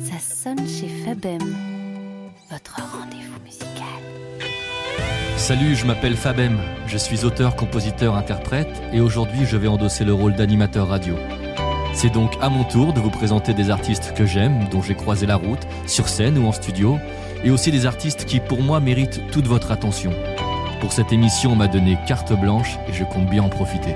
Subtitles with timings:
[0.00, 1.38] Ça sonne chez Fabem,
[2.50, 3.76] votre rendez-vous musical.
[5.36, 10.14] Salut, je m'appelle Fabem, je suis auteur, compositeur, interprète et aujourd'hui je vais endosser le
[10.14, 11.14] rôle d'animateur radio.
[11.92, 15.26] C'est donc à mon tour de vous présenter des artistes que j'aime, dont j'ai croisé
[15.26, 16.98] la route, sur scène ou en studio,
[17.44, 20.12] et aussi des artistes qui pour moi méritent toute votre attention.
[20.80, 23.94] Pour cette émission, on m'a donné carte blanche et je compte bien en profiter.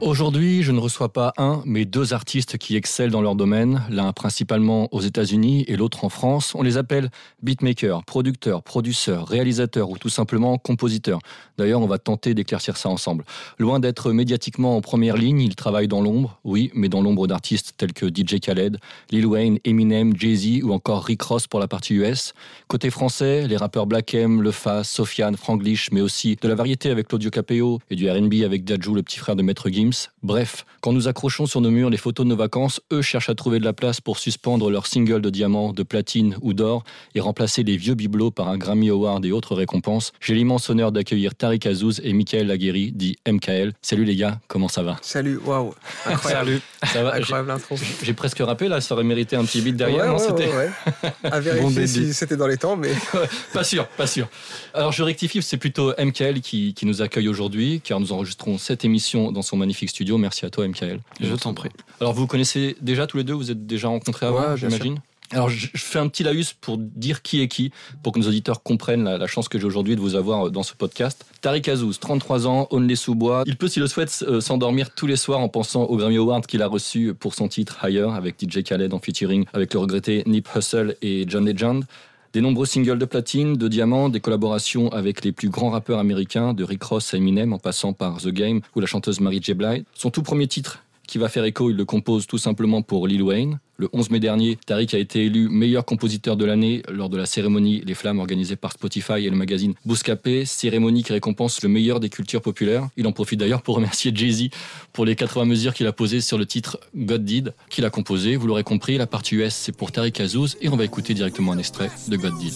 [0.00, 4.12] Aujourd'hui, je ne reçois pas un, mais deux artistes qui excellent dans leur domaine, l'un
[4.12, 6.54] principalement aux États-Unis et l'autre en France.
[6.54, 7.10] On les appelle
[7.42, 11.18] beatmakers, producteurs, producteurs, réalisateurs ou tout simplement compositeurs.
[11.58, 13.24] D'ailleurs, on va tenter d'éclaircir ça ensemble.
[13.58, 17.74] Loin d'être médiatiquement en première ligne, ils travaillent dans l'ombre, oui, mais dans l'ombre d'artistes
[17.76, 18.78] tels que DJ Khaled,
[19.10, 22.34] Lil Wayne, Eminem, Jay-Z ou encore Rick Ross pour la partie US.
[22.68, 26.88] Côté français, les rappeurs Black M, Le Fa, Sofiane, Franglish, mais aussi de la variété
[26.90, 29.87] avec Claudio Capeo et du R&B avec Dajou, le petit frère de Maître Gims.
[30.22, 33.34] Bref, quand nous accrochons sur nos murs les photos de nos vacances, eux cherchent à
[33.34, 37.20] trouver de la place pour suspendre leurs singles de diamant, de platine ou d'or et
[37.20, 40.12] remplacer les vieux bibelots par un Grammy Award et autres récompenses.
[40.20, 43.72] J'ai l'immense honneur d'accueillir Tariq Azouz et Michael Laguerri, dit MKL.
[43.82, 44.96] Salut les gars, comment ça va?
[45.02, 45.74] Salut, waouh,
[46.06, 46.46] incroyable.
[46.46, 46.60] Salut,
[46.92, 47.14] ça va?
[47.14, 47.76] Incroyable intro.
[48.02, 50.14] J'ai presque rappé là, ça aurait mérité un petit beat derrière.
[50.14, 51.10] Ouais, non, ouais, ouais.
[51.24, 52.92] À vérifier si c'était dans les temps, mais
[53.52, 54.28] pas sûr, pas sûr.
[54.74, 58.84] Alors je rectifie, c'est plutôt MKL qui, qui nous accueille aujourd'hui, car nous enregistrons cette
[58.84, 60.18] émission dans son magnifique studio.
[60.18, 60.98] Merci à toi MKL.
[61.20, 61.70] Je t'en prie.
[62.00, 64.98] Alors vous connaissez déjà tous les deux, vous êtes déjà rencontrés avant, Ouais, j'imagine?
[65.30, 67.70] Alors je fais un petit laïus pour dire qui est qui,
[68.02, 70.50] pour que nos auditeurs comprennent la, la chance que j'ai aujourd'hui de vous avoir euh,
[70.50, 71.26] dans ce podcast.
[71.42, 73.42] Tariq Azouz, 33 ans, Onley-sous-Bois.
[73.44, 76.46] Il peut, s'il le souhaite, euh, s'endormir tous les soirs en pensant au Grammy Award
[76.46, 80.22] qu'il a reçu pour son titre Higher avec DJ Khaled en featuring avec le regretté
[80.24, 81.84] Nip Hussle et John Legend.
[82.34, 86.52] Des nombreux singles de platine, de diamants, des collaborations avec les plus grands rappeurs américains,
[86.52, 89.54] de Rick Ross à Eminem en passant par The Game ou la chanteuse Mary J.
[89.54, 89.84] Blige.
[89.94, 93.22] Son tout premier titre qui va faire écho, il le compose tout simplement pour Lil
[93.22, 93.60] Wayne.
[93.80, 97.26] Le 11 mai dernier, Tariq a été élu meilleur compositeur de l'année lors de la
[97.26, 102.00] cérémonie Les Flammes organisée par Spotify et le magazine Bouscapé, cérémonie qui récompense le meilleur
[102.00, 102.88] des cultures populaires.
[102.96, 104.48] Il en profite d'ailleurs pour remercier Jay-Z
[104.92, 108.34] pour les 80 mesures qu'il a posées sur le titre God Did, qu'il a composé.
[108.34, 111.52] Vous l'aurez compris, la partie US c'est pour Tariq Azouz et on va écouter directement
[111.52, 112.54] un extrait de God Did.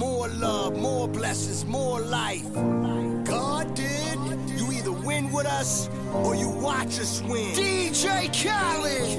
[0.00, 2.50] More love, more blessings, more life.
[3.24, 4.18] God did.
[4.58, 5.88] You either win with us
[6.24, 7.52] or you watch us win.
[7.54, 9.18] DJ Khaled.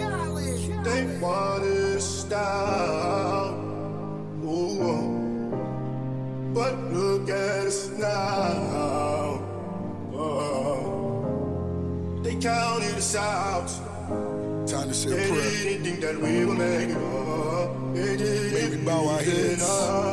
[0.83, 3.53] They want us style.
[4.43, 5.07] Ooh, oh.
[6.55, 9.39] But look at us now.
[10.13, 10.89] Oh.
[12.23, 13.67] They counted us out.
[14.67, 15.51] Time to say They a prayer.
[15.51, 17.93] didn't think that we would make it up.
[17.93, 19.61] They didn't May we bow our heads.
[19.61, 20.10] us.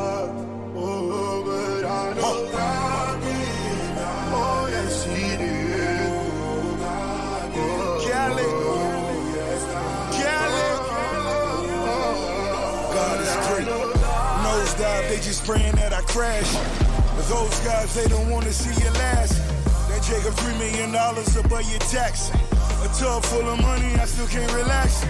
[15.49, 16.53] Praying that I crash.
[17.17, 19.33] But those guys, they don't want to see you last.
[19.89, 22.29] That Jacob three million dollars above your tax.
[22.85, 25.01] A tub full of money, I still can't relax.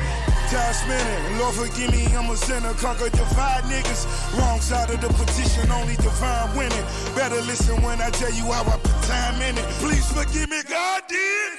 [0.47, 2.71] Time spinning, Lord forgive me, I'm a sinner.
[2.79, 4.07] Conquer divide niggas.
[4.39, 6.85] Wrong side of the petition, only divine winning.
[7.19, 9.67] Better listen when I tell you how I put time in it.
[9.83, 11.51] Please forgive me, God did.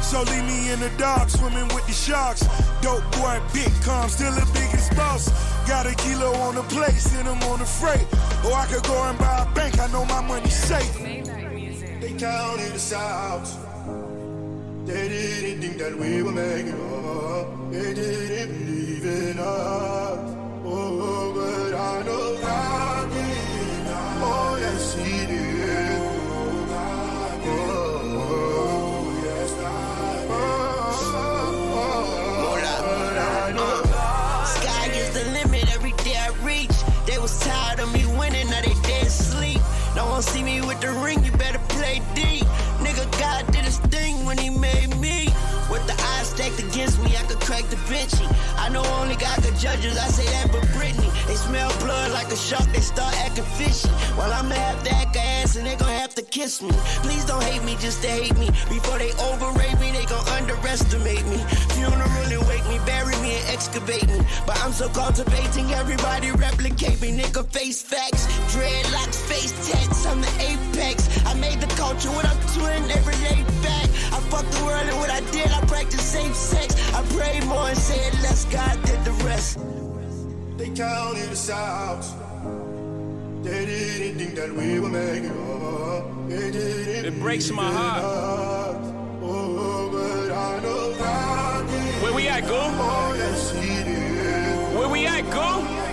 [0.00, 2.40] So leave me in the dark, swimming with the sharks.
[2.80, 5.28] Dope boy, big calm, still the biggest boss.
[5.66, 8.06] Got a kilo on the plate, send him on the freight.
[8.44, 10.98] Or I could go and buy a bank, I know my money's safe.
[10.98, 13.46] They counted us out.
[14.84, 17.72] They didn't think that we were making up.
[17.72, 20.03] They didn't believe in us.
[47.84, 48.26] Vinci.
[48.56, 51.10] I know only God could judge us, I say that but Britney.
[51.26, 53.88] They smell blood like a shark, they start acting fishy.
[54.16, 56.72] While I'ma have to act ass and they gon' have to kiss me.
[57.04, 58.46] Please don't hate me just to hate me.
[58.68, 61.38] Before they overrate me, they gon' underestimate me.
[61.76, 64.20] Funeral and wake me, bury me and excavate me.
[64.46, 67.16] But I'm so cultivating, everybody replicate me.
[67.16, 71.08] Nigga, face facts, dreadlocks, face tats, I'm the apex.
[71.26, 73.93] I made the culture what I'm doing every day back.
[74.14, 76.68] I fucked the world and what I did, I practiced safe sex.
[76.94, 79.58] I prayed more and said less, God did the rest.
[80.56, 82.04] They counted us out.
[83.42, 85.32] They didn't think that we would make it.
[85.34, 88.84] Oh, they didn't It breaks my heart.
[89.20, 92.02] Oh, but I know God did.
[92.02, 92.60] Where we at, go?
[92.60, 93.82] Oh, yes, He.
[94.78, 95.83] Where we at, go?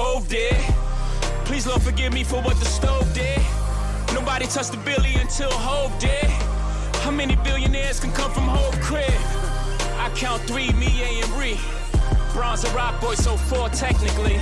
[0.00, 0.54] Hove did.
[1.44, 3.40] Please, Lord, forgive me for what the stove did.
[4.14, 6.30] Nobody touched the billy until Hove did.
[7.02, 9.10] How many billionaires can come from Hove crib?
[9.98, 11.58] I count three, me, A, and Ree.
[12.32, 14.38] Bronze and rock boy, so four technically.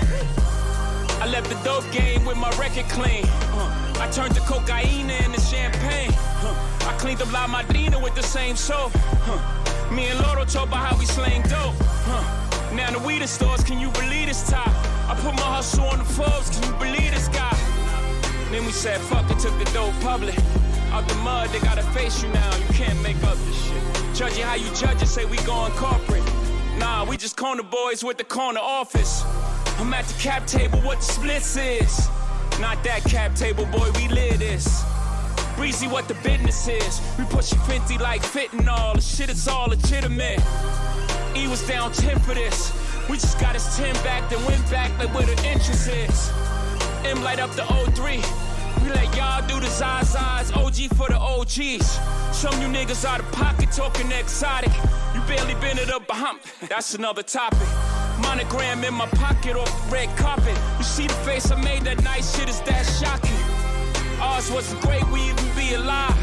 [1.25, 3.25] I left the dope game with my record clean.
[3.57, 6.13] Uh, I turned the cocaine into champagne.
[6.45, 6.53] Uh,
[6.85, 8.93] I cleaned up La Madrina with the same soap.
[9.25, 9.41] Uh,
[9.91, 11.81] me and Loro talk about how we slang dope.
[12.75, 14.96] Now the weed stores, can you believe this top?
[15.23, 17.57] Put my hustle on the Forbes, can you believe this guy?
[18.51, 20.37] Then we said, fuck it, took the dope public.
[20.93, 22.57] Out the mud, they gotta face you now.
[22.57, 24.15] You can't make up this shit.
[24.15, 26.25] Judge how you judge it, say we going corporate.
[26.79, 29.25] Nah, we just corner boys with the corner office.
[29.79, 32.09] I'm at the cap table, what the splits is.
[32.61, 34.85] Not that cap table, boy, we live this.
[35.57, 37.01] Breezy, what the business is.
[37.19, 38.95] We pushing 50 like fitting all.
[38.95, 40.41] The shit is all legitimate.
[41.35, 42.73] E was down 10 for this.
[43.09, 46.33] We just got his 10 back, then went back like where the entrance is.
[47.05, 48.83] M light up the O3.
[48.83, 51.87] We let y'all do the Zazas, OG for the OGs.
[52.37, 54.73] Some you niggas out of pocket talking exotic.
[55.15, 56.41] You barely been it up behind.
[56.69, 57.69] That's another topic.
[58.21, 60.59] Monogram in my pocket off the red carpet.
[60.79, 64.21] You see the face I made that night, shit is that shocking.
[64.21, 66.17] Ours wasn't great, we even be alive.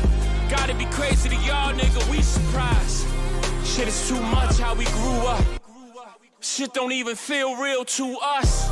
[0.50, 3.08] Gotta be crazy to y'all, nigga, we surprised.
[3.66, 5.63] Shit is too much how we grew up.
[6.44, 8.70] Shit don't even feel real to us.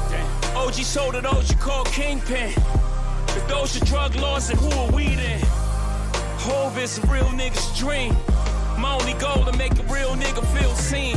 [0.57, 2.49] OG sold it, OG called Kingpin.
[2.49, 5.39] If those are drug laws, then who are we then?
[6.43, 8.13] Hove is a real nigga's dream.
[8.77, 11.15] My only goal to make a real nigga feel seen.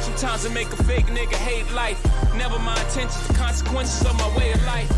[0.00, 2.02] Sometimes I make a fake nigga hate life.
[2.34, 4.88] Never my intentions, the consequences of my way of life.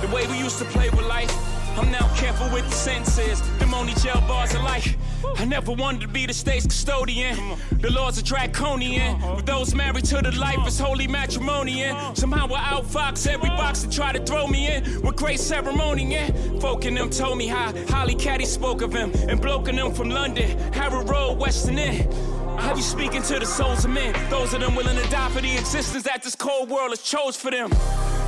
[0.00, 1.30] The way we used to play with life.
[1.76, 3.40] I'm now careful with the senses.
[3.58, 4.96] Them only jail bars of life.
[5.36, 7.36] I never wanted to be the state's custodian.
[7.80, 9.20] The laws are draconian.
[9.36, 12.14] With those married to the life is holy matrimonian.
[12.14, 15.02] Somehow I outfox every box that try to throw me in.
[15.02, 16.30] With great ceremony, yeah.
[16.60, 19.12] Folk in them told me how Holly Caddy spoke of him.
[19.28, 20.58] And bloke in them from London.
[20.72, 22.12] Harrow Road, Western End.
[22.58, 24.14] I you speaking to the souls of men.
[24.28, 27.36] Those of them willing to die for the existence that this cold world has chose
[27.36, 27.70] for them.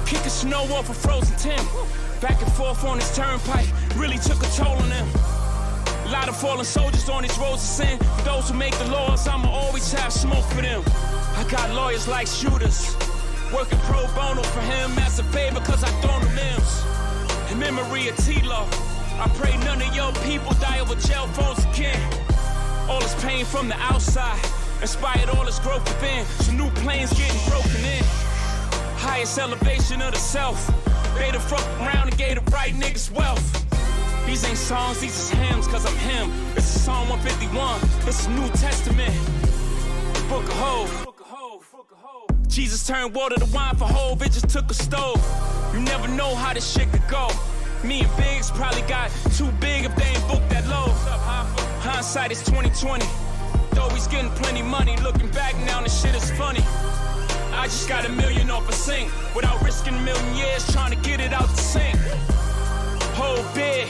[0.06, 1.66] Kicking snow off a frozen Tim.
[2.22, 3.66] Back and forth on this turnpike
[3.96, 5.08] really took a toll on them.
[6.06, 7.98] A lot of fallen soldiers on these roads of sin.
[7.98, 10.84] For those who make the laws, I'ma always have smoke for them.
[11.34, 12.94] I got lawyers like shooters.
[13.52, 17.50] Working pro bono for him as a favor, cause I thrown them limbs.
[17.50, 18.68] In memory of T-Law,
[19.18, 22.00] I pray none of your people die over jail phones again.
[22.88, 24.38] All this pain from the outside
[24.80, 26.24] inspired all this growth within.
[26.24, 28.04] So new planes getting broken in.
[29.02, 30.91] Highest elevation of the self.
[31.16, 33.44] They the fuck around and gave the right niggas wealth.
[34.26, 36.30] These ain't songs, these is hymns, cause I'm him.
[36.54, 39.14] This is Psalm 151, this is New Testament.
[40.28, 40.88] Book of Hope.
[42.48, 45.20] Jesus turned water to wine for Hove, it just took a stove.
[45.72, 47.30] You never know how this shit could go.
[47.82, 50.92] Me and Biggs probably got too big if they ain't booked that low.
[51.80, 53.04] Hindsight is 2020.
[53.72, 56.62] Though he's getting plenty money, looking back now, this shit is funny.
[57.54, 61.08] I just got a million off a sink without risking a million years trying to
[61.08, 61.96] get it out the sink.
[63.14, 63.88] Whole big.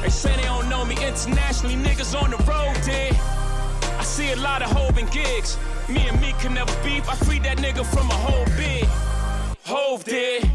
[0.00, 3.14] They say they don't know me internationally, niggas on the road did.
[3.98, 5.58] I see a lot of Hove gigs.
[5.88, 7.08] Me and me can never beef.
[7.08, 8.84] I freed that nigga from a whole big.
[9.64, 10.48] Hove did.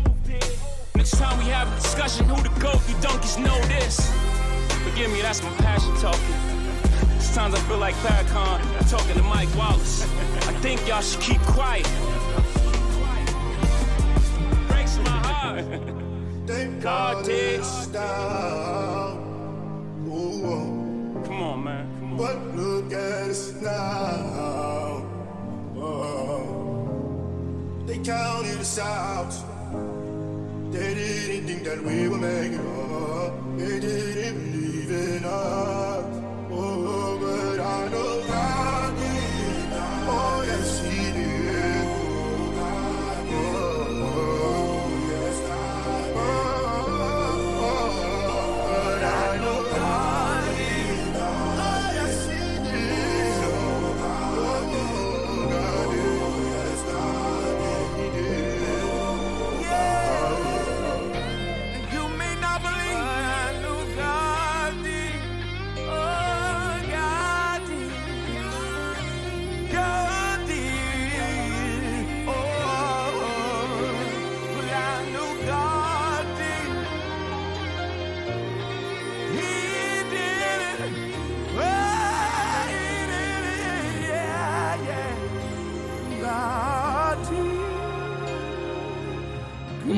[0.96, 2.82] Next time we have a discussion, who the goat?
[2.90, 4.12] You donkeys know this.
[4.84, 6.57] Forgive me, that's my passion talking.
[7.38, 10.02] Sometimes I feel like Farrakhan talking to Mike Wallace.
[10.48, 11.86] I think y'all should keep quiet.
[14.68, 15.64] Breaks my heart.
[16.48, 17.60] Thank God did.
[17.60, 19.20] it's down.
[20.08, 21.88] Ooh, Come on, man.
[22.00, 22.18] Come on.
[22.18, 25.06] but look at us now.
[25.78, 26.42] Oh,
[27.86, 29.32] they counted us out.
[30.72, 33.34] They didn't think that we make it up.
[33.60, 35.97] They didn't believe in us.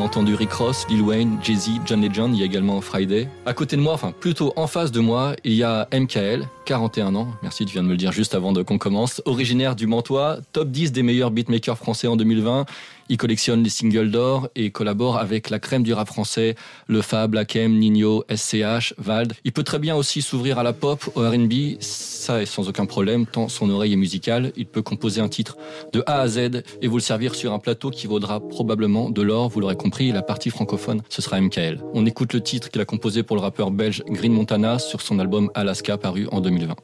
[0.10, 3.28] Entendu Rick Ross, Lil Wayne, Jay-Z, John Legend, il y a également Friday.
[3.46, 7.16] À côté de moi, enfin plutôt en face de moi, il y a MKL, 41
[7.16, 7.30] ans.
[7.42, 9.24] Merci, tu viens de me le dire juste avant qu'on commence.
[9.26, 12.68] Originaire du Mantois, top 10 des meilleurs beatmakers français en 2020.
[13.12, 16.54] Il collectionne les singles d'or et collabore avec la crème du rap français,
[16.86, 19.34] Le Fab, Lakem, Nino, SCH, Vald.
[19.44, 22.86] Il peut très bien aussi s'ouvrir à la pop, au R&B, ça est sans aucun
[22.86, 24.52] problème, tant son oreille est musicale.
[24.56, 25.58] Il peut composer un titre
[25.92, 29.24] de A à Z et vous le servir sur un plateau qui vaudra probablement de
[29.24, 31.82] l'or, vous l'aurez compris, la partie francophone, ce sera MKL.
[31.96, 35.18] On écoute le titre qu'il a composé pour le rappeur belge Green Montana sur son
[35.18, 36.76] album Alaska paru en 2020.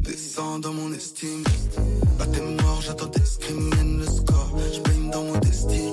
[0.00, 1.44] Descends dans mon estime,
[2.18, 5.90] bah t'es mort, j'attends tes le score, je baigne dans modestie,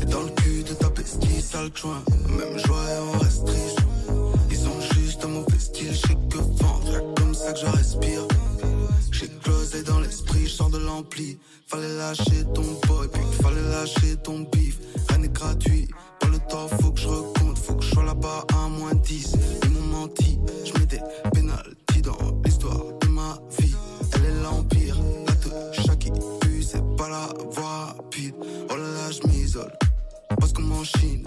[0.00, 3.78] et dans le cul de ta pestie, sale joint, même joie et on reste triste,
[4.50, 8.22] ils ont juste un mauvais style, je que vendre, comme ça que je respire,
[9.10, 14.40] j'ai closé dans l'esprit, je de l'ampli, fallait lâcher ton boy, puis fallait lâcher ton
[14.52, 14.78] bif,
[15.08, 15.88] rien n'est gratuit,
[16.20, 19.32] pas le temps, faut que je recompte, faut que je sois là-bas à moins 10,
[19.64, 21.00] ils m'ont menti, je mets des
[21.32, 22.84] pénalties dans l'histoire
[23.58, 23.74] vie,
[24.14, 24.96] elle est l'empire.
[25.26, 26.10] La touche qui
[26.40, 28.34] pue, c'est pas la voie rapide.
[28.70, 29.72] Oh là là, je m'isole,
[30.38, 31.24] parce qu'on m'enchine.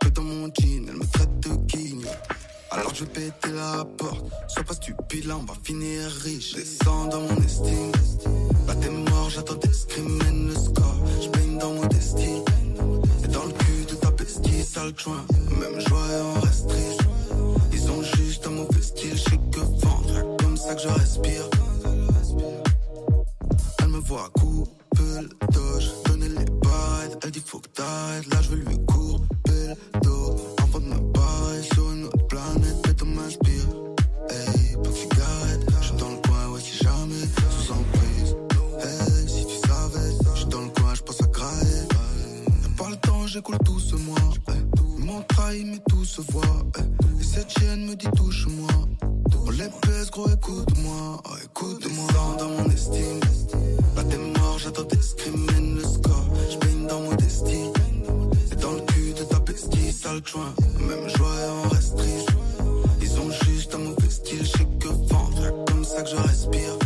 [0.00, 2.06] Que dans mon jean, elle me traite de guigne.
[2.70, 4.24] Alors je vais péter la porte.
[4.48, 6.54] Sois pas stupide, là on va finir riche.
[6.54, 7.92] Descends dans mon estime.
[8.68, 11.00] Là t'es mort, j'attends tes screaming le score.
[11.20, 12.42] Je dans modestie.
[13.24, 15.24] Et dans le cul de ta bestie, sale joint.
[15.58, 16.06] Même joie
[16.36, 17.09] on reste riche.
[18.60, 21.48] Mauvais style, je que vendre ça que je respire.
[23.80, 27.16] Elle me voit couper le doge, donner les bails.
[27.22, 29.62] Elle dit faut que t'arrêtes, là je veux lui couper
[29.94, 30.36] le dos.
[30.62, 33.68] Avant de me barrer sur une autre planète, mais m'inspire.
[34.30, 38.36] Hey, pas de cigarette, j'suis dans le coin, ouais si jamais, sous emprise.
[38.80, 41.82] Hey, si tu savais, j'suis dans le coin, j'pense à grailler.
[42.62, 44.18] Y'a pas le temps, j'écoule tout ce mois.
[44.98, 46.44] Ils m'ont trahi, mais tout se voit.
[46.78, 46.99] Et
[47.32, 48.70] cette chienne me dit touche-moi.
[49.46, 52.06] On les pèse, gros, écoute-moi, oh, écoute-moi.
[52.38, 53.20] dans mon estime.
[53.96, 56.28] Là t'es mort, j'attends tes screaming le score.
[56.50, 57.70] J'baigne dans modestie.
[58.52, 60.54] Et dans le cul de ta bestie, sale joint.
[60.80, 62.30] Même joie et on reste triste.
[63.00, 65.64] Ils ont juste un mauvais style, j'sais que vendre.
[65.66, 66.79] comme ça que je respire.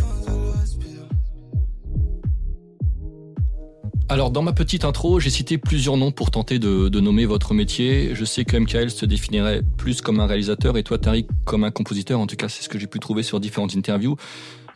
[4.10, 8.14] Alors, dans ma petite intro, j'ai cité plusieurs noms pour tenter de, nommer votre métier.
[8.14, 11.70] Je sais que MKL se définirait plus comme un réalisateur et toi, Tariq, comme un
[11.70, 12.20] compositeur.
[12.20, 14.16] En tout cas, c'est ce que j'ai pu trouver sur différentes interviews.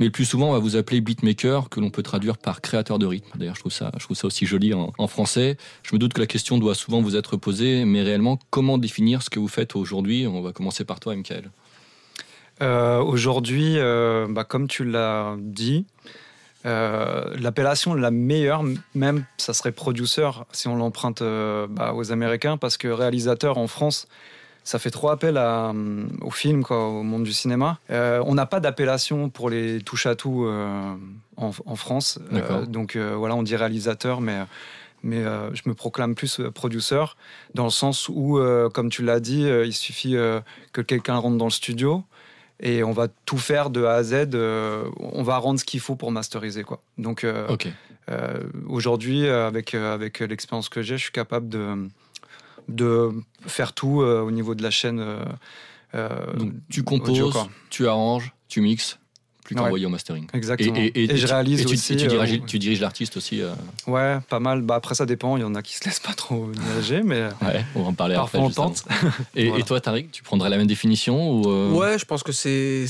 [0.00, 2.98] Mais le plus souvent, on va vous appeler beatmaker, que l'on peut traduire par créateur
[2.98, 3.38] de rythme.
[3.38, 5.58] D'ailleurs, je trouve ça, je trouve ça aussi joli en, français.
[5.82, 9.22] Je me doute que la question doit souvent vous être posée, mais réellement, comment définir
[9.22, 10.26] ce que vous faites aujourd'hui?
[10.26, 11.50] On va commencer par toi, MKL.
[12.60, 15.86] Euh, aujourd'hui, euh, bah, comme tu l'as dit,
[16.68, 18.62] euh, l'appellation la meilleure,
[18.94, 23.66] même, ça serait producer si on l'emprunte euh, bah, aux Américains, parce que réalisateur en
[23.66, 24.06] France,
[24.64, 27.78] ça fait trop appel à, euh, au film, quoi, au monde du cinéma.
[27.88, 30.46] on n'a pas d'appellation pour les touche à tout
[31.36, 32.18] en, en, France.
[32.66, 34.44] donc voilà, on dit réalisateur, mais
[35.04, 35.22] mais
[35.52, 37.04] je me proclame plus producer
[37.54, 38.40] dans le sens où,
[38.74, 40.16] comme tu l'as dit, il suffit
[40.72, 42.02] que quelqu'un rentre dans le studio,
[42.60, 44.30] et on va tout faire de A à Z.
[44.34, 46.64] Euh, on va rendre ce qu'il faut pour masteriser.
[46.64, 46.82] Quoi.
[46.96, 47.46] Donc euh,
[48.10, 51.88] euh, aujourd'hui, avec, avec l'expérience que j'ai, je suis capable de,
[52.68, 53.10] de
[53.46, 55.04] faire tout au niveau de la chaîne.
[55.94, 58.98] Donc, tu composes, tu arranges, tu mixes
[59.48, 60.26] plus qu'envoyer au mastering.
[60.34, 60.76] Exactement.
[60.76, 61.94] Et, je réalise aussi.
[61.94, 63.52] Et tu, diriges, euh, tu diriges l'artiste aussi euh...
[63.86, 64.60] Ouais, pas mal.
[64.60, 65.38] Bah, après, ça dépend.
[65.38, 67.22] Il y en a qui se laissent pas trop diriger, mais.
[67.40, 68.50] Ouais, on va en parler parfois après.
[68.50, 68.84] on tente.
[69.34, 71.72] et, toi, Tariq, tu prendrais la même définition ou euh...
[71.72, 72.86] Ouais, je pense que c'est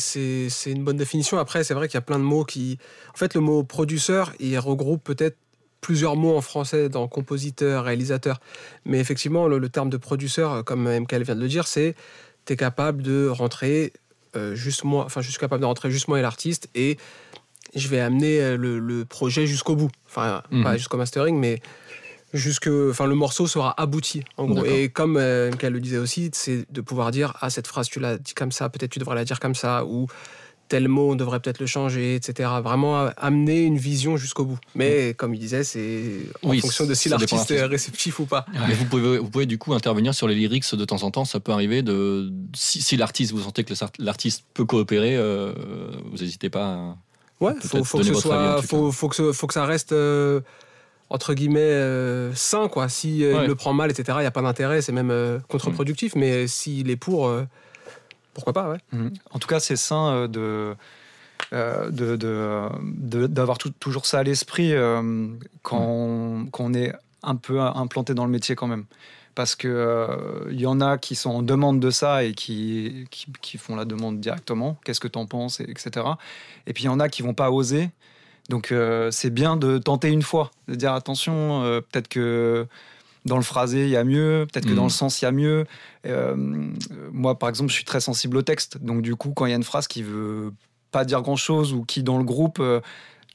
[0.66, 1.38] une bonne définition.
[1.38, 2.78] Après, c'est vrai qu'il y a plein de mots qui.
[3.14, 5.36] En fait, le mot produceur, il regroupe peut-être
[5.80, 8.40] plusieurs mots en français dans compositeur, réalisateur.
[8.84, 11.94] Mais effectivement, le, le terme de produceur, comme MKL vient de le dire, c'est
[12.46, 13.92] tu es capable de rentrer
[14.37, 16.99] euh, juste moi, enfin, je suis capable de rentrer juste moi et l'artiste et
[17.75, 19.90] je vais amener euh, le, projet jusqu'au bout.
[20.06, 20.62] Enfin, mhm.
[20.62, 21.61] pas jusqu'au mastering, mais
[22.32, 24.64] jusque, enfin, le morceau sera abouti, en gros.
[24.64, 28.18] Et comme euh, le disait aussi, c'est de pouvoir dire, ah, cette phrase, tu l'as
[28.18, 30.06] dit comme ça, peut-être tu devrais la dire comme ça, ou
[30.68, 32.48] tel mot, on devrait peut-être le changer, etc.
[32.62, 34.58] Vraiment amener une vision jusqu'au bout.
[34.75, 36.02] Mais comme il disait, c'est
[36.42, 38.46] en fonction de si l'artiste est réceptif ou pas.
[38.68, 41.25] Mais vous pouvez, vous pouvez du coup intervenir sur les lyrics de temps en temps.
[41.25, 45.52] Ça peut arriver de si, l'artiste, vous sentez que l'artiste peut coopérer, euh,
[46.10, 46.66] vous n'hésitez pas.
[46.66, 46.96] À,
[47.40, 49.92] ouais, faut, faut, que ce soit, faut, faut, que faut que ça reste.
[49.92, 50.40] Euh,
[51.10, 54.42] entre guillemets euh, sain quoi si il le prend mal etc il n'y a pas
[54.42, 56.18] d'intérêt c'est même contre-productif mm.
[56.18, 57.32] mais s'il est pour
[58.35, 58.78] pourquoi pas, ouais.
[58.92, 59.12] Mhm.
[59.32, 60.76] En tout cas, c'est sain euh, de.
[61.52, 62.70] Euh,
[63.28, 65.28] d'avoir toujours ça à l'esprit euh,
[65.62, 66.92] quand, on, est
[67.23, 68.85] un peu implantés dans le métier quand même.
[69.35, 69.70] Parce qu'il
[70.50, 73.76] il y en a qui sont en demande de ça et qui, qui, qui font
[73.76, 74.76] la demande directement.
[74.85, 76.06] Qu'est-ce que tu en penses, etc.
[76.66, 77.88] Et puis il y en a qui vont pas oser.
[78.50, 78.75] Donc
[79.11, 82.66] c'est bien de tenter une fois, de dire attention, peut-être que
[83.25, 85.32] dans le phrasé, il y a mieux, peut-être que dans le sens, il y a
[85.32, 85.66] mieux.
[87.12, 88.78] moi, par exemple, je suis très sensible au texte.
[88.78, 90.52] Donc, du coup, quand il y a une phrase qui veut
[90.90, 92.62] pas dire grand-chose ou qui, dans le groupe,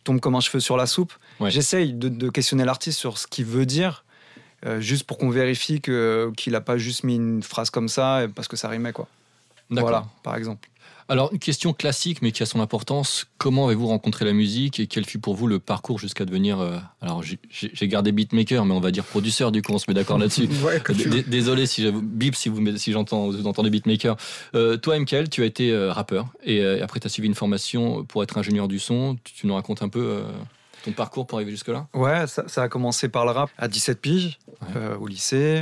[0.03, 1.13] tombe comme un cheveu sur la soupe,
[1.47, 4.05] j'essaye de, questionner l'artiste sur ce qu'il veut dire,
[4.79, 8.55] juste pour qu'on vérifie qu'il n'a pas juste mis une phrase comme ça parce que
[8.55, 8.93] ça rimait.
[8.93, 9.07] Quoi.
[9.69, 10.69] Voilà, par exemple.
[11.10, 13.27] Alors, une question classique, mais qui a son importance.
[13.38, 16.60] Comment avez-vous rencontré la musique et quel fut pour vous le parcours jusqu'à devenir.
[16.60, 19.93] Euh, alors, j'ai gardé beatmaker, mais on va dire producteur, du coup, on se met
[19.93, 20.48] d'accord là-dessus.
[21.27, 24.15] Désolé si bip si, vous, si j'entends, vous entendez beatmaker.
[24.55, 28.03] Euh, toi, Mkel, tu as été euh, rappeur et après, tu as suivi une formation
[28.05, 29.17] pour être ingénieur du son.
[29.24, 30.24] Tu, nous racontes un peu
[30.86, 31.88] ton parcours pour arriver jusque-là?
[31.93, 34.39] Ouais, ça, a commencé par le rap à 17 piges
[35.00, 35.62] au lycée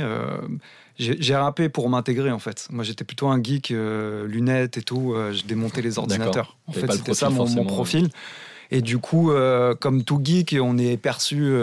[0.98, 2.68] j'ai rappé pour m'intégrer en fait.
[2.70, 6.56] Moi j'étais plutôt un geek, euh, lunettes et tout, euh, je démontais les ordinateurs.
[6.66, 8.10] En fait c'était ça mon, profil.
[8.70, 11.54] Et du coup, euh, comme tout geek, on est perçu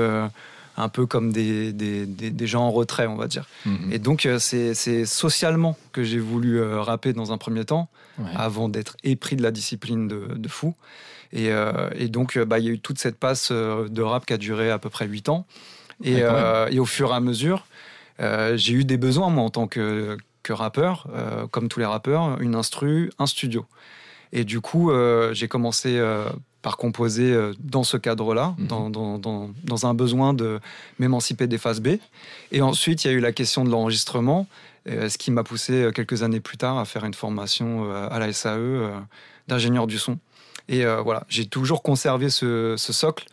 [0.78, 3.46] un peu comme des, des, des, gens en retrait, on va dire.
[3.66, 3.92] Mhm.
[3.92, 7.90] Et donc c'est socialement que j'ai voulu rapper dans un premier temps,
[8.36, 10.76] avant d'être épris de la discipline de, de fou.
[11.32, 11.50] Et,
[11.96, 14.72] et donc bah, il y a eu toute cette passe de rap qui a duré
[14.72, 15.46] à peu près 8 ans.
[16.04, 16.20] Et,
[16.70, 17.66] et au fur et à mesure,
[18.20, 21.86] euh, j'ai eu des besoins, moi, en tant que, que rappeur, euh, comme tous les
[21.86, 23.66] rappeurs, une instru, un studio.
[24.32, 26.00] Et du coup, euh, j'ai commencé
[26.62, 28.68] par composer dans ce cadre-là, mhm.
[28.68, 30.60] dans, dans, dans, un besoin de
[31.00, 31.98] m'émanciper des phases B.
[32.52, 34.46] Et ensuite, il y a eu la question de l'enregistrement,
[34.86, 38.92] ce qui m'a poussé quelques années plus tard à faire une formation à la SAE
[39.48, 40.20] d'ingénieur du son.
[40.68, 43.26] Et voilà, j'ai toujours conservé ce, ce socle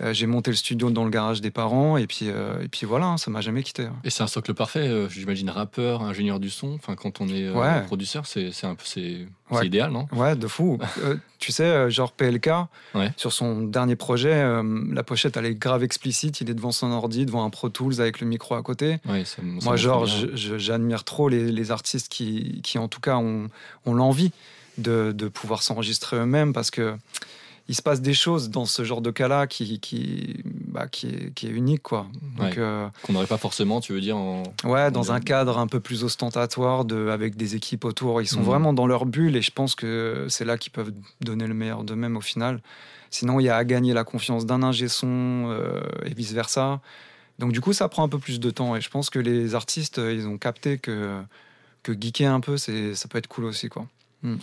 [0.00, 2.86] euh, j'ai monté le studio dans le garage des parents et puis, euh, et puis
[2.86, 3.84] voilà, hein, ça m'a jamais quitté.
[3.84, 3.96] Hein.
[4.04, 6.74] Et c'est un socle parfait, euh, j'imagine rappeur, ingénieur du son.
[6.74, 7.50] Enfin, quand on est
[7.86, 9.26] producteur, c'est un peu c'est
[9.64, 10.06] idéal, non?
[10.12, 10.78] Ouais, de fou.
[11.38, 12.50] tu sais, genre PLK,
[13.16, 14.44] sur son dernier projet,
[14.92, 16.40] la pochette elle est grave explicite.
[16.40, 18.98] Il est devant son ordi, devant un Pro Tools avec le micro à côté.
[19.42, 23.48] Moi, genre, j'admire trop les, les, artistes qui, qui, en tout cas, ont,
[23.84, 24.32] ont l'envie
[24.78, 26.96] de, de pouvoir s'enregistrer eux-mêmes parce que
[27.68, 31.34] il se passe des choses dans ce genre de cas-là qui, qui, bah, qui, est,
[31.34, 31.82] qui est unique.
[31.82, 32.06] quoi.
[32.40, 34.42] Euh, Qu'on n'aurait pas forcément, tu veux dire en...
[34.64, 38.22] Ouais, dans un cadre un peu plus ostentatoire, de, avec des équipes autour.
[38.22, 38.46] Ils sont mhm.
[38.46, 41.84] vraiment dans leur bulle et je pense que c'est là qu'ils peuvent donner le meilleur
[41.84, 42.62] d'eux-mêmes au final.
[43.10, 46.80] Sinon, il y a à gagner la confiance d'un ingé son euh, et vice-versa.
[47.38, 49.54] Donc du coup, ça prend un peu plus de temps et je pense que les
[49.54, 51.20] artistes, ils ont capté que,
[51.82, 53.68] que geeker un peu, ça peut être cool aussi.
[53.68, 53.86] quoi.
[54.22, 54.36] Hmm.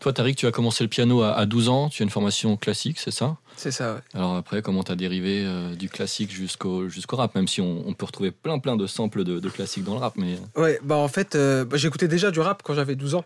[0.00, 2.98] Toi, Tariq, tu as commencé le piano à, 12 ans, tu as une formation classique,
[2.98, 3.36] c'est ça?
[3.56, 4.00] C'est ça, ouais.
[4.14, 7.92] Alors après, comment tu as dérivé euh, du classique jusqu'au jusqu'au rap, même si on,
[7.94, 10.34] peut retrouver plein plein de samples de, classiques dans le rap mais...
[10.56, 10.60] Euh.
[10.60, 13.24] Ouais, bah en fait, euh, bah, j'écoutais déjà du rap quand j'avais 12 ans.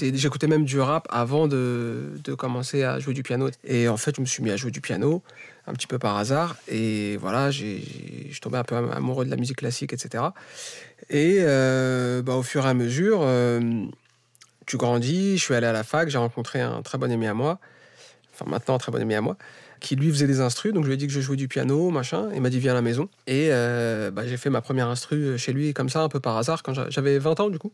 [0.00, 3.48] J'écoutais même du rap avant de, de, commencer à jouer du piano.
[3.62, 5.22] Et en fait, je me suis mis à jouer du piano
[5.68, 6.56] un petit peu par hasard.
[6.66, 10.24] Et voilà, je tombé un peu amoureux de la musique classique, etc.
[11.10, 11.44] Et
[12.24, 13.20] bah, au fur et à mesure,
[14.68, 17.32] tu grandis, je suis allé à la fac, j'ai rencontré un très bon ami à
[17.32, 17.58] moi,
[18.34, 19.36] enfin maintenant un très bon ami à moi,
[19.80, 21.90] qui lui faisait des instrus, donc je lui ai dit que je jouais du piano,
[21.90, 23.08] machin, et il m'a dit viens à la maison.
[23.26, 26.36] Et euh, bah, j'ai fait ma première instru chez lui comme ça, un peu par
[26.36, 27.72] hasard, quand j'avais 20 ans du coup.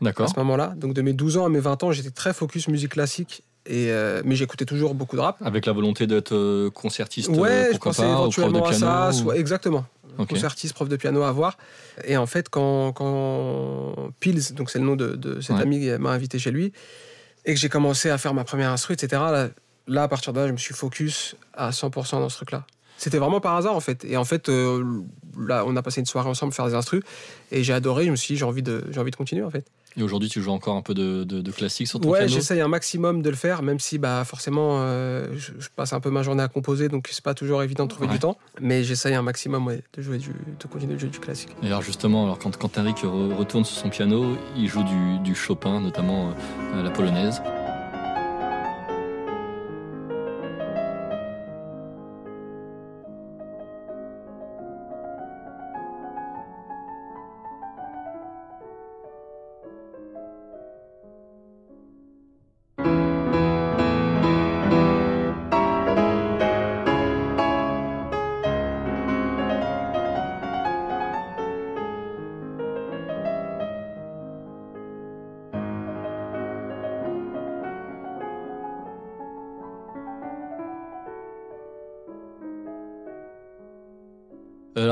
[0.00, 0.26] D'accord.
[0.26, 2.68] À ce moment-là, donc de mes 12 ans à mes 20 ans, j'étais très focus
[2.68, 5.38] musique classique et euh, mais j'écoutais toujours beaucoup de rap.
[5.44, 9.84] Avec la volonté d'être euh, concertiste, ouais, je pensais éventuellement à ça, soit, exactement.
[10.28, 11.58] Concertiste, prof de piano à voir.
[12.04, 16.10] Et en fait, quand, quand Pils, donc c'est le nom de, cet ami qui m'a
[16.10, 16.72] invité chez lui,
[17.44, 19.20] et que j'ai commencé à faire ma première instru, etc.,
[19.88, 22.64] là, à partir de là, je me suis focus à 100% dans ce truc-là.
[22.96, 24.04] C'était vraiment par hasard en fait.
[24.04, 25.02] Et en fait, euh,
[25.38, 27.02] là, on a passé une soirée ensemble faire des instrus
[27.50, 28.06] et j'ai adoré.
[28.06, 29.66] Je me suis dit, j'ai envie de, j'ai envie de continuer en fait.
[29.96, 32.68] Et aujourd'hui, tu joues encore un peu de, de, classique sur ton ouais, j'essaye un
[32.68, 36.42] maximum de le faire, même si bah, forcément, euh, je, passe un peu ma journée
[36.42, 38.36] à composer, donc c'est pas toujours évident de trouver du temps.
[38.60, 41.50] Mais j'essaye un maximum ouais, de, jouer du, de continuer de jouer du classique.
[41.62, 45.34] Et alors justement, alors quand, quand Tariq retourne sur son piano, il joue du, du
[45.34, 46.32] Chopin, notamment
[46.74, 47.40] euh, la polonaise.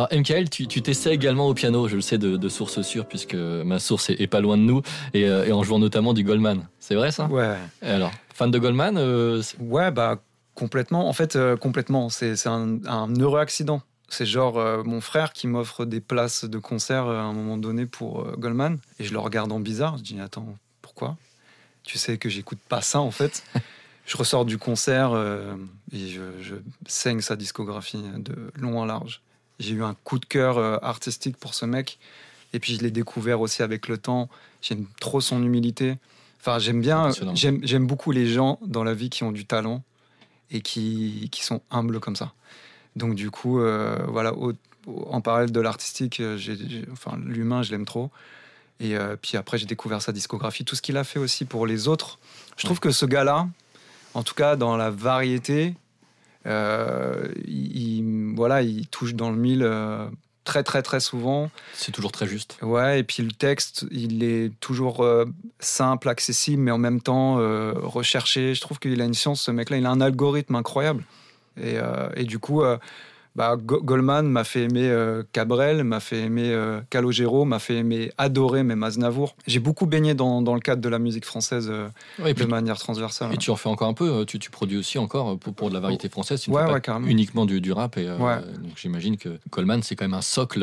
[0.03, 3.35] Alors, MKL, tu t'essaies également au piano, je le sais de, de source sûre, puisque
[3.35, 4.83] ma source est, est pas loin de nous,
[5.15, 6.67] et, euh, et en jouant notamment du Goldman.
[6.81, 7.27] C'est vrai ça?
[7.27, 7.57] Ouais.
[7.83, 10.19] Et Alors, fan de Goldman euh, Ouais, bah
[10.55, 11.09] complètement.
[11.09, 12.09] En fait, euh, complètement.
[12.09, 13.83] C'est un, un heureux accident.
[14.09, 18.25] C'est genre mon frère qui m'offre des places de concert à un moment donné pour
[18.37, 18.79] Goldman.
[18.99, 19.97] Et je le regarde en bizarre.
[19.97, 21.17] Je dis Attends, pourquoi?
[21.83, 23.43] Tu sais que j'écoute pas ça en fait.
[24.07, 25.55] je ressors du concert euh,
[25.93, 29.23] et je, je saigne sa discographie de long en large.
[29.63, 31.99] J'ai eu un coup de cœur euh, artistique pour ce mec.
[32.53, 34.29] Et puis je l'ai découvert aussi avec le temps.
[34.61, 35.97] J'aime trop son humilité.
[36.41, 37.35] Enfin, j'aime bien, Impressionnant.
[37.63, 39.83] j'aime beaucoup les gens dans la vie qui ont du talent
[40.51, 42.33] et qui, qui sont humbles comme ça.
[42.97, 44.53] Donc du coup, euh, voilà, au-
[44.87, 46.37] au- en parallèle de l'artistique, euh,
[46.93, 48.11] enfin l'humain, je l'aime trop.
[48.81, 51.67] Et euh, puis après, j'ai découvert sa discographie, tout ce qu'il a fait aussi pour
[51.67, 52.19] les autres.
[52.57, 53.49] Je trouve que ce gars-là,
[54.15, 55.73] en tout cas dans la variété, euh,
[56.47, 60.07] il, il- voilà, il touche dans le mille euh,
[60.45, 61.51] très très très souvent.
[61.75, 62.57] c'est toujours très juste.
[62.63, 65.25] Ouais, et puis le texte, il est toujours euh,
[65.61, 68.55] simple, accessible, mais en même temps euh, recherché.
[68.55, 69.77] Je trouve qu'il a une science, ce mec-là.
[69.77, 71.05] Il a un algorithme incroyable.
[71.59, 72.79] Et, euh, et du coup, euh,
[73.35, 77.77] bah, Go- Goldman m'a fait aimer euh, Cabrel, m'a fait aimer euh, Calogero, m'a fait
[77.77, 79.37] aimer, adorer même Aznavour.
[79.47, 82.47] J'ai beaucoup baigné dans, dans le cadre de la musique française euh, Ouais, de puis,
[82.47, 83.33] manière transversale.
[83.33, 85.75] et tu en fais encore un peu, tu, tu produis aussi encore pour, pour de
[85.75, 87.07] la variété française, tu ne Ouais, fais pas ouais, carrément.
[87.07, 87.97] uniquement du, du rap.
[87.97, 88.05] Et.
[88.05, 90.63] Donc j'imagine que Goldman, c'est quand même un socle,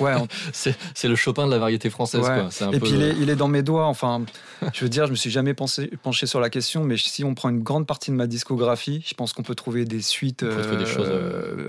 [0.00, 2.20] Ouais, en- c'est le Chopin de la variété française.
[2.22, 2.48] Quoi.
[2.66, 3.86] Un Et peu, puis il est, il est dans mes doigts.
[3.86, 4.22] Enfin,
[4.72, 7.34] je veux dire, je me suis jamais pensé, penché sur la question, mais si on
[7.34, 10.76] prend une grande partie de ma discographie, je pense qu'on peut trouver des suites On
[10.76, 11.10] des choses,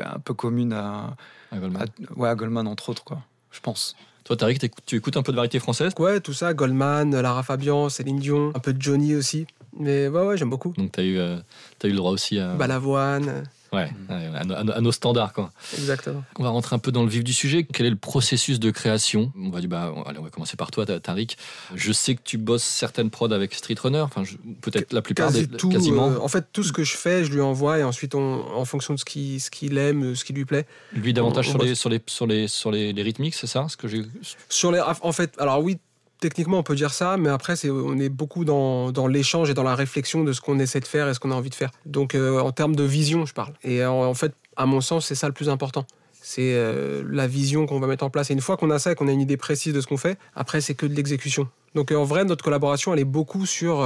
[0.03, 1.15] un peu communes à,
[1.51, 1.81] à Goldman.
[1.83, 3.21] à- ouais, à Goldman entre autres, quoi.
[3.51, 3.95] Je pense.
[4.23, 5.91] Toi, Tariq, tu écoutes un peu de variété française?
[5.99, 9.45] Ouais, tout ça, Goldman, Lara Fabian, Céline Dion, un peu de Johnny aussi.
[9.77, 10.73] Mais ouais, ouais, j'aime beaucoup.
[10.77, 11.37] Donc, tu as, eu, euh,
[11.79, 15.33] t'as eu le droit aussi à, Balavoine, euh, ouais, ouais, à, nos- à standards.
[15.33, 15.51] Quoi.
[15.77, 16.23] exactement.
[16.39, 17.63] On va rentrer un peu dans le vif du sujet.
[17.63, 19.31] Quel est le processus de création?
[19.37, 21.35] On va, dire, bah, allez, on va commencer par toi, Ta- Tariq.
[21.75, 24.23] Je sais que tu bosses certaines prods avec Street Runner, enfin,
[24.61, 25.69] peut-être la plupart Quasi des, tout.
[25.69, 26.09] quasiment.
[26.09, 28.65] euh, en fait, tout ce que je fais, je lui envoie et ensuite, on, en
[28.65, 30.65] fonction de ce qu'il ce qu'il aime, ce qui lui plaît.
[30.93, 33.65] Lui, davantage on sur, les, sur, les, sur, les, sur les, les rythmiques, c'est ça
[33.69, 34.03] ce que j'ai...
[34.49, 35.77] Sur les, en fait, alors oui,
[36.23, 39.63] techniquement, on peut dire ça, mais après, c'est, on est beaucoup dans, l'échange et dans
[39.63, 41.71] la réflexion de ce qu'on essaie de faire et ce qu'on a envie de faire.
[41.85, 43.53] Donc, euh, en termes de vision, je parle.
[43.63, 45.85] Et en, fait, à mon sens, c'est ça le plus important.
[46.13, 48.31] C'est euh, la vision qu'on va mettre en place.
[48.31, 49.97] Et une fois qu'on a ça et qu'on a une idée précise de ce qu'on
[49.97, 51.49] fait, après, c'est que de l'exécution.
[51.75, 53.85] Donc, euh, en vrai, notre collaboration, elle est beaucoup sur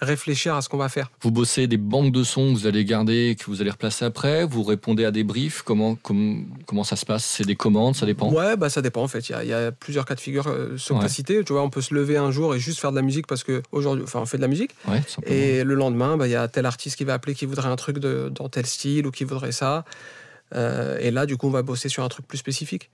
[0.00, 1.10] réfléchir à ce qu'on va faire.
[1.22, 4.44] Vous bossez des banques de sons que vous allez garder, que vous allez replacer après
[4.44, 7.24] Vous répondez à des briefs comment, comment, comment ça se passe?
[7.24, 8.30] C'est des commandes, ça dépend?
[8.32, 9.28] Ouais, bah ça dépend en fait.
[9.28, 11.08] Il y a, il y a plusieurs cas de figure euh, sur Ouais.
[11.08, 11.42] cité.
[11.44, 13.44] Tu vois, on peut se lever un jour et juste faire de la musique parce
[13.44, 14.72] que aujourd'hui, enfin, on fait de la musique.
[14.88, 15.02] Ouais.
[15.26, 17.76] Et le lendemain, bah, il y a tel artiste qui va appeler qui voudrait un
[17.76, 19.84] truc de, dans tel style ou qui voudrait ça.
[20.54, 22.90] Euh, et là, du coup, on va bosser sur un truc plus spécifique.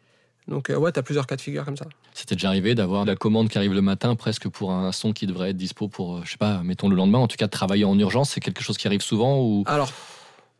[0.48, 1.86] Donc, euh, ouais, t'as plusieurs cas de figure comme ça.
[2.14, 5.26] C'était déjà arrivé d'avoir la commande qui arrive le matin presque pour un son qui
[5.26, 7.18] devrait être dispo pour, euh, je sais pas, mettons le lendemain.
[7.18, 9.62] En tout cas, de travailler en urgence, c'est quelque chose qui arrive souvent ou?
[9.66, 9.92] Alors,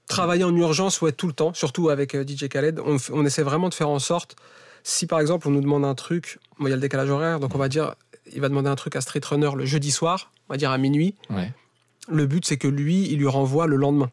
[0.06, 3.68] travailler en urgence, ouais, tout le temps, surtout avec euh, DJ Khaled, on, essaie vraiment
[3.68, 4.36] de faire en sorte,
[4.84, 7.40] si par exemple on nous demande un truc, bon, il y a le décalage horaire,
[7.40, 7.94] donc on va dire,
[8.32, 10.78] il va demander un truc à Street Runner le jeudi soir, on va dire à
[10.78, 11.16] minuit.
[11.30, 11.52] Ouais.
[12.08, 14.10] Le but, c'est que lui, il lui renvoie le lendemain.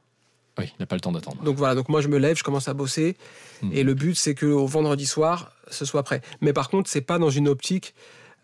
[0.59, 1.41] Oui, il n'a pas le temps d'attendre.
[1.43, 3.15] Donc voilà, donc moi je me lève, je commence à bosser,
[3.61, 3.71] Hmm.
[3.73, 6.21] et le but, c'est qu'au vendredi soir, ce soit prêt.
[6.39, 7.93] Mais par contre, c'est pas dans une optique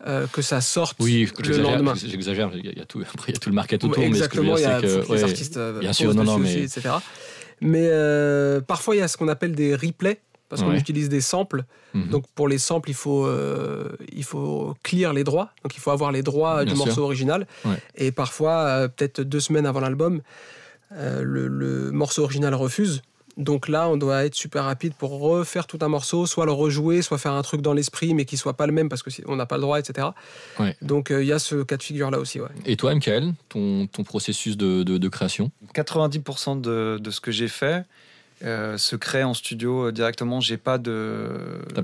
[0.06, 1.94] euh, que ça sorte Oui, le lendemain.
[1.94, 4.10] j'exagère, il y a- tout, après, il y a tout le market autour, Ouais, mais
[4.10, 6.38] que Exactement, il y a que que les ouais, artistes euh, bien sûr, non, non,
[6.38, 6.94] dessus mais- aussi, etc.
[7.62, 10.78] Mais euh, parfois, il y a ce qu'on appelle des replays, parce qu'on Ouais.
[10.78, 11.64] utilise des samples.
[11.94, 12.08] Mhm.
[12.10, 15.50] Donc pour les samples, il faut, euh, il faut clear les droits.
[15.64, 16.86] Donc il faut avoir les droits Bien du sûr.
[16.86, 17.46] morceau original.
[17.64, 17.78] Ouais.
[17.96, 20.20] Et parfois, euh, peut-être deux semaines avant l'album,
[20.92, 23.02] euh, le, le morceau original refuse.
[23.36, 27.02] Donc là, on doit être super rapide pour refaire tout un morceau, soit le rejouer,
[27.02, 29.44] soit faire un truc dans l'esprit, mais qui soit pas le même parce qu'on n'a
[29.44, 30.08] pas le droit, etc.
[30.58, 30.74] Ouais.
[30.80, 32.40] Donc euh, il y a ce cas de figure là aussi.
[32.40, 32.48] Ouais.
[32.64, 35.50] Et toi, Michael, ton, ton processus de, de- de création?
[35.74, 37.84] 90% de, de ce que j'ai fait
[38.42, 40.40] euh, se crée en studio euh, directement.
[40.40, 41.28] J'ai pas de,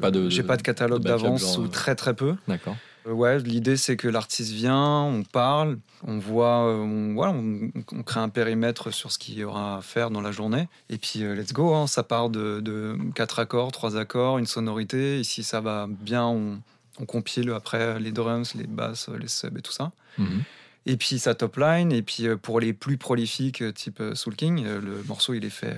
[0.00, 2.34] pas de- j'ai pas de catalogue d'avance ou très très peu.
[2.48, 2.76] D'accord.
[3.06, 7.70] Euh, Ouais, l'idée c'est que l'artiste vient, on parle, on voit, euh, on, voilà, on,
[7.92, 10.68] on crée un périmètre sur ce qu'il y aura à faire dans la journée.
[10.88, 14.46] Et puis euh, let's go, hein, ça part de, de quatre accords, trois accords, une
[14.46, 15.20] sonorité.
[15.20, 16.60] Et si ça va bien, on,
[16.98, 19.92] on compile après les drums, les basses, les subs et tout ça.
[20.18, 20.42] Mhm.
[20.86, 21.92] Et puis sa top line.
[21.92, 25.76] Et puis pour les plus prolifiques, type Soul King, le morceau il est fait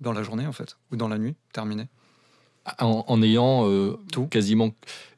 [0.00, 1.88] dans la journée en fait, ou dans la nuit, terminé.
[2.80, 4.26] En, en ayant euh, Tout.
[4.26, 4.70] quasiment.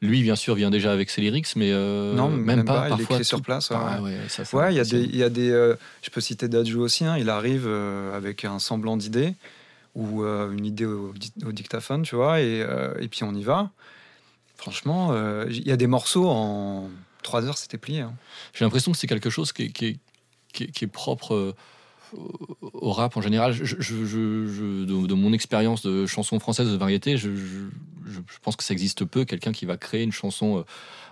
[0.02, 2.86] Lui, bien sûr, vient déjà avec ses lyrics, mais euh, non, même, pas.
[2.88, 3.70] il parfois, sur place.
[3.70, 4.74] ouais, Ah ouais.
[4.74, 7.16] il y a des, il y a des euh, je peux citer Dadju aussi, hein,
[7.18, 9.34] il arrive avec un semblant d'idée.
[9.94, 12.66] ou une idée au, di- au dictaphone, tu vois, et,
[13.00, 13.70] et puis on y va.
[14.56, 15.14] Franchement,
[15.48, 16.90] il y a des morceaux en
[17.22, 18.00] trois heures, c'était plié.
[18.00, 18.12] hein.
[18.54, 19.98] J'ai l'impression que c'est quelque chose qui est, qui est-
[20.52, 21.54] qui est- qui est propre
[22.72, 23.52] au- rap en général.
[23.52, 27.28] Je, je- je- je- de, de mon expérience de chanson française de variété, je,
[28.42, 30.62] pense que ça existe peu, quelqu'un qui va créer une chanson, euh,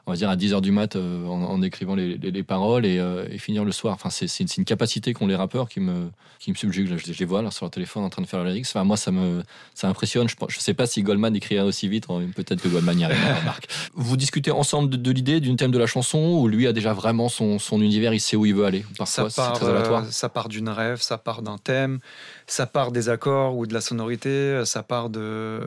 [0.06, 2.86] on va dire, à 10h du mat euh, en, en écrivant les, les- les paroles
[2.86, 3.94] et, euh, et finir le soir.
[3.94, 6.88] Enfin, c'est une, capacité qu'ont les rappeurs qui me, qui me subjugue.
[6.90, 8.66] Là, je, les vois là, sur leur téléphone en train de faire leurs lyrics.
[8.68, 9.42] Enfin, moi, ça me
[9.74, 10.28] ça m'impressionne.
[10.28, 12.06] Je ne sais pas si Goldman écrirait aussi vite.
[12.10, 13.66] hein, Peut-être que Goldman y arrive, remarque.
[13.94, 16.92] Vous discutez ensemble de, de l'idée, d'une thème de la chanson, ou lui a déjà
[16.92, 18.84] vraiment son, son univers, il sait où il veut aller?
[18.96, 20.04] Parfois, c'est ça, part, très aléatoire.
[20.10, 21.98] ça part d'une rêve, ça part d'un thème,
[22.46, 25.60] ça part des accords ou de la sonorité, euh, ça part de,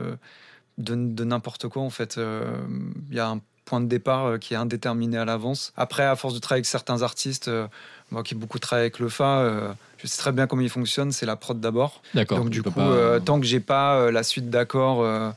[0.78, 2.18] de, de n'importe quoi en fait.
[2.18, 2.44] Euh,
[3.10, 5.72] Il y a un point de départ euh, qui est indéterminé à l'avance.
[5.76, 7.66] Après, à force de travailler avec certains artistes, euh,
[8.10, 11.12] moi qui beaucoup travaillé avec le Fa, euh, je sais très bien comment il fonctionne,
[11.12, 12.00] c'est la prod d'abord.
[12.14, 12.38] D'accord.
[12.38, 15.30] Donc du coup, pas- euh, tant que j'ai pas euh, la suite d'accords euh,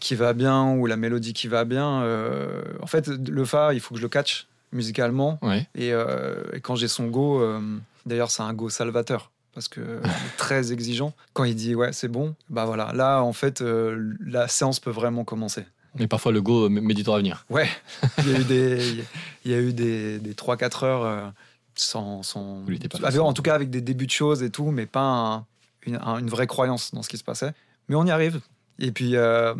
[0.00, 3.80] qui va bien ou la mélodie qui va bien, euh, en fait, le Fa, il
[3.80, 5.38] faut que je le catch musicalement.
[5.42, 5.68] Ouais.
[5.74, 7.60] Et, euh, et quand j'ai son go, euh,
[8.06, 10.00] d'ailleurs c'est un go salvateur parce que
[10.38, 11.12] très exigeant.
[11.34, 14.90] Quand il dit ouais c'est bon, bah voilà, là en fait euh, la séance peut
[14.90, 15.64] vraiment commencer.
[15.98, 17.46] Mais parfois, le go m- méditera à venir.
[17.48, 17.68] Ouais,
[18.18, 19.04] il y a eu des,
[19.46, 21.26] il y a eu des, des 3-4 heures euh,
[21.74, 24.84] sans, sans pas avec- en tout cas avec des débuts de choses et tout, mais
[24.84, 25.46] pas un-
[25.86, 27.52] une, un- une vraie croyance dans ce qui se passait.
[27.88, 28.40] Mais on y arrive.
[28.78, 29.54] Et puis euh,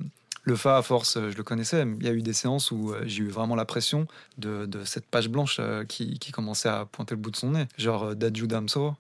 [0.47, 1.85] le Fa, à force, euh, je le connaissais.
[2.01, 4.07] Il y a eu des séances où euh, j'ai eu vraiment la pression
[4.39, 7.51] de, de cette page blanche euh, qui, qui commençait à pointer le bout de son
[7.51, 7.67] nez.
[7.77, 8.95] Genre Dadju Damso.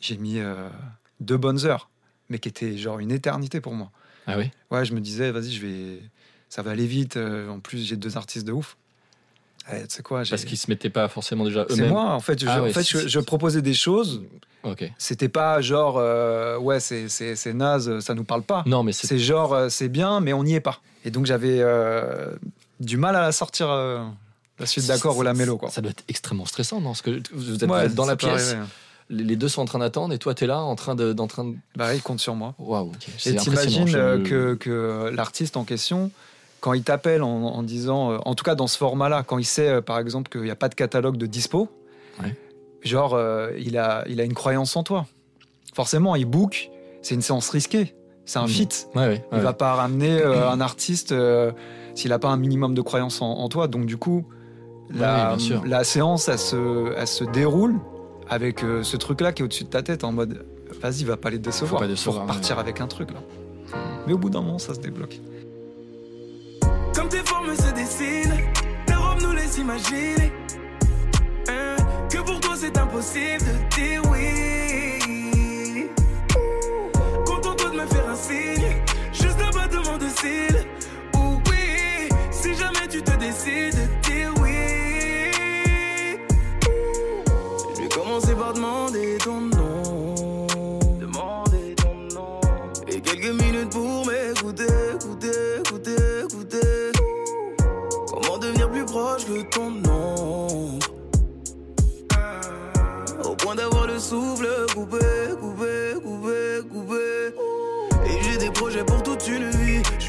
[0.00, 0.68] J'ai mis euh,
[1.18, 1.90] deux bonnes heures,
[2.28, 3.90] mais qui étaient genre une éternité pour moi.
[4.26, 4.50] Ah oui?
[4.70, 6.02] Ouais, je me disais, vas-y, je vais,
[6.48, 7.18] ça va aller vite.
[7.18, 8.78] En plus, j'ai deux artistes de ouf.
[9.72, 11.90] Eh, tu sais quoi, Parce qu'ils se mettaient pas forcément déjà c'est eux-mêmes.
[11.90, 12.12] moi.
[12.12, 14.22] En fait, je, Ah ouais, en fait, c'est- je, je proposais des choses.
[14.62, 14.90] Ok.
[14.98, 18.62] C'était pas genre, euh, ouais, c'est c'est- c'est naze, ça nous parle pas.
[18.66, 19.06] Non, mais c'est.
[19.06, 20.80] C'est genre, euh, c'est bien, mais on n'y est pas.
[21.04, 22.34] Et donc, j'avais euh,
[22.78, 24.04] du mal à sortir euh,
[24.58, 25.70] la suite d'accord ou la mélo, quoi.
[25.70, 28.54] Ça doit être extrêmement stressant, non Parce que vous êtes Ouais, dans la pièce,
[29.08, 31.14] les les deux sont en train d'attendre et toi, tu es là en train de.
[31.18, 31.54] En train de...
[31.74, 32.54] Bah, il compte sur moi.
[32.58, 33.08] Waouh, ok.
[33.08, 36.10] Et C'est impressionnant, t'imagines je- que, que l'artiste en question,
[36.60, 39.44] quand il t'appelle en, en disant, euh, en tout cas dans ce format-là, quand il
[39.44, 41.68] sait euh, par exemple qu'il n'y a pas de catalogue de dispo,
[42.22, 42.34] Ouais.
[42.82, 45.06] genre euh, il, a, il a une croyance en toi.
[45.74, 46.70] Forcément, il book,
[47.02, 47.94] c'est une séance risquée,
[48.26, 48.48] c'est un Mhm.
[48.48, 48.68] fit.
[48.94, 49.24] Ouais, ouais.
[49.32, 51.14] Il va pas ramener un artiste
[51.94, 53.66] s'il n'a pas un minimum de croyance en, en toi.
[53.68, 54.26] Donc du coup,
[54.92, 55.36] la,
[55.84, 57.76] séance, elle se, elle se déroule
[58.28, 60.44] avec ce truc-là qui est au-dessus de ta tête en mode,
[60.82, 61.80] vas-y, va pas les décevoir.
[61.80, 63.20] pas décevoir, Faut repartir avec un truc là.
[64.06, 65.20] Mais au bout d'un moment, ça se débloque.
[67.48, 68.34] Se dessinent,
[68.86, 70.32] ta robe nous laisse imaginer.
[71.48, 71.76] Hein,
[72.08, 73.44] que pour toi c'est impossible.
[73.44, 73.69] de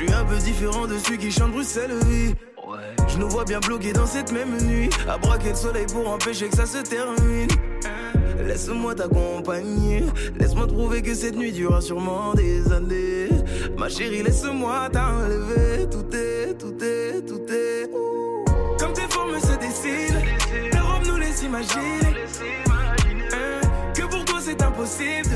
[0.02, 2.34] Je suis un peu différent de celui qui chante Bruxelles, oui.
[3.08, 4.90] Je nous vois bien bloqués dans cette même nuit.
[5.08, 7.48] À braquer le soleil pour empêcher que ça se termine.
[8.44, 10.04] Laisse-moi t'accompagner.
[10.40, 13.30] Laisse-moi te prouver que cette nuit durera sûrement des années.
[13.78, 15.88] Ma chérie, laisse-moi t'enlever.
[15.92, 17.92] Tout est, tout est, tout est.
[18.80, 20.24] Comme tes formes se dessinent,
[20.72, 22.18] ta robe nous laisse imaginer.
[23.34, 25.30] Hein, que pour toi c'est impossible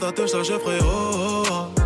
[0.00, 1.80] Je ferai oh, oh, oh.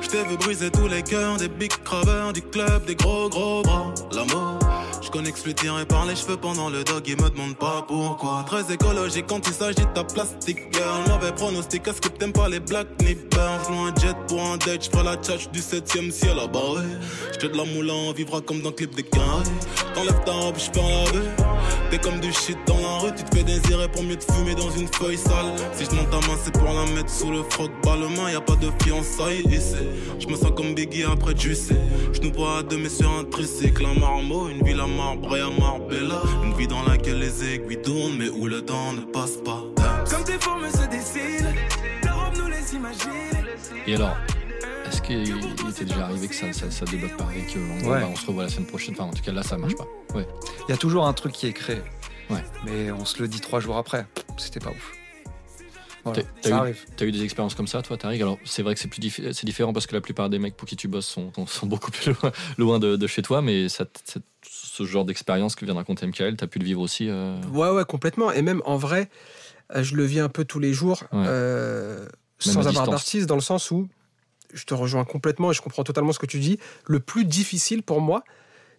[0.00, 3.62] Je t'ai vu briser tous les cœurs des big craveurs du club, des gros gros
[3.62, 3.92] bras.
[4.12, 4.58] L'amour,
[5.02, 8.42] je je suis tiré par les cheveux pendant le dog, il me demande pas pourquoi.
[8.46, 11.02] Très écologique quand il s'agit de ta plastique girl.
[11.08, 13.60] Mauvais pronostic, est-ce que t'aimes pas les black ni burn?
[13.66, 16.86] J'loue un jet pour un date, j'ferai la tchatch du 7ème ciel à barrer.
[17.34, 19.44] J'te de la moulin, on vivra comme dans le clip des carrés.
[19.94, 21.57] T'enlèves ta robe, j'perds la vue.
[21.90, 24.54] T'es comme du shit dans la rue, tu te fais désirer pour mieux te fumer
[24.54, 25.54] dans une feuille sale.
[25.72, 28.28] Si je monte ta main, c'est pour la mettre sous le froc ballement.
[28.28, 29.86] Y a pas de fiançailles ici.
[30.18, 31.80] Je me sens comme Biggie après tu sais.
[32.12, 35.34] Je nous vois à deux, mais sur un tricycle, un marmot, une ville à marbre
[35.36, 36.20] et à Marbella.
[36.44, 39.64] Une vie dans laquelle les aiguilles tournent, mais où le temps ne passe pas.
[40.10, 41.54] Comme tes formes se dessinent,
[42.02, 43.30] ta robe nous laisse imaginer.
[43.86, 44.16] Et alors,
[45.14, 48.00] il était déjà arrivé que ça, ça, ça débloque pas et qu'on Ouais.
[48.00, 48.94] bah, on se revoit la semaine prochaine.
[48.94, 49.86] Enfin, en tout cas, là, ça marche pas.
[50.14, 50.26] Ouais.
[50.68, 51.80] Il y a toujours un truc qui est créé.
[52.30, 52.42] Ouais.
[52.64, 54.06] Mais on se le dit trois jours après.
[54.36, 54.92] C'était pas ouf.
[56.04, 56.84] Voilà, T'as- eu- arrive.
[56.96, 58.22] T'as eu des expériences comme ça, toi, Tariq?
[58.22, 60.56] Alors, c'est vrai que c'est plus diffi- c'est différent parce que la plupart des mecs
[60.56, 63.42] pour qui tu bosses sont, sont- sont beaucoup plus loin, loin de, de chez toi,
[63.42, 66.80] mais ça, ça- ce genre d'expérience que vient de raconter Michael, t'as pu le vivre
[66.80, 68.30] aussi euh, Ouais, ouais, complètement.
[68.32, 69.10] Et même en vrai,
[69.74, 71.24] euh, je le vis un peu tous les jours, Ouais.
[71.26, 72.06] euh,
[72.38, 72.88] sans avoir distance.
[72.90, 73.88] d'artiste, dans le sens où
[74.54, 76.58] je te rejoins complètement et je comprends totalement ce que tu dis.
[76.86, 78.24] Le plus difficile pour moi,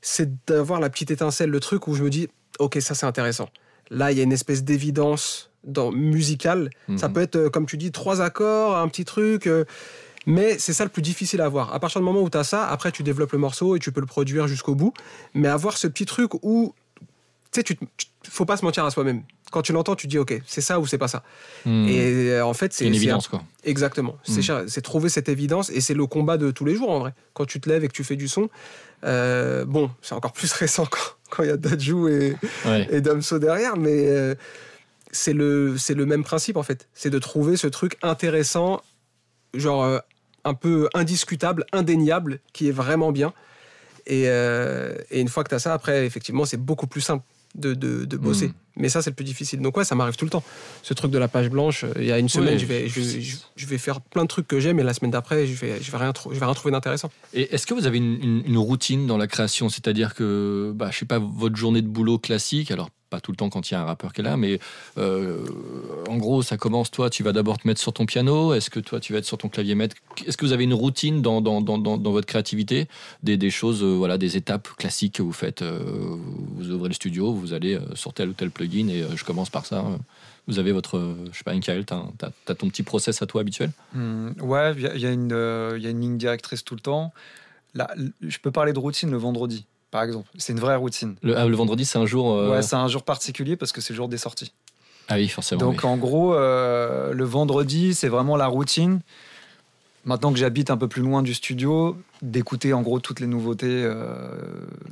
[0.01, 2.27] c'est d'avoir la petite étincelle, le truc où je me dis,
[2.59, 3.49] ok, ça c'est intéressant.
[3.89, 6.69] Là, il y a une espèce d'évidence dans musicale.
[6.95, 7.13] Ça Mhm.
[7.13, 9.45] peut être, euh, comme tu dis, trois accords, un petit truc.
[9.47, 9.65] euh,
[10.25, 11.73] mais c'est ça le plus difficile à avoir.
[11.73, 13.91] À partir du moment où tu as ça, après tu développes le morceau et tu
[13.91, 14.93] peux le produire jusqu'au bout.
[15.33, 17.05] Mais avoir ce petit truc où, tu
[17.55, 17.77] sais, tu,
[18.29, 19.23] faut pas se mentir à soi-même.
[19.51, 21.23] Quand tu l'entends, tu dis, ok, c'est ça ou c'est pas ça.
[21.65, 23.41] hmm, Et euh, en fait, c'est une évidence, quoi.
[23.63, 24.15] Exactement.
[24.23, 24.43] C'est Mm.
[24.43, 27.13] cher- C'est trouver cette évidence et c'est le combat de tous les jours en vrai.
[27.33, 28.49] Quand tu te lèves et que tu fais du son,
[29.05, 32.35] euh, bon, c'est encore plus récent quand- il y a Dajou et,
[32.65, 32.87] Ouais.
[32.91, 34.35] et Damso derrière, mais euh,
[35.11, 36.87] c'est le, c'est le même principe en fait.
[36.93, 38.81] C'est de trouver ce truc intéressant,
[39.55, 39.97] genre euh,
[40.43, 43.33] un peu indiscutable, indéniable, qui est vraiment bien.
[44.05, 47.23] Et, et une fois que tu as ça, après, effectivement, c'est beaucoup plus simple
[47.55, 48.47] de, de, de bosser.
[48.49, 48.53] Mm.
[48.77, 49.59] Mais ça, c'est le plus difficile.
[49.59, 50.43] Donc, ouais, ça m'arrive tout le temps.
[50.83, 52.59] Ce truc de la page blanche, euh, il y a une semaine, Oui.
[52.59, 55.11] je, vais, je, je- je vais faire plein de trucs que j'aime, et la semaine
[55.11, 57.11] d'après, je vais, je, vais rien trou- je vais rien trouver d'intéressant.
[57.33, 59.67] Et est-ce que vous avez une, une- une routine dans la création?
[59.67, 63.37] C'est-à-dire que, bah, je sais pas, votre journée de boulot classique, alors pas tout le
[63.37, 64.59] temps quand il y a un rappeur qui est là, mais
[64.97, 65.45] euh,
[66.07, 68.79] en gros, ça commence, toi, tu vas d'abord te mettre sur ton piano, est-ce que
[68.79, 69.95] toi, tu vas être sur ton clavier maître?
[70.25, 72.87] Est-ce que vous avez une routine dans, dans, dans, dans, votre créativité?
[73.23, 75.79] Des, des choses, euh, voilà, des étapes classiques que vous faites euh,
[76.55, 79.65] Vous ouvrez le studio, vous allez sur tel ou tel plugin, et je commence par
[79.65, 79.79] ça.
[79.79, 79.97] euh,
[80.47, 82.03] Vous avez votre, je sais pas, Michael, t'as
[82.47, 83.71] as, ton petit process à toi habituel?
[83.93, 87.11] Hmm, ouais, il y, y a une, ligne directrice tout le temps.
[87.75, 87.89] Là,
[88.21, 90.27] je peux parler de routine le vendredi, par exemple.
[90.37, 91.15] C'est une vraie routine.
[91.21, 92.31] le, ah, le vendredi, c'est un jour.
[92.33, 94.51] euh, Ouais, c'est un jour particulier parce que c'est le jour des sorties.
[95.07, 95.59] ah oui, forcément.
[95.61, 95.89] Donc oui.
[95.89, 99.01] en gros, euh, le vendredi, c'est vraiment la routine.
[100.05, 103.67] Maintenant que j'habite un peu plus loin du studio, d'écouter en gros toutes les nouveautés
[103.83, 104.31] euh,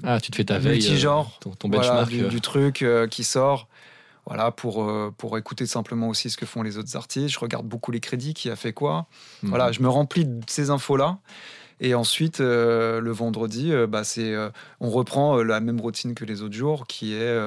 [0.03, 0.73] Ah, tu te fais ta veille.
[0.73, 2.09] euh, multi-genres, ton, ton voilà, benchmark.
[2.09, 3.67] du, euh, du truc euh, qui sort.
[4.25, 7.29] Voilà, pour, euh, pour écouter simplement aussi ce que font les autres artistes.
[7.29, 9.05] Je regarde beaucoup les crédits, qui a fait quoi.
[9.43, 9.49] mhm.
[9.49, 11.17] Voilà, je me remplis de ces infos-là.
[11.79, 16.41] Et ensuite, euh, le vendredi, euh, bah, euh, on reprend la même routine que les
[16.41, 17.37] autres jours, qui est...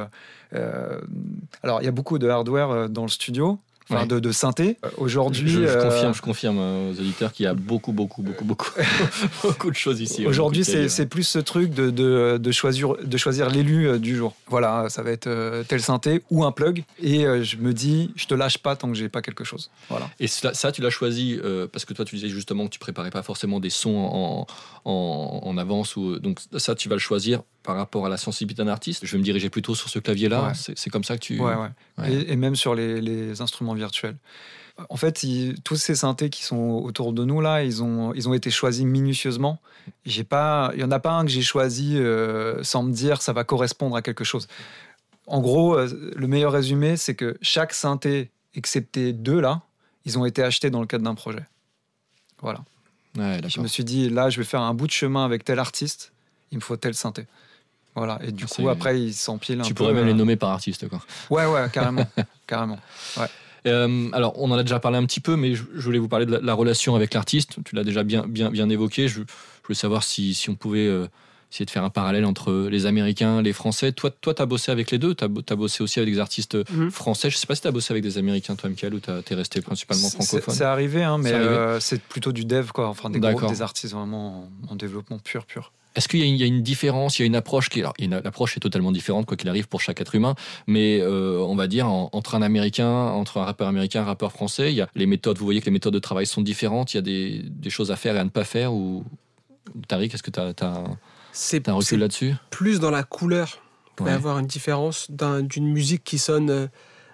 [1.63, 3.59] alors, il y a beaucoup de hardware dans le studio,
[3.91, 4.07] enfin Ouais.
[4.07, 4.79] de, de synthé.
[4.85, 7.93] Euh, Je, Aujourd'hui, je euh, confirme, je confirme euh, aux auditeurs qu'il y a beaucoup,
[7.93, 8.71] beaucoup, beaucoup, beaucoup,
[9.43, 10.27] beaucoup de choses ici.
[10.27, 14.35] Aujourd'hui, c'est c'est plus ce truc de, de, de choisir, de choisir l'élu du jour.
[14.49, 16.85] Voilà, ça va être tel synthé ou un plug.
[17.03, 19.71] Et je me dis, je te lâche pas tant que j'ai pas quelque chose.
[19.89, 20.09] Voilà.
[20.21, 23.11] Et ça, tu l'as choisi euh, parce que toi, tu disais justement que tu préparais
[23.11, 24.47] pas forcément des sons en,
[24.85, 25.97] en, en avance.
[25.97, 29.05] Ou, donc ça, tu vas le choisir par rapport à la sensibilité d'un artiste.
[29.05, 30.49] Je vais me diriger plutôt sur ce clavier-là.
[30.49, 30.53] Ouais.
[30.55, 31.39] C'est comme ça que tu...
[31.39, 31.69] Ouais, ouais.
[31.99, 32.13] Ouais.
[32.13, 34.17] Et, et même sur les, les instruments virtuels.
[34.89, 38.29] En fait, ils- tous ces synthés qui sont autour de nous là, ils ont, ils
[38.31, 39.61] ont été choisis minutieusement.
[40.07, 43.21] J'ai pas, il y en a pas un que j'ai choisi euh, sans me dire
[43.21, 44.47] ça va correspondre à quelque chose.
[45.27, 49.61] En gros, euh, le meilleur résumé, c'est que chaque synthé, excepté deux là,
[50.07, 51.45] ils ont été achetés dans le cadre d'un projet.
[52.41, 52.65] Voilà.
[53.19, 55.59] Ouais, Je me suis dit là, je vais faire un bout de chemin avec tel
[55.59, 56.13] artiste,
[56.53, 57.27] il me faut tel synthé.
[57.97, 58.19] Voilà.
[58.23, 59.79] Et du C'est- coup, après, ils s'empilent un Tu peu.
[59.85, 60.89] pourrais même les euh, nommer par artiste.
[60.89, 61.01] Quoi.
[61.31, 62.07] Ouais, ouais, carrément,
[62.47, 62.79] carrément.
[63.67, 66.09] Euh, alors, on en a déjà parlé un petit peu, mais je, je voulais vous
[66.09, 67.57] parler de la, la relation avec l'artiste.
[67.65, 69.07] Tu l'as déjà bien, bien, bien évoqué.
[69.09, 71.07] Je, je voulais savoir si, si on pouvait euh,
[71.53, 73.93] essayer de faire un parallèle entre les Américains, les Français.
[73.93, 75.15] Toi, toi, tu as bossé avec les deux.
[75.15, 76.91] Tu as, bossé aussi avec des artistes Mhm.
[76.91, 77.29] français.
[77.29, 79.35] Je sais pas si tu as bossé avec des Américains, toi, Michael, ou tu es
[79.35, 80.55] resté principalement francophone.
[80.55, 81.31] C'est arrivé, hein, mais
[81.81, 82.89] C'est euh, plutôt du dev, quoi.
[82.89, 83.51] Enfin, des, D'accord.
[83.51, 85.73] des artistes vraiment en, en développement pur, pur.
[85.97, 87.69] Est-ce qu'il y, a une- il y a une différence, il y a une approche
[87.69, 90.35] qui, alors, une approche est totalement différente quoi qu'il arrive pour chaque être humain,
[90.69, 94.31] mais euh, on va dire en- entre un Américain, entre un rappeur américain, un rappeur
[94.31, 95.39] français, il y a les méthodes.
[95.39, 96.95] Vous voyez que les méthodes de travail sont différentes.
[96.95, 98.73] Il y a des, des choses à faire et à ne pas faire.
[98.73, 99.05] Ou
[99.89, 100.85] Tariq, est-ce que tu as,
[101.33, 102.35] C'est un recul là-dessus?
[102.51, 103.59] plus dans la couleur.
[103.99, 104.13] Y Ouais.
[104.13, 106.67] avoir une différence d'un- d'une musique qui sonne euh,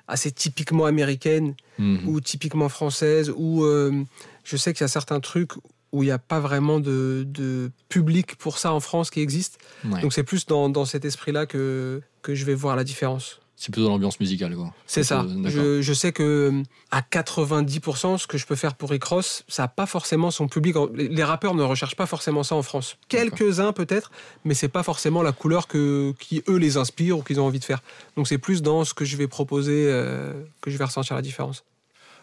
[0.07, 2.07] assez typiquement américaine Mhm.
[2.09, 4.05] ou typiquement française, ou euh,
[4.45, 5.51] je sais qu'il y a certains trucs
[5.97, 9.59] où il n'y a pas vraiment de, de public pour ça en France qui existe.
[9.83, 10.03] Ouais.
[10.03, 13.41] Donc c'est plus dans, dans cet esprit-là que, que je vais voir la différence.
[13.59, 14.55] C'est plutôt dans l'ambiance musicale.
[14.55, 14.75] quoi.
[14.87, 15.25] C'est ça.
[15.47, 19.63] Je, je sais que à 90%, ce que je peux faire pour Rick Ross, ça
[19.63, 20.77] n'a pas forcément son public.
[20.95, 22.99] les rappeurs ne recherchent pas forcément ça en France.
[23.09, 24.11] Quelques-uns peut-être,
[24.45, 27.59] mais c'est pas forcément la couleur que, qui eux les inspire ou qu'ils ont envie
[27.59, 27.83] de faire.
[28.19, 31.23] Donc c'est plus dans ce que je vais proposer euh, que je vais ressentir la
[31.23, 31.65] différence.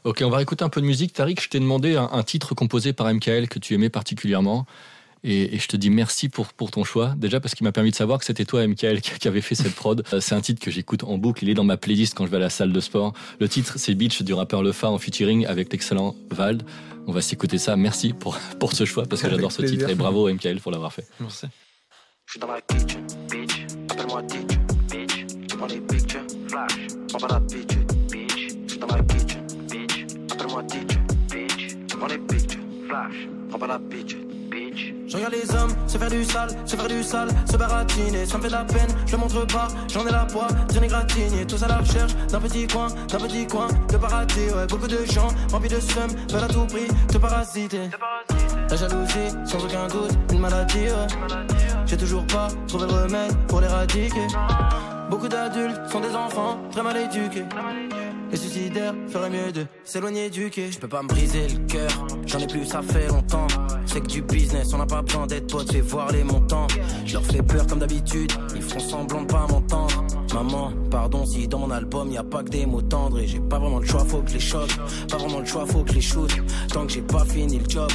[0.04, 1.14] Ok, on va écouter un peu de musique.
[1.14, 4.66] Tariq, je t'ai demandé un, un titre composé par MKL que tu aimais particulièrement.
[5.26, 7.14] Et, et je te dis merci pour, pour ton choix.
[7.18, 9.56] Déjà parce qu'il m'a permis de savoir que c'était toi, MKL, qui, qui avait fait
[9.56, 10.04] cette prod.
[10.12, 11.46] Euh, C'est un titre que j'écoute en boucle.
[11.46, 13.14] Il est dans ma playlist quand je vais à la salle de sport.
[13.40, 16.64] Le titre, c'est Beach du rappeur Lefa en featuring avec l'excellent Vald.
[17.08, 17.78] On va s'écouter ça.
[17.78, 19.88] Merci pour, pour ce choix parce que j'adore ce titre.
[19.90, 21.08] Et bravo, MKL, pour l'avoir fait.
[21.22, 21.46] Merci.
[22.26, 22.98] Je suis dans la bitch.
[23.90, 25.26] Appelle-moi bitch.
[25.48, 26.74] Tu prends les pictures, flash.
[27.14, 27.78] On va la bitch,
[28.12, 28.48] bitch.
[28.68, 29.33] Je suis dans la bitch.
[30.34, 30.98] Appelle-moi bitch.
[31.96, 32.20] Prends les
[32.88, 33.30] flash.
[33.54, 34.18] On va la bitch,
[34.50, 34.94] bitch.
[35.08, 38.26] Je regarde les hommes se faire du sale, se faire du sale, se baratiner.
[38.26, 39.68] Ça me fait de la peine, je le montre pas.
[39.90, 41.46] J'en ai la poids, j'en ai gratigné.
[41.46, 44.50] Tous à la recherche d'un petit coin, d'un petit coin de paradis.
[44.56, 47.90] Ouais, beaucoup de gens remplis de seum veulent à tout prix te parasiter.
[48.70, 50.86] La jalousie, sans aucun doute, une maladie.
[50.86, 51.08] ouais.
[51.86, 54.28] J'ai toujours pas trouvé le remède pour l'éradiquer.
[55.12, 57.46] Beaucoup d'adultes sont des enfants très mal éduqués.
[58.34, 60.72] Les suicidaires feraient mieux de s'éloigner du quai.
[60.72, 61.92] Je peux pas me briser le cœur,
[62.26, 63.46] j'en ai plus, ça fait longtemps.
[63.86, 66.66] C'est que du business, on n'a pas besoin d'être potes, fais voir les montants.
[67.06, 70.04] Je leur fais peur comme d'habitude, ils font semblant de pas m'entendre.
[70.34, 73.40] Maman, pardon si dans mon album y a pas que des mots tendres et j'ai
[73.40, 74.72] pas vraiment le choix, faut que les choque.
[75.08, 76.32] Pas vraiment le choix, faut que les shoot.
[76.70, 77.92] Tant que j'ai pas fini le job,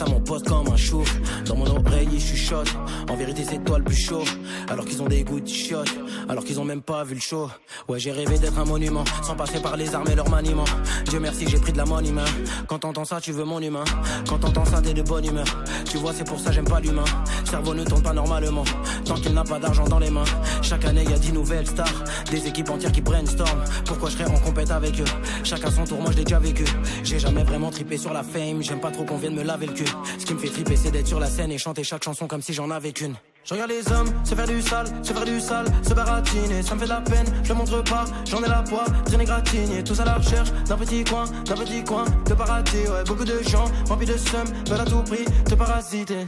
[0.00, 1.02] à mon poste comme un chou.
[1.46, 2.72] Dans mon oreille, je chuchote.
[3.08, 4.22] En vérité, c'est toi le plus chaud.
[4.68, 5.92] Alors qu'ils ont des goûts de chiottes,
[6.28, 7.50] alors qu'ils ont même pas vu le show.
[7.88, 10.64] Ouais, j'ai rêvé d'être un monument, sans passer par les armes et leur maniement.
[11.08, 12.24] Dieu merci, j'ai pris de la money humain.
[12.68, 13.84] Quand t'entends ça, tu veux mon humain.
[14.28, 15.46] Quand t'entends ça, t'es de bonne humeur.
[15.90, 17.04] Tu vois, c'est pour ça j'aime pas l'humain.
[17.48, 18.64] Cerveau ne tourne pas normalement.
[19.06, 20.24] Tant qu'il n'a pas d'argent dans les mains.
[20.60, 22.04] Chaque année, y a dix nouvelles stars.
[22.30, 23.64] Des équipes entières qui brainstorm.
[23.86, 25.10] Pourquoi je serais en compète avec eux?
[25.44, 26.64] Chacun son tour, moi je l'ai déjà vécu.
[27.02, 28.62] J'ai jamais vraiment trippé sur la fame.
[28.62, 29.88] J'aime pas trop qu'on vienne me laver le cul.
[30.18, 32.42] Ce qui me fait tripper, c'est d'être sur la scène et chanter chaque chanson comme
[32.42, 33.16] si j'en avais qu'une.
[33.44, 36.62] Je regarde les hommes se faire du sale, se faire du sale, se baratiner.
[36.62, 38.04] Ça me fait de la peine, je le montre pas.
[38.26, 39.82] J'en ai la poids, rien n'est gratigné.
[39.82, 42.86] Tous à la recherche d'un petit coin, d'un petit coin de paradis.
[42.86, 46.26] Ouais, beaucoup de gens remplis de seum veulent à tout prix te parasiter.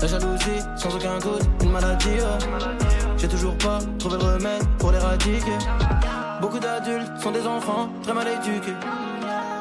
[0.00, 2.08] La jalousie, sans aucun doute, une maladie.
[2.08, 2.74] ouais.
[3.16, 5.58] J'ai toujours pas trouvé le remède pour l'éradiquer.
[6.40, 8.74] Beaucoup d'adultes sont des enfants très mal éduqués.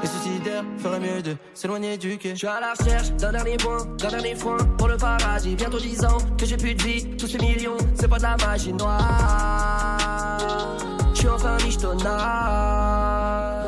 [0.03, 2.31] Les suicidaires feraient mieux de s'éloigner du quai.
[2.31, 5.55] Je suis à la recherche d'un dernier point, d'un dernier foin pour le paradis.
[5.55, 8.35] Bientôt 10 ans que j'ai plus de vie, tous ces millions, c'est pas de la
[8.35, 9.97] magie noire.
[11.13, 13.63] Je suis enfin michetonnard.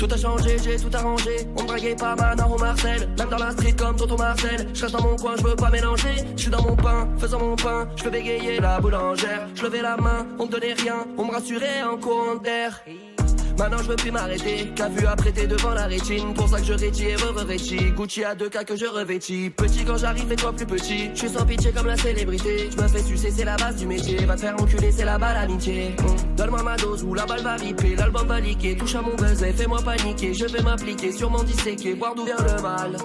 [0.00, 1.46] Tout a changé, j'ai tout arrangé.
[1.56, 3.08] On me draguait pas maintenant Marcel.
[3.16, 4.66] Même dans la street comme Tonton Marcel.
[4.74, 6.16] Je dans mon coin, je veux pas mélanger.
[6.36, 7.86] Je suis dans mon pain, faisant mon pain.
[7.94, 9.46] Je peux bégayer la boulangère.
[9.54, 11.06] Je levais la main, on me donnait rien.
[11.16, 12.82] On me rassurait en courant d'air.
[13.58, 16.34] Maintenant je veux plus m'arrêter, qu'a vu apprêter devant la rétine.
[16.34, 17.92] Pour ça que je rétis et re-revêtis.
[17.92, 19.50] Gucci à deux cas que je revêtis.
[19.50, 21.10] Petit quand j'arrive et toi plus petit.
[21.14, 22.70] Je suis sans pitié comme la célébrité.
[22.70, 24.24] Je me fais sucer c'est la base du métier.
[24.24, 27.42] Va te faire enculer c'est la balle amitié Hum, Donne-moi ma dose ou la balle
[27.42, 31.42] va riper L'album va liquer, touche à mon buzzer Fais-moi paniquer, je vais m'appliquer Sûrement
[31.42, 32.96] disséquer, voir d'où vient le mal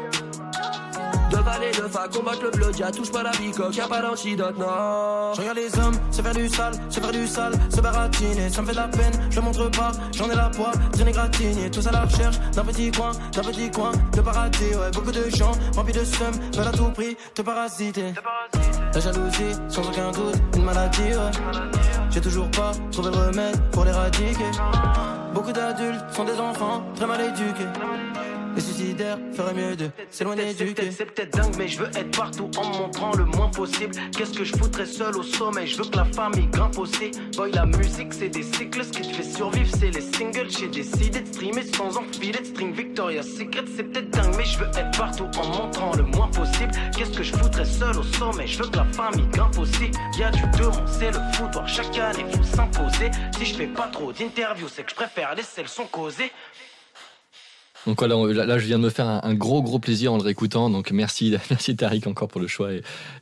[1.48, 5.34] de valer de fa, combattre le touche pas la bicoque, y'a pas d'antidote, non.
[5.34, 8.50] Je regarde les hommes se faire du sale, se faire du sale, se baratiner.
[8.50, 9.92] Ça me fait de la peine, je le montre pas.
[10.14, 11.70] J'en ai la poids, rien n'est gratigné.
[11.72, 14.76] Tous à la recherche d'un petit coin, d'un petit coin de paradis.
[14.76, 18.14] Ouais, beaucoup de gens remplis de seum veulent à tout prix te parasiter.
[18.94, 21.02] La jalousie, sans aucun doute, une maladie.
[21.02, 21.32] ouais.
[22.10, 24.52] J'ai toujours pas trouvé le remède pour l'éradiquer.
[25.34, 28.27] Beaucoup d'adultes sont des enfants très mal éduqués.
[28.58, 30.90] Les suicidaires feraient mieux de s'éloigner du quai.
[30.90, 33.94] C'est peut-être dingue, mais je veux être partout en montrant le moins possible.
[34.18, 37.12] Qu'est-ce que je foutrais seul au sommet Je veux que la famille grimpe aussi.
[37.36, 38.84] Boy, la musique, c'est des cycles.
[38.84, 40.50] Ce qui te fait survivre, c'est les singles.
[40.50, 42.74] J'ai décidé de streamer sans enfiler de string.
[42.74, 46.72] Victoria's Secret, c'est peut-être dingue, mais je veux être partout en montrant le moins possible.
[46.98, 49.92] Qu'est-ce que je foutrais seul au sommet Je veux que la famille grimpe aussi.
[50.18, 51.68] Y'a du ronds, c'est le foutoir.
[51.68, 53.12] Chaque année, faut s'imposer.
[53.38, 56.32] Si je fais pas trop d'interviews, c'est que je préfère laisser le son causer.
[57.86, 60.70] Donc voilà, là, je viens de me faire un, gros gros plaisir en le réécoutant.
[60.70, 62.70] Donc merci, merci Tariq encore pour le choix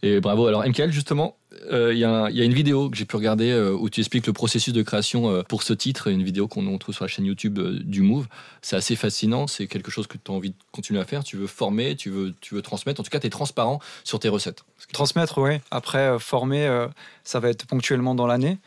[0.01, 0.47] et, bravo.
[0.47, 1.37] Alors MKL justement,
[1.71, 4.33] euh, il y, a une vidéo que j'ai pu regarder euh, où tu expliques le
[4.33, 7.25] processus de création euh, pour ce titre, une vidéo qu'on on trouve sur la chaîne
[7.25, 8.27] YouTube du Move.
[8.61, 11.23] C'est assez fascinant, c'est quelque chose que tu as envie de continuer à faire.
[11.23, 13.01] Tu veux former, tu veux, tu veux transmettre.
[13.01, 14.63] En tout cas, tu es transparent sur tes recettes.
[14.93, 15.57] Transmettre, oui.
[15.71, 16.87] Après, former,
[17.23, 18.57] ça va être ponctuellement dans l'année.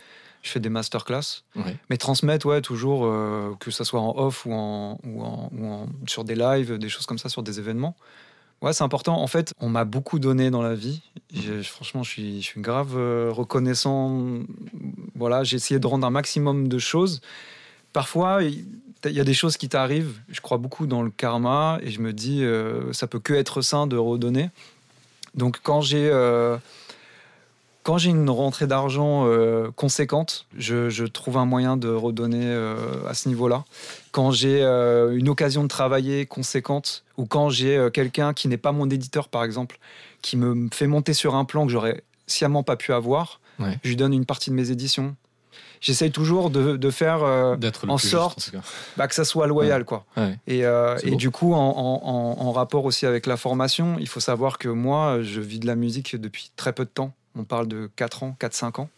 [0.43, 1.43] Je fais des masterclass.
[1.57, 1.77] Ouais.
[1.91, 5.67] Mais transmettre, ouais, toujours, euh, que ça soit en off ou, en, ou, en, ou
[5.67, 7.97] en- sur des lives, des choses comme ça, sur des événements.
[8.63, 9.21] Ouais, c'est important.
[9.21, 11.03] En fait, on m'a beaucoup donné dans la vie.
[11.35, 14.23] Je- franchement, je suis, je suis grave euh, reconnaissant.
[15.15, 17.21] Voilà, j'ai essayé de rendre un maximum de choses.
[17.93, 18.65] Parfois, il
[19.05, 20.19] il y a des choses qui t'arrivent.
[20.29, 23.61] Je crois beaucoup dans le karma et je me dis, euh, ça peut que être
[23.63, 24.51] sain de redonner.
[25.35, 26.09] Donc, quand j'ai.
[26.11, 26.57] euh,
[27.89, 32.77] quand j'ai une rentrée d'argent euh, conséquente, je, je trouve un moyen de redonner euh,
[33.09, 33.65] à ce niveau-là.
[34.13, 38.73] Quand j'ai euh, une occasion de travailler conséquente, ou quand j'ai quelqu'un qui n'est pas
[38.73, 39.79] mon éditeur, par exemple,
[40.21, 43.79] qui me fait monter sur un plan que j'aurais sciemment pas pu avoir, Ouais.
[43.83, 45.17] je lui donne une partie de mes éditions.
[45.81, 48.61] J'essaye toujours de, de faire en juste, sorte en
[48.99, 49.85] bah, que ça soit loyal.
[49.87, 50.05] Quoi.
[50.17, 50.37] Ouais.
[50.47, 54.59] Et, du coup, en, en- en- en rapport aussi avec la formation, il faut savoir
[54.59, 57.15] que moi, je vis de la musique depuis très peu de temps.
[57.39, 58.91] On parle de 4 ans, 4-5 ans.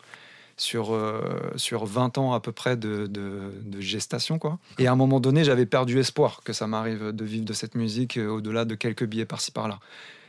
[0.56, 1.22] Sur, euh,
[1.56, 4.38] sur 20 ans à peu près de, de- de gestation.
[4.38, 4.58] Quoi.
[4.78, 7.74] Et à un moment donné, j'avais perdu espoir que ça m'arrive de vivre de cette
[7.76, 9.78] musique euh, au-delà de quelques billets par-ci par-là.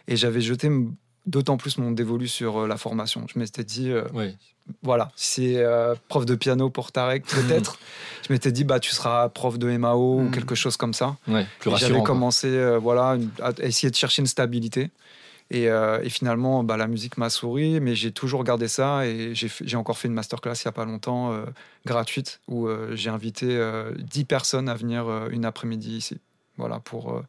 [0.07, 0.69] Et j'avais jeté
[1.25, 3.25] d'autant plus mon dévolu sur euh, la formation.
[3.33, 4.05] Je m'étais dit, euh,
[4.83, 7.77] voilà, c'est euh, prof de piano pour Tarek, peut-être.
[8.25, 10.31] je m'étais dit, bah, tu seras prof de MAO ou Mm.
[10.31, 11.17] quelque chose comme ça.
[11.27, 11.45] Ouais,
[11.75, 14.91] J'avais commencé euh, voilà, à essayer de chercher une stabilité.
[15.53, 19.05] Et, euh, et finalement, bah, la musique m'a souri, mais j'ai toujours gardé ça.
[19.05, 21.43] Et j'ai encore fait une masterclass il n'y a pas longtemps, euh,
[21.85, 26.17] gratuite, où euh, j'ai invité euh, 10 personnes à venir une après-midi ici.
[26.57, 27.21] Voilà, pour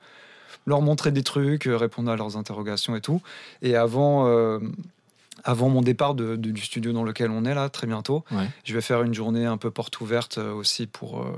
[0.66, 3.20] leur montrer des trucs, répondre à leurs interrogations et tout.
[3.60, 4.60] Et avant, euh,
[5.42, 8.46] avant mon départ de- de- du studio dans lequel on est là, très bientôt, Ouais.
[8.62, 11.32] je vais faire une journée un peu porte ouverte aussi pour, euh,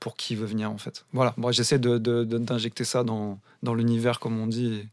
[0.00, 1.04] pour qui veut venir en fait.
[1.12, 4.88] Voilà, moi j'essaie de- d'injecter ça dans, dans l'univers comme on dit, et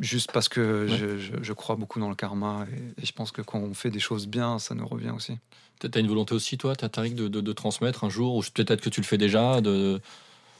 [0.00, 3.30] juste parce que je, je- je crois beaucoup dans le karma et, et je pense
[3.32, 5.38] que quand on fait des choses bien, ça nous revient aussi.
[5.80, 8.80] T'as t'as une volonté aussi, toi, Tariq, de, de, de transmettre un jour, ou peut-être
[8.80, 9.60] que tu le fais déjà.
[9.60, 10.00] De...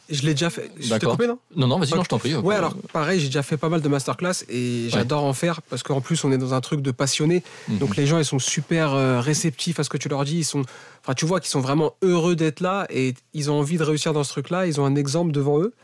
[0.08, 0.70] Je l'ai déjà fait.
[0.80, 1.38] Je coupé, non?
[1.56, 1.96] Non, non, vas-y, Ok.
[1.96, 2.34] non, je t'en prie.
[2.36, 5.82] Ouais, alors pareil, j'ai déjà fait pas mal de masterclass et j'adore en faire parce
[5.82, 7.42] qu'en plus, on est dans un truc de passionné.
[7.68, 7.78] Mhm.
[7.78, 10.38] Donc les gens, ils sont super euh, réceptifs à ce que tu leur dis.
[10.38, 10.62] Ils sont,
[11.02, 14.14] enfin, tu vois qu'ils sont vraiment heureux d'être là et ils ont envie de réussir
[14.14, 14.66] dans ce truc-là.
[14.66, 15.74] Ils ont un exemple devant eux.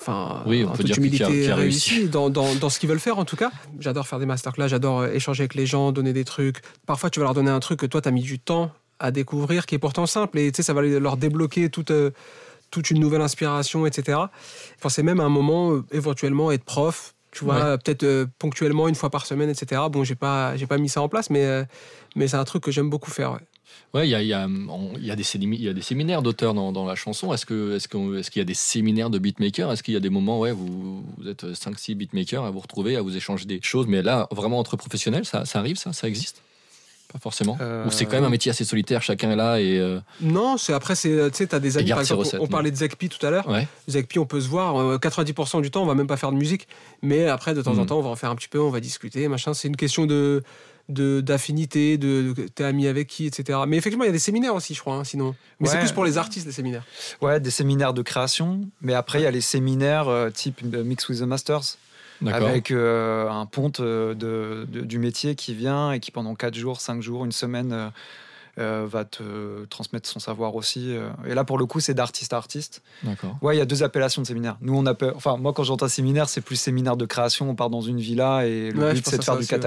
[0.00, 1.90] Enfin, Oui, on en peut toute dire qu'il a- humilité qu'il a réussi.
[1.94, 3.50] réussi dans, dans, dans ce qu'ils veulent faire en tout cas.
[3.78, 6.62] J'adore faire des masterclass, j'adore euh, échanger avec les gens, donner des trucs.
[6.86, 9.10] Parfois, tu vas leur donner un truc que toi, tu as mis du temps à
[9.10, 12.10] découvrir, qui est pourtant simple et tu sais, ça va leur débloquer toute, euh,
[12.70, 14.18] toute une nouvelle inspiration, etc.
[14.78, 17.62] Enfin, c'est même un moment, euh, éventuellement, être prof, tu vois, Ouais.
[17.62, 19.82] euh, peut-être euh, ponctuellement, une fois par semaine, etc.
[19.90, 21.64] Bon, j'ai pas, j'ai pas mis ça en place, mais, euh,
[22.16, 23.32] mais c'est un truc que j'aime beaucoup faire.
[23.32, 23.38] ouais.
[23.92, 24.46] Ouais, il y a, y, a,
[25.00, 27.32] y, a des sémi- il y a des séminaires d'auteurs dans, dans la chanson.
[27.32, 29.72] Est-ce qu'il est qu'on- est-ce qu'il y a des séminaires de beatmakers?
[29.72, 32.60] Est-ce qu'il y a des moments où ouais, vous, vous êtes 5-6 beatmakers à vous
[32.60, 35.92] retrouver, à vous échanger des choses Mais là, vraiment entre professionnels, ça, ça arrive, ça?
[35.92, 36.42] Ça existe?
[37.12, 37.58] Pas forcément?
[37.60, 39.80] Euh, Ou c'est quand même un métier assez solitaire, chacun est là et.
[39.80, 42.70] euh, Non, c'est après, c'est, tu sais, t'as des amis, par exemple, recettes, on parlait
[42.70, 43.48] de Zekpi tout à l'heure.
[43.48, 43.66] Ouais.
[43.88, 46.36] Zekpi, on peut se voir, euh, 90% du temps, on va même pas faire de
[46.36, 46.68] musique,
[47.02, 47.86] mais après, de temps en Mhm.
[47.86, 49.54] temps, on va en faire un petit peu, on va discuter, machin.
[49.54, 50.44] C'est une question de
[50.90, 53.58] d'affinité, de, de t'es ami avec qui, etc.
[53.66, 55.34] Mais effectivement, il y a des séminaires aussi, je crois, hein, sinon.
[55.60, 56.84] Mais c'est plus pour les artistes, les séminaires.
[57.20, 60.84] Ouais, des séminaires de création, mais après il y a les séminaires euh, type euh,
[60.84, 61.76] Mix with the Masters.
[62.22, 62.48] D'accord.
[62.48, 66.54] Avec euh, un ponte euh, de, de- du métier qui vient et qui pendant 4
[66.54, 67.88] jours, 5 jours, une semaine euh,
[68.58, 70.94] euh, va te transmettre son savoir aussi.
[71.26, 72.82] Et là pour le coup c'est d'artiste à artiste.
[73.04, 73.38] D'accord.
[73.40, 74.58] Ouais, il y a deux appellations de séminaires.
[74.60, 77.70] Nous on appelle, enfin moi quand j'entends séminaire c'est plus séminaire de création, on part
[77.70, 79.60] dans une villa et le Ouais, but c'est de faire du aussi, ouais.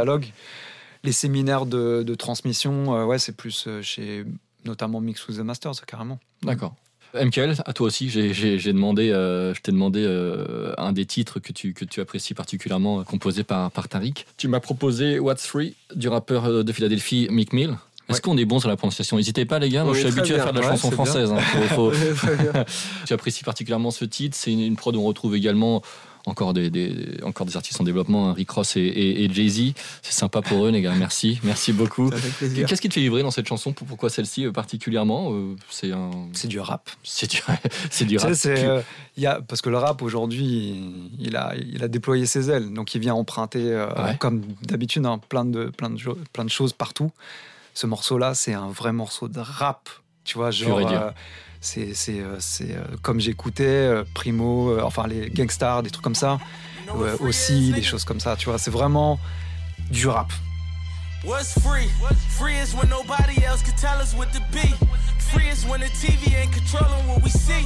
[1.03, 4.23] Les séminaires de, de transmission, euh, ouais c'est plus euh, chez
[4.65, 6.19] notamment Mix with the Masters carrément.
[6.43, 6.75] D'accord.
[7.13, 11.05] MKL, à toi aussi, j'ai- j'ai j'ai demandé, euh, je t'ai demandé euh, un des
[11.05, 14.25] titres que tu, que tu apprécies particulièrement, euh, composé par, par Tariq.
[14.37, 17.77] Tu m'as proposé What's Free du rappeur de Philadelphie Mick Mill.
[18.09, 18.21] Est-ce Ouais.
[18.21, 19.17] qu'on est bon sur la prononciation?
[19.17, 19.83] N'hésitez pas, les gars.
[19.83, 21.31] Moi, On je suis habitué à faire de la Ouais, chanson française.
[21.31, 21.37] hein.
[21.69, 21.91] Faut- faut-
[23.05, 24.35] tu apprécies particulièrement ce titre.
[24.35, 25.83] C'est une, une prod où on retrouve également
[26.26, 29.74] encore des, des- encore des artistes en développement, hein, Rick Ross et, et- et Jay-Z.
[30.01, 30.93] C'est sympa pour eux, les gars.
[30.95, 31.39] Merci.
[31.43, 32.09] Merci beaucoup.
[32.39, 33.74] Qu'est-ce qui te fait vibrer dans cette chanson?
[33.74, 35.34] Pourquoi celle-ci euh, particulièrement?
[35.34, 36.11] Euh, C'est un.
[36.34, 36.89] C'est du rap.
[37.03, 37.41] C'est du,
[37.91, 38.36] c'est du Tu sais, rap.
[38.36, 38.82] c'est, euh,
[39.17, 40.82] il y a, parce que le rap aujourd'hui,
[41.19, 44.15] il a, il a déployé ses ailes, donc il vient emprunter, euh, Ouais.
[44.17, 45.97] comme d'habitude, hein, plein, de, plein, de,
[46.32, 47.11] plein de choses partout.
[47.74, 49.89] Ce morceau-là, c'est un vrai morceau de rap,
[50.24, 51.11] tu vois, genre.
[51.64, 56.39] C'est, euh, euh, comme j'écoutais euh, Primo, enfin les Gangstar, des trucs comme ça,
[57.20, 59.20] aussi, des choses comme ça, tu vois, c'est vraiment
[59.89, 60.32] du rap.
[61.24, 61.88] What's free?
[62.38, 64.68] Free is when nobody else can tell us what to be.
[65.32, 67.66] Free is when the TV ain't controlling what we see.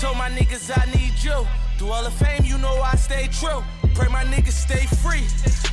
[0.00, 1.44] Told my niggas I need you.
[1.78, 3.64] Through all the fame, you know I stay true.
[3.96, 5.26] Pray my niggas stay free.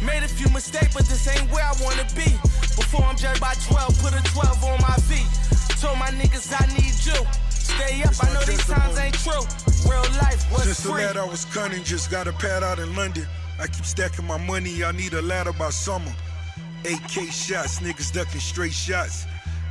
[0.04, 2.34] Made a few mistakes, but this ain't where I wanna be.
[2.76, 5.30] Before I'm judged by 12, put a 12 on my feet.
[5.80, 7.49] Told my niggas I need you.
[7.80, 9.90] Stay up, I know these times ain't true.
[9.90, 11.06] Real life, what's Since free?
[11.06, 13.26] lad I was cunning, just got a pad out in London.
[13.58, 16.12] I keep stacking my money, I need a ladder by summer.
[16.84, 19.26] 8K shots, niggas ducking straight shots.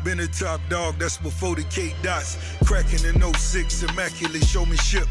[0.04, 2.38] Been a top dog, that's before the K dots.
[2.64, 5.06] Cracking in 06, immaculate showmanship.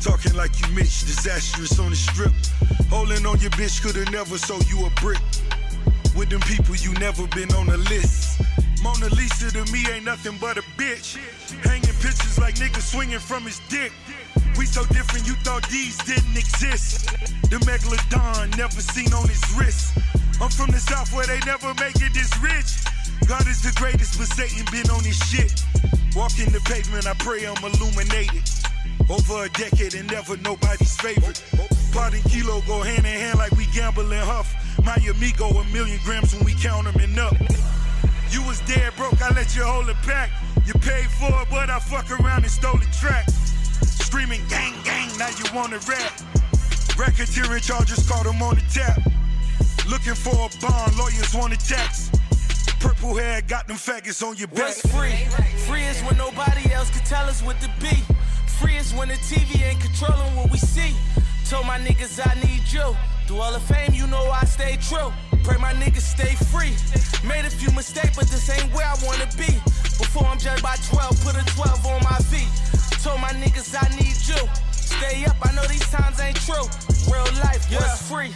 [0.00, 2.32] Talking like you Mitch, disastrous on the strip.
[2.88, 5.20] Holding on your bitch, could've never sold you a brick.
[6.16, 8.40] with them people you never been on the list.
[8.82, 11.16] Mona Lisa to me ain't nothing but a bitch.
[11.64, 13.92] Hanging pictures like niggas swinging from his dick.
[14.56, 17.06] We so different, you thought these didn't exist.
[17.50, 19.96] The megalodon never seen on his wrist.
[20.40, 22.84] I'm from the south where they never make it this rich.
[23.26, 25.64] God is the greatest, but Satan been on his shit.
[26.14, 28.42] Walking the pavement, I pray I'm illuminated.
[29.10, 31.42] Over a decade and never nobody's favorite.
[31.92, 34.54] Pot and kilo go hand in hand like we gamble and huff.
[34.84, 37.36] My amigo a million grams when we count them and up.
[38.30, 40.30] You was dead broke, I let you hold it back.
[40.66, 43.28] You paid for it, but I fuck around and stole the track.
[43.82, 46.12] Screaming gang gang, now you wanna rap.
[46.98, 49.00] Racketeering charges caught him on the tap.
[49.88, 52.10] Looking for a bond, lawyers want a tax.
[52.80, 54.76] Purple hair got them faggots on your back.
[54.76, 55.16] What's free?
[55.66, 57.96] Free is when nobody else can tell us what to be.
[58.60, 60.94] Free is when the TV ain't controlling what we see.
[61.48, 62.94] Told my niggas I need you.
[63.26, 65.12] Through all the fame, you know I stay true.
[65.48, 66.76] Pray my niggas stay free.
[67.26, 69.48] Made a few mistakes, but this ain't where I wanna be.
[69.96, 72.52] Before I'm judged by 12, put a 12 on my feet.
[73.02, 74.36] Told my niggas I need you.
[74.72, 76.68] Stay up, I know these times ain't true.
[77.10, 78.30] Real life, what's free?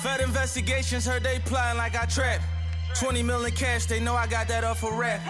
[0.00, 2.42] Fed investigations heard they plotting like I trap.
[2.94, 5.22] 20 million cash, they know I got that off a rap.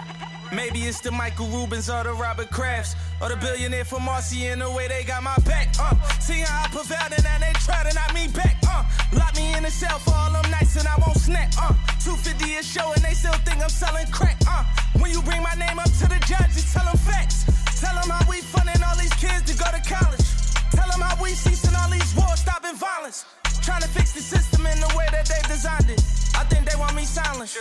[0.53, 4.59] Maybe it's the Michael Rubens or the Robert Crafts or the billionaire from Marcy in
[4.59, 5.69] the way they got my back.
[5.79, 8.57] Uh, see how I prevailed and they try to knock me back.
[8.67, 11.53] Uh, lock me in the cell for all them nights and I won't snap.
[11.57, 14.37] Uh, 250 a show and they still think I'm selling crack.
[14.47, 14.65] Uh,
[14.99, 17.45] when you bring my name up to the judge, tell them facts.
[17.79, 20.25] Tell them how we funding all these kids to go to college.
[20.73, 23.25] Tell them how we ceasing all these wars, stopping violence.
[23.61, 26.01] Trying to fix the system in the way that they designed it.
[26.35, 27.55] I think they want me silent.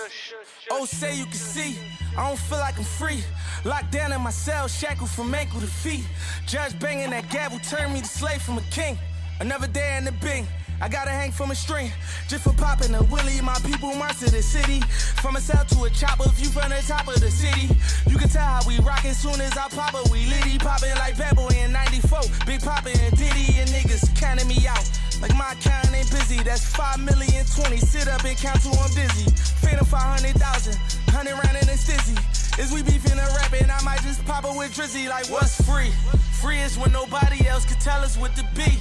[0.70, 1.76] Oh, say you can see.
[2.16, 3.22] I don't feel like I'm free.
[3.64, 6.04] Locked down in my cell, shackled from ankle to feet.
[6.46, 8.98] Judge banging that gavel turned me to slave from a king.
[9.40, 10.46] Another day in the bing.
[10.82, 11.92] I gotta hang from a string
[12.26, 13.40] just for popping a willie.
[13.42, 14.80] My people march to the city.
[15.20, 17.68] From a cell to a chopper, view from the top of the city.
[18.08, 20.10] You can tell how we rockin' soon as I pop it.
[20.10, 22.20] We litty poppin' like Bad Boy in 94.
[22.46, 24.88] Big Poppin' and Diddy and niggas counting me out.
[25.20, 27.76] Like my account ain't busy, that's 5 million 20.
[27.76, 29.28] Sit up and count till I'm dizzy.
[29.60, 30.74] Phantom 500,000,
[31.12, 32.16] 100 round and it's dizzy.
[32.60, 33.70] Is we beefing and rapping?
[33.70, 35.08] I might just pop up with Drizzy.
[35.08, 35.92] Like, what's free?
[36.40, 38.80] Free is when nobody else can tell us what to be.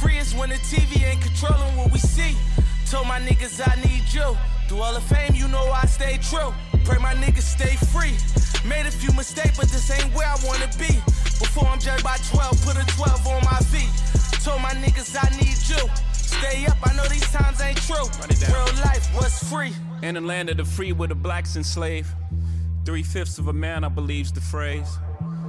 [0.00, 2.36] Free is when the TV ain't controlling what we see.
[2.90, 4.36] Told my niggas I need you.
[4.68, 6.52] Through all the fame, you know I stay true.
[6.84, 8.14] Pray my niggas stay free.
[8.68, 10.90] Made a few mistakes, but this ain't where I wanna be.
[11.38, 13.90] Before I'm judged by 12, put a 12 on my feet.
[14.46, 15.90] Told my niggas I need you.
[16.12, 18.06] Stay up, I know these times ain't true.
[18.46, 19.72] Real life, what's free?
[20.02, 22.08] In the land of the free where the blacks enslaved.
[22.84, 24.98] Three fifths of a man, I believe's the phrase.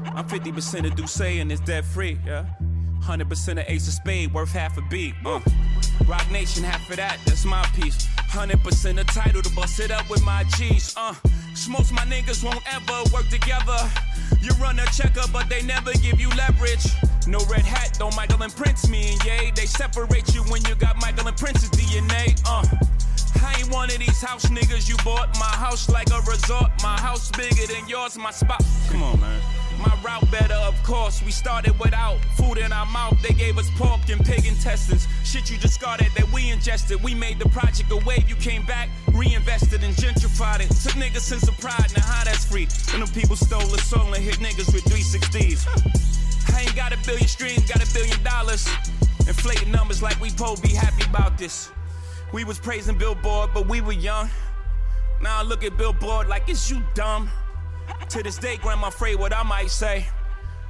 [0.03, 2.47] I'm 50% of Duce and it's debt free, yeah.
[3.01, 5.13] 100% of Ace of Spade, worth half a beat.
[5.23, 5.41] Uh.
[6.07, 8.07] Rock Nation, half of that, that's my piece.
[8.31, 10.95] 100% of title to bust it up with my G's.
[10.97, 11.13] Uh.
[11.69, 13.77] Most my niggas won't ever work together.
[14.41, 16.87] You run a checker, but they never give you leverage.
[17.27, 19.51] No red hat, though Michael and Prince, me and Ye.
[19.51, 22.41] They separate you when you got Michael and Prince's DNA.
[22.45, 22.63] Uh.
[23.43, 25.37] I ain't one of these house niggas you bought.
[25.37, 26.71] My house like a resort.
[26.81, 28.17] My house bigger than yours.
[28.17, 28.63] My spot.
[28.89, 29.41] Come on, man.
[29.77, 31.21] My route better, of course.
[31.21, 33.21] We started without food in our mouth.
[33.21, 35.05] They gave us pork and pig intestines.
[35.25, 37.03] Shit you discarded that we ingested.
[37.03, 38.27] We made the project a wave.
[38.29, 40.69] You came back, reinvested and gentrified it.
[40.69, 41.91] Took niggas sense of pride.
[41.95, 42.67] Now how that's free?
[42.91, 46.06] When them people stole the soul and hit niggas with 360s.
[46.57, 48.67] I ain't got a billion streams, got a billion dollars.
[49.27, 51.69] Inflating numbers like we po be happy about this.
[52.33, 54.27] We was praising Billboard, but we were young.
[55.21, 57.29] Now I look at Billboard like is you dumb.
[58.09, 60.07] To this day, grandma afraid what I might say.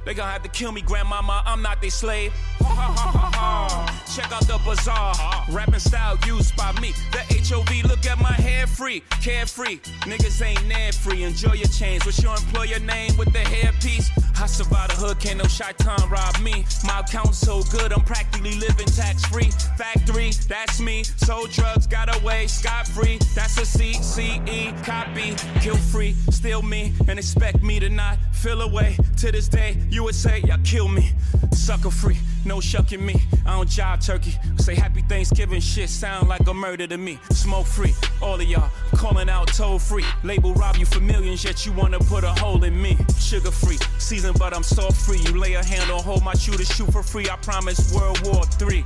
[0.08, 1.42] They gonna have to kill me, grandmama.
[1.44, 2.32] I'm not their slave.
[2.60, 5.14] Check out the bazaar.
[5.50, 6.94] Rapping style used by me.
[7.12, 9.02] The HOV, look at my hair free.
[9.22, 9.76] Carefree.
[10.08, 11.24] Niggas ain't near free.
[11.24, 12.06] Enjoy your chains.
[12.06, 14.08] What's your employer name with the hairpiece?
[14.40, 16.64] I survived the hood, can't no time rob me.
[16.84, 19.50] My account's so good, I'm practically living tax free.
[19.76, 21.02] Factory, that's me.
[21.02, 23.18] Sold drugs, got away scot free.
[23.34, 25.34] That's a CCE copy.
[25.60, 28.96] Kill free, steal me, and expect me to not feel away.
[29.16, 31.12] To this day, you would say, y'all kill me.
[31.52, 33.14] Sucker free, no shucking me.
[33.46, 34.34] I don't jive turkey.
[34.56, 37.18] Say happy Thanksgiving shit sound like a murder to me.
[37.30, 40.04] Smoke free, all of y'all calling out toll free.
[40.24, 42.96] Label rob you for millions, yet you wanna put a hole in me.
[43.18, 45.18] Sugar free, season but I'm salt free.
[45.18, 47.28] You lay a hand on hold my shooter, shoot for free.
[47.28, 48.84] I promise World War III.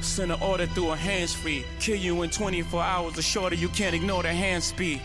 [0.00, 1.64] Send an order through a hands free.
[1.78, 5.00] Kill you in 24 hours or shorter, you can't ignore the hand speed.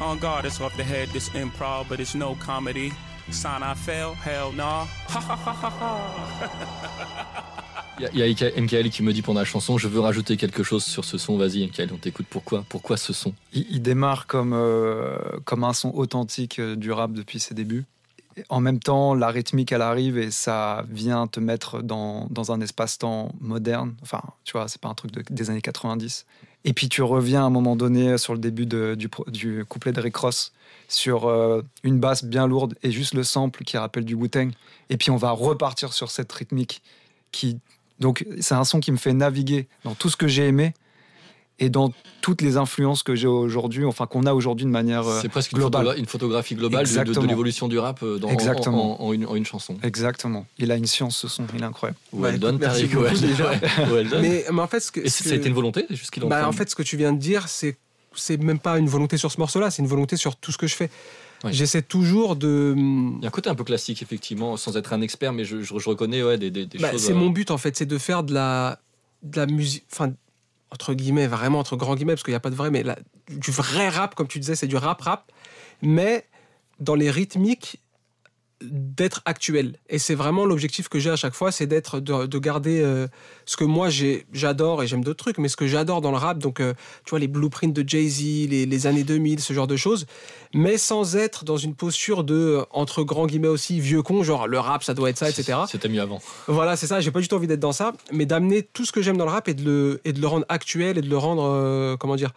[0.00, 2.92] On guard, it's off the head, this improv, but it's no comedy.
[3.30, 4.86] Sign I fail, hell nah.
[8.12, 10.36] Il y a, y a MKL qui me dit pendant la chanson Je veux rajouter
[10.38, 11.36] quelque chose sur ce son.
[11.36, 12.26] Vas-y, MKL, on t'écoute.
[12.30, 13.34] Pourquoi Pourquoi ce son?
[13.52, 17.84] Il, il démarre comme, euh, comme un son authentique euh, du rap depuis ses débuts.
[18.48, 22.60] En même temps, la rythmique, elle arrive et ça vient te mettre dans, dans un
[22.62, 23.94] espace-temps moderne.
[24.02, 26.24] Enfin, tu vois, c'est pas un truc de- des années 90.
[26.64, 29.92] Et puis tu reviens à un moment donné sur le début de- du, du couplet
[29.92, 30.52] de Rick Ross
[30.92, 34.50] sur euh, une basse bien lourde et juste le sample qui rappelle du Wu-Tang.
[34.90, 36.82] Et puis on va repartir sur cette rythmique
[37.32, 37.58] qui.
[38.00, 40.74] Donc c'est un son qui me fait naviguer dans tout ce que j'ai aimé
[41.58, 45.18] et dans toutes les influences que j'ai aujourd'hui, enfin qu'on a aujourd'hui de manière euh,
[45.20, 45.86] C'est presque une, globale.
[45.88, 47.26] photogra- une photographie globale de- de, de Exactement.
[47.26, 49.02] l'évolution du rap euh, dans, en- Exactement.
[49.02, 49.76] En, en une, en une chanson.
[49.82, 50.46] Exactement.
[50.58, 51.98] Il a une science ce son, il est incroyable.
[52.14, 53.50] Well écoute, done, merci beaucoup, Well- déjà.
[53.92, 54.22] well done.
[54.22, 55.96] Mais, mais en fait, ce que, Et ce ça a été que- une volonté C'est
[55.96, 57.76] juste qu'il est Bah, en fait, ce que tu viens de dire, c'est
[58.14, 60.66] c'est même pas une volonté sur ce morceau-là, c'est une volonté sur tout ce que
[60.66, 60.90] je fais.
[61.48, 62.74] J'essaie toujours de.
[62.76, 65.62] Il y a un côté un peu classique, effectivement, sans être un expert, mais je,
[65.62, 67.02] je- je reconnais ouais, des, des- des Bah, choses.
[67.02, 68.78] c'est euh, mon but en fait, c'est de faire de la,
[69.22, 70.12] de la musique, enfin
[70.70, 72.98] entre guillemets, vraiment entre grands guillemets, parce qu'il n'y a pas de vrai, mais la-
[73.30, 75.32] du vrai rap, comme tu disais, c'est du rap rap,
[75.82, 76.26] mais
[76.78, 77.80] dans les rythmiques
[78.62, 79.76] d'être actuel.
[79.88, 83.06] Et c'est vraiment l'objectif que j'ai à chaque fois, c'est d'être, de, de garder euh,
[83.46, 83.88] ce que moi
[84.32, 87.10] j'adore et j'aime d'autres trucs, mais ce que j'adore dans le rap, donc euh, tu
[87.10, 90.06] vois les blueprints de Jay Z, les, les années 2000, ce genre de choses,
[90.52, 94.46] mais sans être dans une posture de euh, entre grands guillemets aussi vieux con, genre
[94.46, 95.60] le rap ça doit être ça, etc.
[95.66, 96.20] C'était mieux avant.
[96.46, 97.00] Voilà, c'est ça.
[97.00, 99.26] J'ai pas du tout envie d'être dans ça, mais d'amener tout ce que j'aime dans
[99.26, 101.96] le rap et de le, et de le rendre actuel et de le rendre, euh,
[101.96, 102.32] comment dire,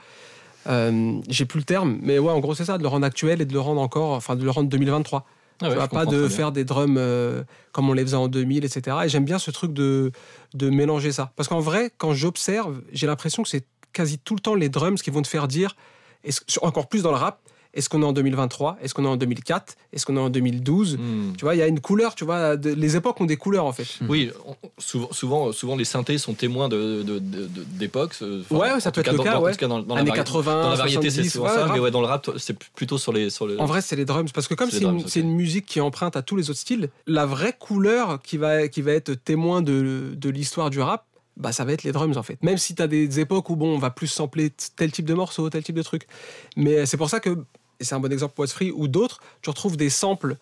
[1.28, 3.46] j'ai plus le terme, mais ouais, en gros c'est ça, de le rendre actuel et
[3.46, 5.26] de le rendre encore, enfin de le rendre 2023.
[5.62, 6.30] Ah ouais, tu vois, je pas de bien.
[6.30, 8.98] faire des drums euh, comme on les faisait en 2000, etc.
[9.06, 10.12] Et j'aime bien ce truc de,
[10.54, 11.32] de mélanger ça.
[11.36, 15.02] Parce qu'en vrai, quand j'observe, j'ai l'impression que c'est quasi tout le temps les drums
[15.02, 15.76] qui vont te faire dire,
[16.24, 17.40] est-ce- encore plus dans le rap,
[17.74, 20.98] est-ce qu'on est en 2023 Est-ce qu'on est en 2004 Est-ce qu'on est en 2012
[20.98, 21.34] Hmm.
[21.38, 23.66] Tu vois, il y a une couleur, tu vois, de- les époques ont des couleurs
[23.66, 23.88] en fait.
[24.08, 27.48] Oui, on- souvent, souvent, souvent les synthés sont témoins de, de- de-
[27.80, 28.16] d'époques.
[28.22, 29.56] euh, Ouais, ça peut être le dans- cas, dans- ouais.
[29.60, 31.80] dans, dans la Années vari- 80, dans la variété, c'est 70, souvent ouais, ça, mais
[31.80, 33.30] ouais, dans le rap, c'est plutôt sur les.
[33.30, 33.60] Sur le...
[33.60, 34.32] En vrai, c'est les drums.
[34.32, 35.26] Parce que comme C'est les une, drums, c'est ok.
[35.26, 38.82] une musique qui emprunte à tous les autres styles, la vraie couleur qui va, qui
[38.82, 41.06] va être témoin de, de l'histoire du rap,
[41.38, 42.38] bah, ça va être les drums en fait.
[42.44, 45.14] Même si tu as des époques où bon, on va plus sampler tel type de
[45.16, 46.06] morceau, tel type de truc.
[46.56, 47.38] Mais c'est pour ça que,
[47.80, 50.38] et c'est un bon exemple pour Free ou d'autres, tu retrouves des samples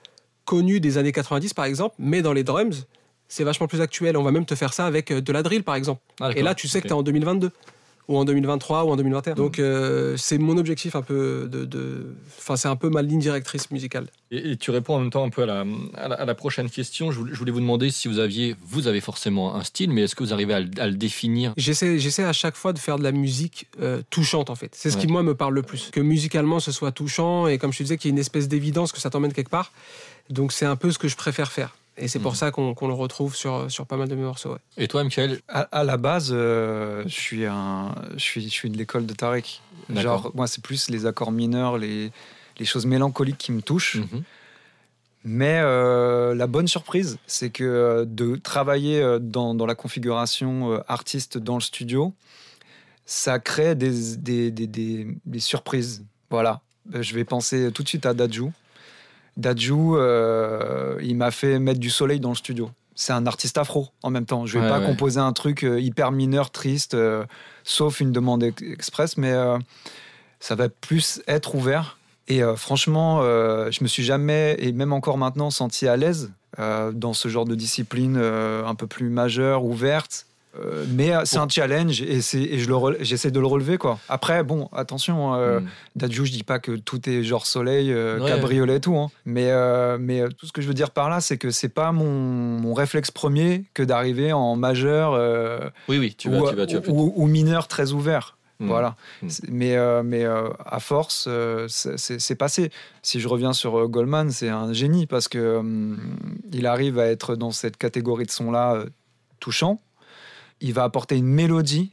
[0.45, 2.86] connus des années 90 par exemple, mais dans les drums,
[3.27, 4.17] c'est vachement plus actuel.
[4.17, 6.01] On va même te faire ça avec euh, de la drill par exemple.
[6.19, 6.32] Ah.
[6.36, 7.51] Et là, tu sais que tu es en 2022
[8.12, 9.34] ou en 2023 ou en 2021.
[9.36, 12.16] Donc euh, c'est mon objectif un peu de...
[12.38, 14.07] Enfin, c'est un peu ma ligne directrice musicale.
[14.32, 16.36] Et, et tu réponds en même temps un peu à la, à la, à la
[16.36, 17.12] prochaine question.
[17.12, 20.01] Je voulais, je voulais vous demander si vous aviez, vous avez forcément un style, mais
[20.03, 21.53] est-ce que vous arrivez à, le- à le définir?
[21.57, 24.72] J'essaie, j'essaie à chaque fois de faire de la musique euh, touchante en fait.
[24.76, 25.89] C'est ce qui moi me parle le plus.
[25.91, 28.47] Que musicalement ce soit touchant et comme je te disais qu'il y ait une espèce
[28.47, 29.72] d'évidence que ça t'emmène quelque part.
[30.30, 31.76] Donc c'est un peu ce que je préfère faire.
[31.98, 32.38] Et c'est pour Mhm.
[32.38, 34.54] ça qu'on, le retrouve sur, sur pas mal de mes morceaux.
[34.54, 34.60] ouais.
[34.78, 35.39] Et toi, Michael?
[35.48, 39.14] À, à la base, euh, je, suis un, je, suis, je suis de l'école de
[39.14, 39.62] Tarek.
[39.94, 42.12] Genre, moi, c'est plus les accords mineurs, les,
[42.58, 43.98] les choses mélancoliques qui me touchent.
[43.98, 44.24] Mhm.
[45.24, 50.80] Mais euh, la bonne surprise, c'est que euh, de travailler dans, dans la configuration euh,
[50.88, 52.14] artiste dans le studio,
[53.06, 56.04] ça crée des, des, des, des- des surprises.
[56.30, 56.62] Voilà.
[56.92, 58.46] Je vais penser tout de suite à Dadju.
[59.38, 62.69] Dadju, euh, il m'a fait mettre du soleil dans le studio.
[62.95, 64.45] C'est un artiste afro en même temps.
[64.45, 64.86] Je vais Ouais, pas ouais.
[64.86, 67.23] composer un truc euh, hyper mineur, triste, euh,
[67.63, 69.57] sauf une demande ex- express, mais euh,
[70.39, 71.97] ça va plus être ouvert.
[72.27, 77.27] Et franchement, je me suis jamais, et même encore maintenant, senti à l'aise dans ce
[77.27, 80.27] genre de discipline un peu plus majeure, ouverte.
[80.60, 83.78] Euh, mais euh, c'est un challenge et, et je j'essaie de le relever.
[83.78, 83.99] quoi.
[84.10, 85.68] Après, bon, attention, euh, Mm.
[85.95, 88.30] Dadju, je dis pas que tout est genre soleil, euh, Ouais.
[88.30, 88.97] cabriolet et tout.
[88.97, 89.10] hein.
[89.26, 89.49] Mais,
[89.97, 92.74] mais tout ce que je veux dire par là, c'est que c'est pas mon, mon
[92.74, 95.14] réflexe premier que d'arriver en majeur
[95.88, 98.36] Oui, oui, tu ou, vas, tu vas, tu vas ou- ou mineur très ouvert.
[98.60, 98.68] Mm.
[98.68, 98.95] Voilà.
[99.24, 99.30] Mm.
[99.30, 101.30] C'est- Mais, mais à force,
[101.68, 102.72] c'est- passé.
[103.04, 105.97] Si je reviens sur Goldman, c'est un génie parce que hum,
[106.52, 108.86] il arrive à être dans cette catégorie de son-là euh,
[109.39, 109.80] touchant.
[110.62, 111.91] Il va apporter une mélodie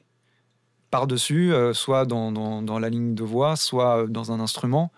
[0.91, 4.91] par-dessus, euh, soit dans, dans- dans la ligne de voix, soit euh, dans un instrument,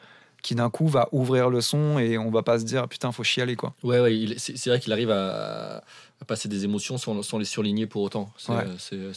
[0.43, 3.25] qui d'un coup va ouvrir le son et on va pas se dire putain, faut
[3.25, 3.75] chialer quoi.
[3.83, 5.79] Ouais, ouais, c'est vrai qu'il arrive à,
[6.21, 8.33] à passer des émotions sans, sans les surligner pour autant.
[8.39, 8.64] C'est Ouais.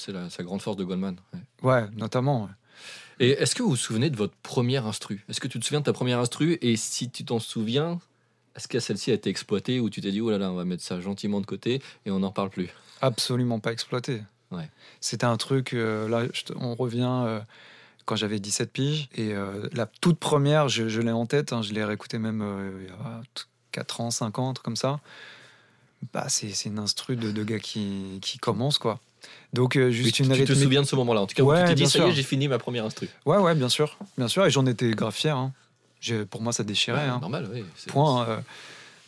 [0.07, 1.15] la- sa grande force de Goldman.
[1.33, 1.39] ouais.
[1.69, 2.49] Ouais, notamment.
[3.19, 5.23] Et est-ce que vous vous souvenez de votre première instru?
[5.29, 6.57] Est-ce que tu te souviens de ta première instru?
[6.61, 7.99] Et si tu t'en souviens,
[8.57, 10.65] est-ce que celle-ci a été exploitée ou tu t'es dit, oh là là, on va
[10.65, 12.69] mettre ça gentiment de côté et on n'en reparle plus?
[13.01, 14.23] Absolument pas exploité.
[14.53, 14.69] Ouais.
[15.01, 17.39] C'était un truc, euh, là, je on revient euh,
[18.05, 19.09] quand j'avais 17 piges.
[19.15, 22.43] Et euh, la toute première, je, je l'ai en tête, hein, je l'ai réécouté même
[22.81, 23.21] il y a
[23.71, 24.99] 4 ans, 5 ans, comme ça.
[26.13, 28.99] bah, c'est une instru de, de gars qui, qui commence, quoi.
[29.53, 31.21] Donc, euh, Oui, juste tu, une tu te souviens de ce moment-là.
[31.21, 32.15] En tout cas, où Ouais, tu t'es dit, ça y est, sûr.
[32.15, 33.07] j'ai fini ma première instru.
[33.25, 33.97] Ouais, ouais, bien sûr.
[34.17, 35.35] Bien sûr, et j'en étais grave fier.
[35.37, 35.53] hein.
[36.01, 36.97] J'ai- Pour moi, ça déchirait.
[37.03, 37.19] Ouais, hein.
[37.21, 37.63] Normal, oui.
[37.87, 38.27] Point.
[38.27, 38.39] euh,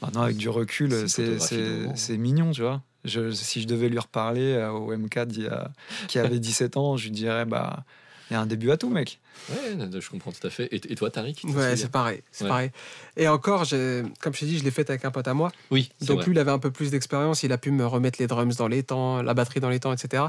[0.02, 2.82] maintenant, avec du recul, c'est mignon, tu vois.
[3.06, 5.72] Je, si je devais lui reparler euh, au M4 d'il y a-
[6.08, 7.84] qui avait 17 ans, je lui dirais, bah,
[8.30, 9.20] il y a un début à tout, mec.
[9.51, 10.66] Ouais, je comprends tout à fait.
[10.74, 12.49] Et, et toi, Tariq Ouais, c'est pareil, c'est Ouais.
[12.49, 12.72] pareil.
[13.18, 13.66] Et encore,
[14.20, 15.51] comme je t'ai dit, je l'ai fait avec un pote à moi.
[15.70, 16.26] Oui, Donc vrai.
[16.26, 18.68] lui, il avait un peu plus d'expérience, il a pu me remettre les drums dans
[18.68, 20.24] les temps, la batterie dans les temps, etc.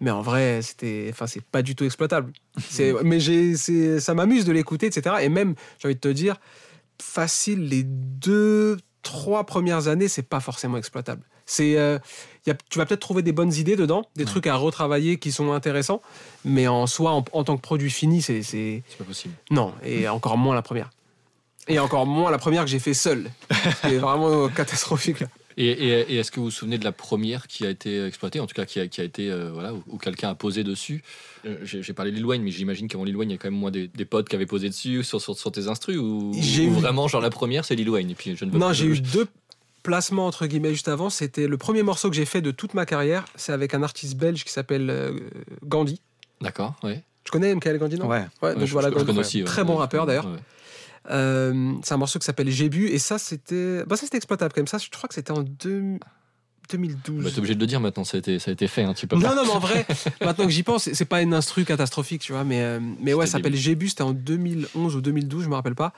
[0.00, 2.32] Mais en vrai, c'était, enfin, c'est pas du tout exploitable.
[3.04, 3.56] Mais j'ai,
[4.00, 5.16] ça m'amuse de l'écouter, etc.
[5.22, 6.36] Et même, j'ai envie de te dire,
[7.00, 11.22] facile, les deux, trois premières années, c'est pas forcément exploitable.
[11.52, 11.98] C'est, euh,
[12.44, 16.00] tu vas peut-être trouver des bonnes idées dedans, des trucs à retravailler qui sont intéressants,
[16.44, 19.34] mais en soi, en, en tant que produit fini, c'est, c'est, pas possible.
[19.50, 20.90] non, et encore moins la première.
[21.68, 23.30] Et encore moins la première que j'ai fait seul.
[23.82, 25.20] C'est vraiment catastrophique.
[25.20, 25.26] là.
[25.56, 28.40] Et, et- et est-ce que vous vous souvenez de la première qui a été exploitée,
[28.40, 30.62] en tout cas qui a, qui a été, euh, voilà, où, où quelqu'un a posé
[30.64, 31.02] dessus?
[31.44, 33.50] Euh, J'ai parlé de Lil Wayne, mais j'imagine qu'avant Lil Wayne, il y a quand
[33.50, 36.32] même moins des, des potes qui avaient posé dessus sur, sur, sur tes instrus, ou,
[36.40, 38.58] J'ai ou eu- vraiment, genre la première, c'est Lil Wayne, et puis je ne veux
[38.58, 39.26] Non, j'ai eu deux
[39.82, 41.10] placements entre guillemets juste avant.
[41.10, 43.24] C'était le premier morceau que j'ai fait de toute ma carrière.
[43.36, 45.18] C'est avec un artiste belge qui s'appelle euh,
[45.64, 46.00] Gandhi.
[46.40, 47.02] D'accord, ouais.
[47.24, 48.06] Tu connais MKL Gandhi, non?
[48.08, 48.26] Ouais.
[48.42, 49.06] Ouais, donc je- voilà, je Gandhi.
[49.06, 49.44] connais aussi, ouais.
[49.44, 50.26] Très bon rappeur d'ailleurs.
[50.26, 50.38] Ouais.
[51.10, 54.52] Euh, c'est un morceau qui s'appelle J'ai bu et ça c'était, bah ça c'était exploitable
[54.52, 54.78] comme ça.
[54.78, 55.98] Je crois que c'était en deux-
[56.70, 57.24] 2012.
[57.24, 58.94] Bah, T'es obligé de le dire maintenant, ça a été, ça a été fait, hein,
[58.94, 59.34] tu peux Non, pas.
[59.34, 59.86] non, mais en vrai,
[60.24, 63.26] maintenant que j'y pense, c'est- pas une instru catastrophique, tu vois, mais, euh, mais ouais,
[63.26, 65.92] ça s'appelle J'ai bu, c'était en 2011 ou 2012, je me rappelle pas.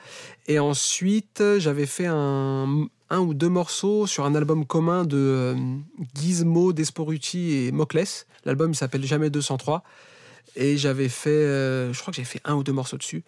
[0.47, 5.17] Et ensuite, euh, j'avais fait un, un ou deux morceaux sur un album commun de
[5.17, 5.55] euh,
[6.19, 8.03] Gizmo, Desporucci et Mocles.
[8.45, 9.83] L'album, il s'appelle Jamais 203.
[10.55, 13.23] Et j'avais fait, euh, je crois que j'ai fait un ou deux morceaux dessus.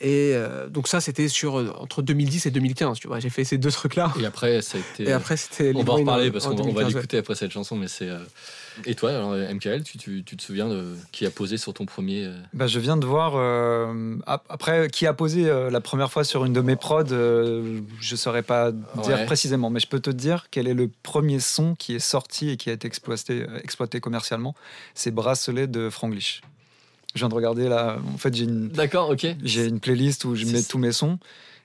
[0.00, 3.20] Et euh, donc ça, c'était sur euh, entre 2010 et 2015, tu vois.
[3.20, 4.10] J'ai fait ces deux trucs-là.
[4.18, 5.02] Et après, ça a été.
[5.10, 5.72] Et après, c'était.
[5.76, 7.00] on va en reparler parce qu'on va- on va 2015, ouais.
[7.00, 8.08] l'écouter après cette chanson, mais c'est.
[8.08, 8.18] euh,
[8.86, 11.84] Et toi, alors, MKL, tu, tu, tu te souviens de qui a posé sur ton
[11.84, 12.24] premier.
[12.24, 13.34] euh, Bah, je viens de voir.
[13.36, 17.04] euh, ap- après, qui a posé euh, la première fois sur une de mes prods,
[17.12, 19.26] euh, je saurais pas dire Ouais.
[19.26, 22.56] précisément, mais je peux te dire quel est le premier son qui est sorti et
[22.56, 24.54] qui a été exploité, exploité commercialement.
[24.94, 26.40] C'est Bracelet de Franglish.
[27.14, 27.98] Je viens de regarder là.
[28.14, 29.26] En fait, j'ai une, D'accord, ok.
[29.42, 31.18] j'ai une playlist où je mets tous mes sons.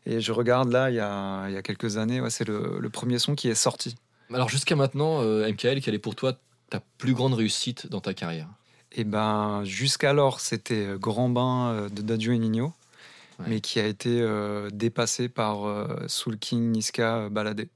[0.05, 2.77] Et je regarde là, il y a, il y a quelques années, ouais, c'est le,
[2.79, 3.95] le premier son qui est sorti.
[4.33, 6.37] Alors jusqu'à maintenant, euh, MKL, quelle est pour toi
[6.69, 8.47] ta plus grande réussite dans ta carrière?
[8.93, 12.73] Et ben, jusqu'alors, c'était euh, Grand Bain euh, de Dadju et Nino,
[13.39, 13.45] Ouais.
[13.49, 17.69] mais qui a été euh, dépassé par euh, Soul King, Niska, Baladé.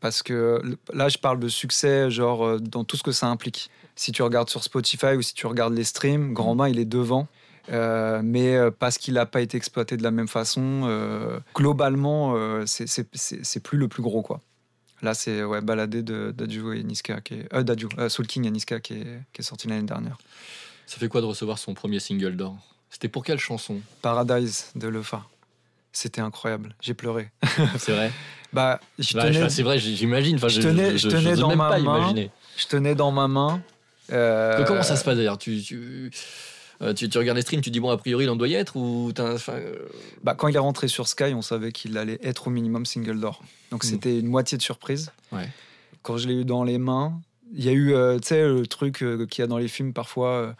[0.00, 0.62] Parce que
[0.94, 3.68] là, je parle de succès, genre dans tout ce que ça implique.
[3.96, 6.84] Si tu regardes sur Spotify ou si tu regardes les streams, Grand Bain, il est
[6.84, 7.28] devant.
[7.70, 12.34] Euh, mais euh, parce qu'il n'a pas été exploité de la même façon, euh, globalement,
[12.36, 14.40] euh, c'est- plus le plus gros, quoi.
[15.02, 18.94] Là, c'est ouais, Baladé Dadju et Niska, qui est, Dadju, Soul King et Niska qui
[18.94, 20.18] est, qui est sorti l'année dernière.
[20.86, 22.56] Ça fait quoi de recevoir son premier single d'or?
[22.90, 23.80] C'était pour quelle chanson?
[24.02, 25.24] Paradise de Lefa.
[25.92, 26.74] C'était incroyable.
[26.80, 27.30] J'ai pleuré.
[27.78, 28.12] C'est vrai?
[28.52, 30.36] Bah, je Bah, tenais, C'est vrai, j'imagine.
[30.36, 32.14] Enfin, je tenais- je tenais dans ma main.
[32.56, 33.62] je tenais dans ma main.
[34.12, 36.10] Euh, Comment ça se passe d'ailleurs tu, tu,
[36.82, 38.54] euh, tu, tu regardes les streams, tu dis bon, a priori, il en doit y
[38.54, 39.76] être ou enfin, euh,
[40.22, 43.18] bah, Quand il est rentré sur Sky, on savait qu'il allait être au minimum single
[43.20, 43.42] d'or.
[43.70, 43.88] Donc Mm.
[43.88, 45.10] c'était une moitié de surprise.
[45.32, 45.48] Ouais.
[46.02, 47.18] Quand je l'ai eu dans les mains,
[47.54, 49.68] il y a eu, euh, tu sais, le truc euh, qu'il y a dans les
[49.68, 50.52] films parfois, euh,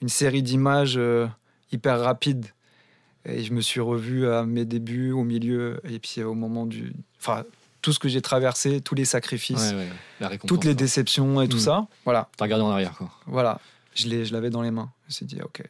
[0.00, 1.26] une série d'images euh,
[1.72, 2.46] hyper rapides.
[3.24, 6.92] Et je me suis revu à mes débuts, au milieu, et puis au moment du.
[7.20, 7.44] Enfin,
[7.88, 9.88] tout ce que j'ai traversé, tous les sacrifices, ouais, ouais,
[10.20, 10.46] la récompense.
[10.48, 11.60] toutes les déceptions et tout Mm.
[11.60, 11.86] ça.
[12.04, 12.28] Voilà.
[12.36, 13.10] T'as regardé en arrière, quoi.
[13.26, 13.60] Voilà,
[13.94, 14.90] je l'ai- je l'avais dans les mains.
[15.04, 15.62] Je me suis dit, ok,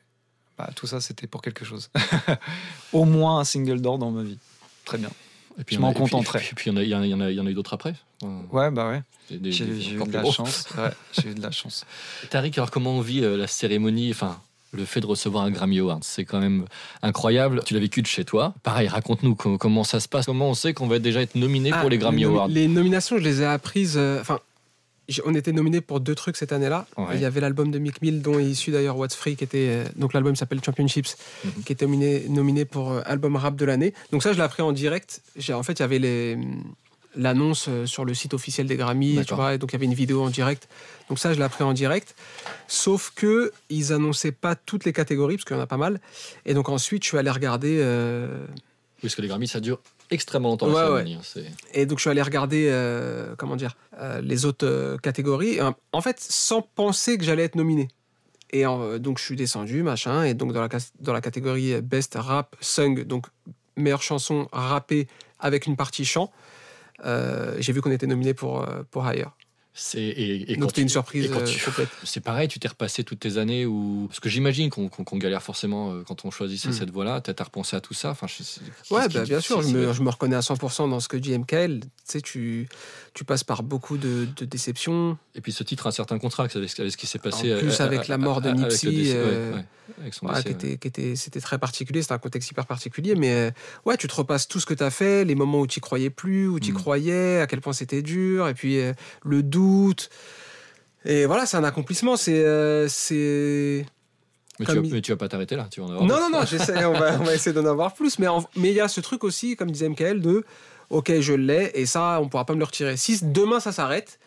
[0.58, 1.90] bah, tout ça c'était pour quelque chose.
[2.92, 4.36] Au moins un single d'or dans ma vie.
[4.84, 5.10] Très bien.
[5.60, 6.40] Et puis, Je m'en contenterai.
[6.50, 7.74] Et puis, il y en a- y en a- il y en a- eu d'autres
[7.74, 7.94] après.
[8.50, 9.02] Ouais, bah ouais.
[9.30, 9.64] J'ai
[9.94, 10.66] eu de la chance.
[10.76, 11.84] Ouais, j'ai eu de la chance.
[12.30, 14.40] Tariq, alors comment on vit euh, la cérémonie Enfin,
[14.72, 16.66] le fait de recevoir un Grammy Award, c'est quand même
[17.02, 17.62] incroyable.
[17.64, 18.54] Tu l'as vécu de chez toi.
[18.62, 20.26] Pareil, raconte-nous co- comment ça se passe.
[20.26, 23.16] Comment on sait qu'on va déjà être nominé Ah, pour les Grammy Awards Les nominations,
[23.18, 23.94] je les ai apprises.
[23.96, 24.38] euh, Enfin,
[25.24, 26.86] on était nominé pour deux trucs cette année-là.
[26.98, 27.06] Ouais.
[27.14, 29.68] Il y avait l'album de Mick Mill, dont est issu d'ailleurs What's Free, qui était.
[29.70, 31.16] euh, donc l'album s'appelle Championships,
[31.46, 31.62] Mhm.
[31.64, 33.94] qui était nominé, nominé pour euh, album rap de l'année.
[34.12, 35.22] Donc ça, je l'ai appris en direct.
[35.50, 36.36] En fait, il y avait les.
[37.16, 39.86] L'annonce euh, sur le site officiel des Grammy, tu vois, et donc il y avait
[39.86, 40.68] une vidéo en direct.
[41.08, 42.14] Donc ça, je l'ai appris en direct.
[42.66, 46.00] Sauf que ils annonçaient pas toutes les catégories, parce qu'il y en a pas mal.
[46.44, 49.80] Et donc ensuite, je suis allé regarder euh, Oui, parce que les Grammy, ça dure
[50.10, 50.68] extrêmement longtemps.
[50.68, 51.42] Ouais, cérémonie, hein,
[51.72, 55.58] Et donc je suis allé regarder, euh, comment dire, euh, les autres catégories.
[55.92, 57.88] En fait, sans penser que j'allais être nominé.
[58.50, 60.24] Et donc je suis descendu, machin.
[60.24, 60.68] Et donc dans la,
[61.00, 63.26] dans la catégorie Best Rap Sung, donc
[63.76, 65.06] meilleure chanson rappée
[65.38, 66.32] avec une partie chant,
[67.04, 69.26] j'ai vu qu'on était nominé pour, euh, pour Higher.
[69.80, 71.88] C'est et, et Donc c'était une surprise euh, tu- complète.
[72.02, 75.40] C'est pareil, tu t'es repassé toutes tes années où parce que j'imagine qu'on qu'on galère
[75.42, 76.72] forcément euh, quand on choisissait Mm.
[76.72, 77.20] cette voie-là.
[77.20, 78.10] T'as repensé à tout ça?
[78.10, 78.42] Enfin, je-
[78.92, 81.32] Ouais, bah, bien sûr, je me, je me reconnais à 100% dans ce que dit
[81.32, 81.78] MKL.
[81.80, 82.68] Tu sais, tu,
[83.18, 85.18] tu passes par beaucoup de, de déceptions.
[85.34, 87.52] Et puis ce titre a un certain contrat avec, ce qui s'est passé.
[87.54, 88.90] En plus, euh, avec la mort de euh, avec le
[90.52, 93.50] Nipsey, c'était très particulier, c'était un contexte hyper particulier, mais euh,
[93.86, 96.10] ouais, tu te repasses tout ce que tu as fait, les moments où tu croyais
[96.10, 96.76] plus, où tu Mm.
[96.76, 98.92] croyais, à quel point c'était dur, et puis euh,
[99.24, 100.10] le doute.
[101.04, 102.44] Et voilà, c'est un accomplissement, c'est.
[102.44, 103.84] euh, c'est...
[104.60, 105.68] Mais, tu vas, il- mais tu vas pas t'arrêter là.
[105.70, 107.94] Tu vas en avoir Non, non, non, j'essaie, on va, on va essayer d'en avoir
[107.94, 110.44] plus, mais en- mais il y a ce truc aussi, comme disait MKL, de
[110.90, 112.96] OK, je l'ai, et ça, on pourra pas me le retirer.
[112.96, 114.18] Si demain ça s'arrête,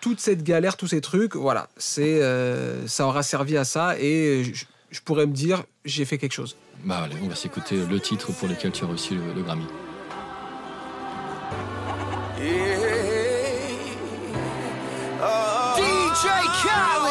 [0.00, 4.44] toute cette galère, tous ces trucs, voilà, c'est, euh, ça aura servi à ça, et
[4.44, 6.56] je, je pourrais me dire, j'ai fait quelque chose.
[6.84, 9.66] Bah allez, on va s'écouter le titre pour lequel tu as reçu le, le Grammy.
[15.76, 16.26] DJ
[16.62, 17.09] Khaled.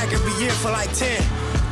[0.00, 1.20] Back every year for like 10.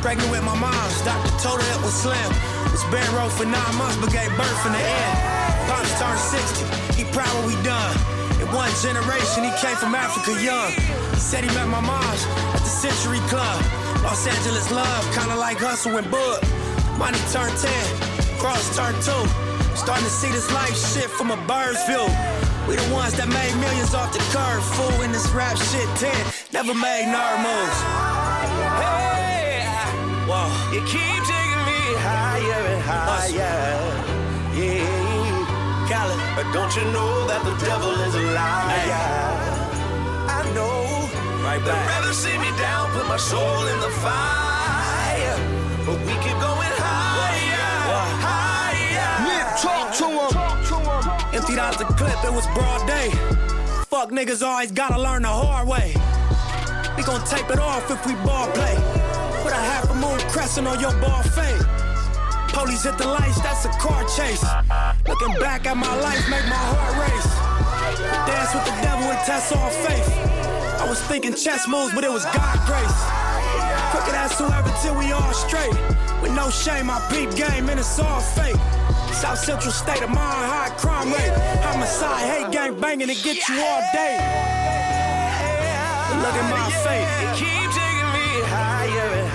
[0.05, 2.29] Pregnant with my mom's, doctor told her it was slim.
[2.69, 5.17] Was bed row for nine months, but gave birth in the end.
[5.65, 7.95] Pops turned 60, he proud what we done.
[8.37, 10.71] In one generation, he came from Africa young.
[11.17, 12.23] He said he met my mom's
[12.53, 13.57] at the Century Club.
[14.05, 16.39] Los Angeles love, kinda like hustle and bud.
[17.01, 17.73] Money turned 10,
[18.37, 19.25] cross turned 2.
[19.73, 22.05] Starting to see this life shit from a bird's view.
[22.67, 25.01] We the ones that made millions off the curve, fool.
[25.01, 26.13] In this rap shit, 10,
[26.53, 28.08] never made nerd moves.
[30.79, 30.87] Hey, Whoa.
[30.87, 33.29] you keep taking me higher and higher.
[34.55, 34.99] Yeah.
[36.35, 38.95] But don't you know that the devil is a liar?
[40.31, 41.03] I know.
[41.43, 41.75] Right back.
[41.75, 45.35] They'd rather see me down, put my soul in the fire.
[45.85, 49.11] But we keep going higher, higher.
[49.27, 51.35] Nick, talk to him.
[51.35, 53.09] Emptied out the clip, it was broad day.
[53.87, 55.93] Fuck niggas always gotta learn the hard way.
[56.95, 58.98] We gon' tape it off if we ball play.
[59.99, 61.61] Moon crescent on your ball fade.
[62.49, 64.43] Police hit the lights, that's a car chase.
[65.07, 67.29] Looking back at my life, make my heart race.
[68.25, 70.07] Dance with the devil and test all faith.
[70.81, 72.99] I was thinking chess moves, but it was God grace.
[73.91, 75.75] Crooked ass whoever till we all straight.
[76.21, 78.59] With no shame, I peep game and it's all fake.
[79.13, 81.33] South Central state of mind, high crime rate.
[81.61, 84.15] Homicide, hate gang banging to get you all day.
[86.23, 87.98] Look at my fate.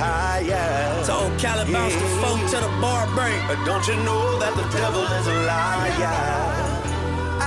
[0.04, 1.04] Higher.
[1.04, 3.40] Told Cali bounce the phone to the bar break.
[3.48, 6.20] But don't you know that the devil is a liar?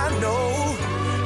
[0.04, 0.44] I know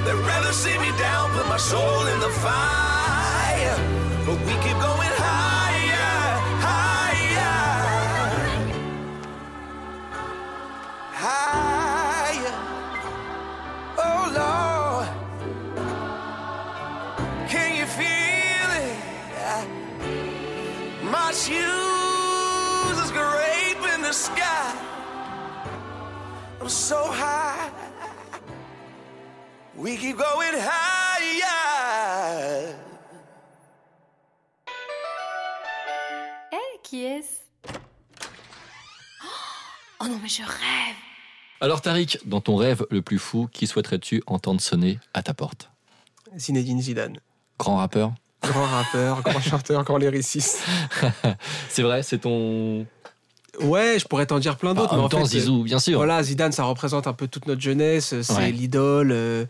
[0.04, 3.78] they'd rather see me down, put my soul in the fire.
[4.26, 6.14] But we keep going higher,
[6.68, 7.58] higher,
[11.24, 12.52] higher.
[14.06, 14.71] Oh Lord,
[21.32, 24.76] My shoes is scraping the sky.
[26.60, 27.70] I'm so high.
[29.74, 31.46] We keep going higher.
[36.52, 37.40] Eh, qui est-ce?
[40.00, 40.96] Oh non, mais je rêve
[41.62, 45.70] Alors Tariq, dans ton rêve le plus fou, qui souhaiterais-tu entendre sonner à ta porte?
[46.36, 47.20] Zinedine Zidane.
[47.58, 48.12] Grand rappeur?
[48.42, 50.62] Grand rappeur, grand chanteur, grand lyriciste.
[51.68, 52.86] C'est vrai, c'est ton.
[53.60, 54.92] Ouais, je pourrais t'en dire plein d'autres.
[54.94, 55.98] En mais même temps, fait, Zizou, bien sûr.
[55.98, 58.14] Voilà, Zidane, ça représente un peu toute notre jeunesse.
[58.22, 58.50] C'est Ouais.
[58.50, 59.44] l'idole, euh,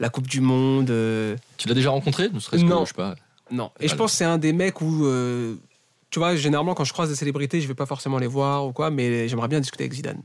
[0.00, 0.90] la Coupe du Monde.
[0.90, 2.80] euh, Tu l'as déjà rencontré Ne serait-ce que, Non.
[2.84, 3.14] je sais pas.
[3.50, 3.70] Non.
[3.80, 5.54] Et je pense que c'est un des mecs où, euh,
[6.10, 8.72] tu vois, généralement quand je croise des célébrités, je vais pas forcément les voir ou
[8.72, 10.20] quoi, mais j'aimerais bien discuter avec Zidane.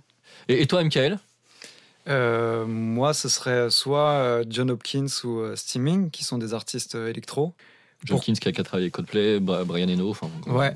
[0.47, 1.19] Et, et toi, Michael?
[2.07, 6.95] Euh, moi, ce serait soit euh, John Hopkins ou euh, Steaming, qui sont des artistes
[6.95, 7.53] euh, électro.
[8.05, 8.89] John Hopkins qui a travaillé
[9.39, 10.29] Bra- Brian Eno, enfin.
[10.47, 10.75] Ouais.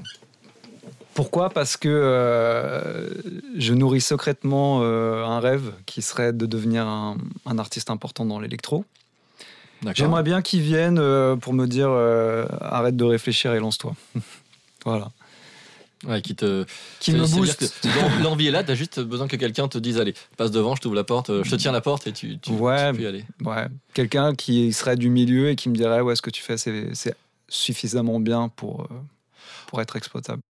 [1.13, 1.49] Pourquoi?
[1.51, 3.07] Parce que euh,
[3.55, 8.39] je nourris secrètement euh, un rêve qui serait de devenir un, un artiste important dans
[8.39, 8.83] l'électro.
[9.95, 11.89] J'aimerais bien qu'ils viennent euh, pour me dire
[12.61, 13.93] arrête de réfléchir et lance-toi.
[14.85, 15.11] voilà.
[16.05, 16.65] Ouais, qui te.
[16.99, 17.85] Qui me booste.
[18.23, 20.95] L'envie est là, t'as juste besoin que quelqu'un te dise allez, passe devant, je t'ouvre
[20.95, 22.91] la porte, euh, je te tiens la porte et tu, tu, Ouais.
[22.91, 23.25] tu peux y aller.
[23.41, 23.67] Ouais.
[23.93, 26.93] Quelqu'un qui serait du milieu et qui me dirait ouais, ce que tu fais, c'est
[26.93, 27.15] c'est
[27.47, 28.87] suffisamment bien pour, euh,
[29.67, 30.41] pour être exploitable.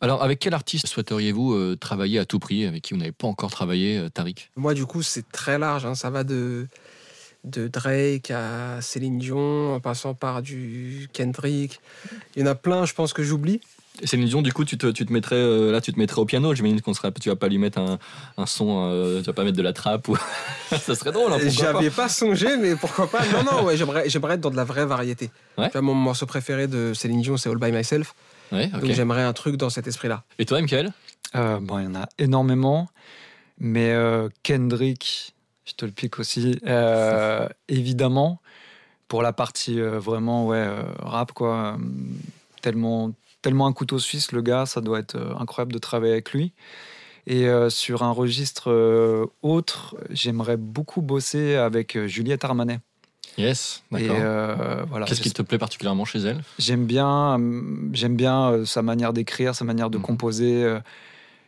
[0.00, 3.26] Alors, avec quel artiste souhaiteriez-vous euh, travailler à tout prix, avec qui vous n'avez pas
[3.26, 4.50] encore travaillé, euh, Tariq?
[4.56, 5.84] Moi, du coup, c'est très large.
[5.86, 5.96] hein.
[5.96, 6.68] Ça va de,
[7.44, 11.80] de Drake à Céline Dion, en passant par du Kendrick.
[12.36, 13.60] Il y en a plein, je pense, que j'oublie.
[14.04, 16.24] Céline Dion, du coup, tu te, tu te mettrais euh, là, tu te mettrais au
[16.24, 16.54] piano.
[16.54, 17.98] J'imagine qu'on serait, tu vas pas lui mettre un,
[18.36, 20.16] un son, euh, tu vas pas mettre de la trappe ou
[20.70, 21.32] ça serait drôle.
[21.32, 24.50] hein, J'avais pas pas songé, mais pourquoi pas Non, non, ouais, j'aimerais, j'aimerais être dans
[24.50, 25.30] de la vraie variété.
[25.56, 25.66] Ouais.
[25.66, 28.14] Tu vois, mon morceau préféré de Céline Dion, c'est All By Myself.
[28.52, 28.68] Ouais.
[28.68, 30.22] Donc j'aimerais un truc dans cet esprit-là.
[30.38, 30.92] Et toi, Michael
[31.34, 32.88] Euh, bon, il y en a énormément,
[33.58, 35.34] mais euh, Kendrick,
[35.66, 38.40] je te le pique aussi, euh, évidemment,
[39.08, 41.74] pour la partie euh, vraiment ouais, euh, rap, quoi.
[41.74, 41.76] euh,
[42.62, 43.12] Tellement,
[43.48, 46.52] tellement un couteau suisse, le gars, ça doit être euh, incroyable de travailler avec lui.
[47.26, 52.80] Et euh, sur un registre euh, autre, j'aimerais beaucoup bosser avec Juliette Armanet.
[53.38, 54.16] Yes, d'accord.
[54.20, 56.42] euh, voilà, Qu'est-ce qui te plaît particulièrement chez elle?
[56.58, 57.38] J'aime bien,
[57.92, 60.02] j'aime bien sa manière d'écrire, sa manière de Mhm.
[60.04, 60.78] composer,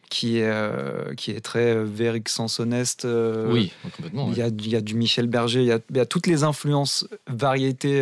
[0.08, 3.06] qui est qui est très Vérix Sansoneste.
[3.46, 4.26] Oui, complètement.
[4.28, 4.38] Il ouais.
[4.38, 6.26] y, a, il y a du Michel Berger, il y a, il y a toutes
[6.28, 7.98] les influences, variétés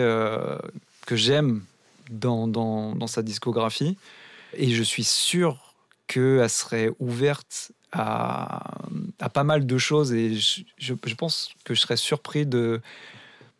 [1.06, 1.62] que j'aime
[2.10, 3.96] dans, dans, dans sa discographie.
[4.54, 5.74] Et je suis sûr
[6.06, 8.86] qu'elle serait ouverte à,
[9.18, 10.12] à pas mal de choses.
[10.12, 12.80] Et je, je- je pense que je serais surpris de,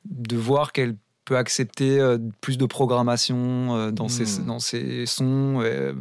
[0.06, 4.46] de voir qu'elle peut accepter euh, plus de programmation euh, dans, ses, Hmm.
[4.46, 5.60] dans ses sons.
[5.62, 5.92] euh,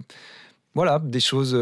[0.74, 1.58] voilà, des choses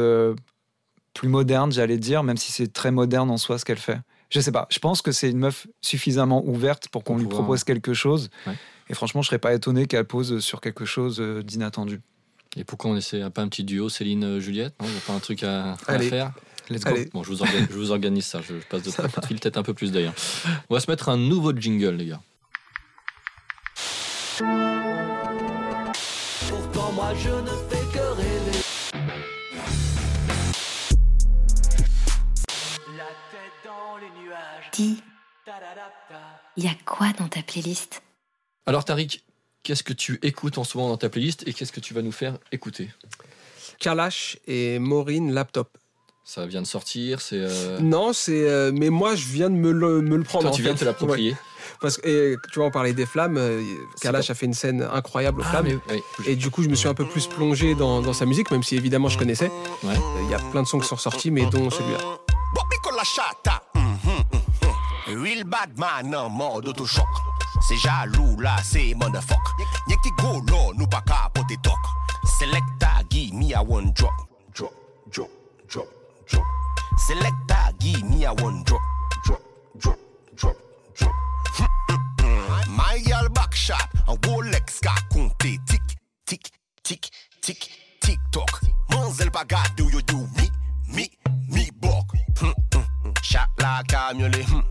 [1.13, 3.99] plus modernes, j'allais dire, même si c'est très moderne en soi ce qu'elle fait.
[4.29, 7.63] Je sais pas, je pense que c'est une meuf suffisamment ouverte pour qu'on lui propose
[7.63, 8.29] quelque chose.
[8.45, 8.53] Ouais.
[8.89, 12.01] Et franchement, je serais pas étonné qu'elle pose sur quelque chose euh, d'inattendu.
[12.55, 15.19] Et pourquoi on essaie pas un petit duo Céline-Juliette Non, il n'y a pas un
[15.19, 16.09] truc à, à Allez.
[16.09, 16.31] faire?
[16.69, 16.91] Let's go.
[16.91, 17.09] Allez.
[17.13, 18.41] Bon, je vous, organise, je vous organise ça.
[18.41, 20.13] Je, passe de coups de fil, peut-être un peu plus d'ailleurs.
[20.69, 22.21] On va se mettre un nouveau jingle, les gars.
[26.49, 28.59] Pourtant moi je ne fais que rêver
[32.97, 35.01] La tête dans les nuages Dis,
[35.45, 36.21] Ta-da-da-da.
[36.57, 38.01] y a quoi dans ta playlist?
[38.66, 39.24] Alors, Tariq,
[39.63, 42.01] qu'est-ce que tu écoutes en ce moment dans ta playlist et qu'est-ce que tu vas
[42.01, 42.89] nous faire écouter?
[43.80, 45.78] Kalash et Maureen Laptop.
[46.24, 47.38] Ça vient de sortir, c'est.
[47.38, 48.49] euh, Non, c'est.
[48.49, 50.45] euh, mais moi, je viens de me le, me le prendre.
[50.45, 51.32] Toi, en tu viens de te l'approprier.
[51.34, 51.38] Ouais.
[51.82, 53.38] Parce que, et, tu vois, on parlait des flammes.
[53.38, 53.61] euh,
[54.01, 55.68] Kalash a fait une scène incroyable aux Ah, flammes.
[55.88, 58.26] mais- oui, Et du coup, je me suis un peu plus plongé dans, dans sa
[58.26, 59.51] musique, même si évidemment je connaissais.
[59.84, 59.93] Ouais.
[59.93, 61.99] Euh, Il y a plein de sons qui sont sortis, mais dont celui-là.
[62.55, 62.76] Bobby
[63.76, 63.91] mhm,
[65.13, 65.24] mhm.
[65.24, 67.05] Real bad man en mode autochoc.
[67.61, 69.39] C'est jaloux là, c'est motherfuck.
[69.87, 71.79] Y'a qui go là, nous pas capoter talk.
[72.39, 74.13] Selecta, give me a one drop.
[74.53, 74.71] Drop,
[75.11, 75.29] drop,
[75.67, 75.87] drop,
[76.29, 76.43] drop.
[77.07, 78.81] Selecta, give me a one drop.
[79.25, 79.41] Drop,
[79.77, 79.97] drop,
[80.35, 80.55] drop,
[80.95, 81.11] drop.
[82.69, 85.81] My girl back shot, un Rolex ka compté tic,
[86.25, 86.51] tic,
[86.83, 87.09] tic,
[87.41, 87.69] tic,
[88.01, 88.61] tic toc.
[88.89, 90.49] Manzel pa gade ou yo do mi,
[90.93, 91.09] mi,
[91.49, 92.13] mi bok.
[93.21, 94.63] Chat la kamyole, hum,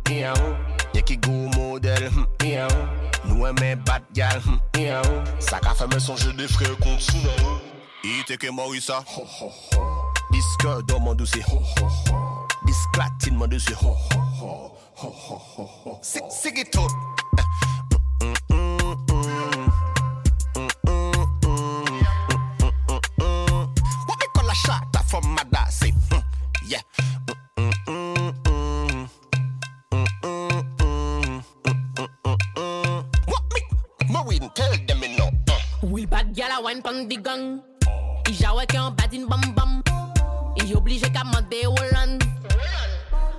[2.54, 2.68] yeah.
[3.24, 4.40] Nou eme bat gal
[4.78, 5.02] yeah.
[5.38, 7.58] Sa ka feme sonje de fre kont sou nan
[8.04, 9.00] Ite ke morisa
[10.30, 11.42] Diske do man dose
[12.66, 13.74] Disk latin man dose
[16.02, 17.73] Sik sik it up
[36.84, 37.64] pang di gang.
[38.28, 39.80] I jawe ki an badin bam bam.
[40.60, 42.28] I oblige ka mande Hollande.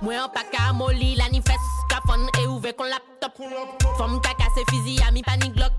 [0.02, 3.38] Mwen an pa ka moli la ni fes Ka fon e ouve kon laptop.
[3.96, 5.72] Fom ka kase fizi a mi panik glok.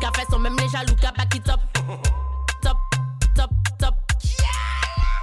[0.00, 1.60] Ka fe son mem le jalou ka baki top.
[2.62, 2.78] Top,
[3.34, 3.94] top, top.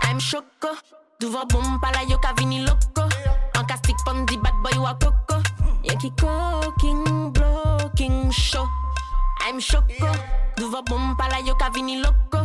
[0.03, 0.75] I'm choko.
[1.19, 3.07] Duvan bom pala yo ka vini loko.
[3.55, 5.39] An ka stick pon di bad boy wa koko.
[5.83, 8.67] Yen ki cooking, blocking, show.
[9.49, 10.05] I'm choco.
[10.55, 12.37] Duvo bom pala yo ka vini loco.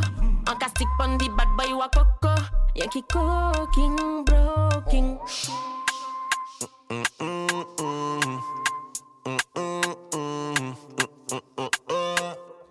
[0.48, 2.32] An stick pon di bad boy wa coco.
[2.74, 5.18] Yankee cooking, blocking.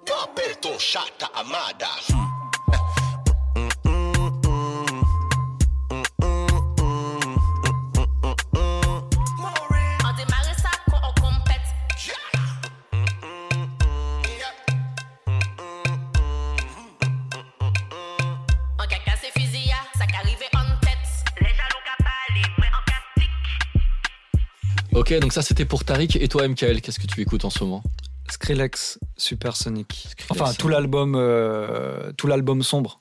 [0.03, 2.22] Kapel ton chata amada.
[25.13, 26.17] Ok, donc ça c'était pour Tariq.
[26.19, 27.83] Et toi, MKL, qu'est-ce que tu écoutes en ce moment?
[28.29, 30.07] Skrillex Supersonic.
[30.29, 32.99] Enfin, tout l'album, euh, tout l'album sombre.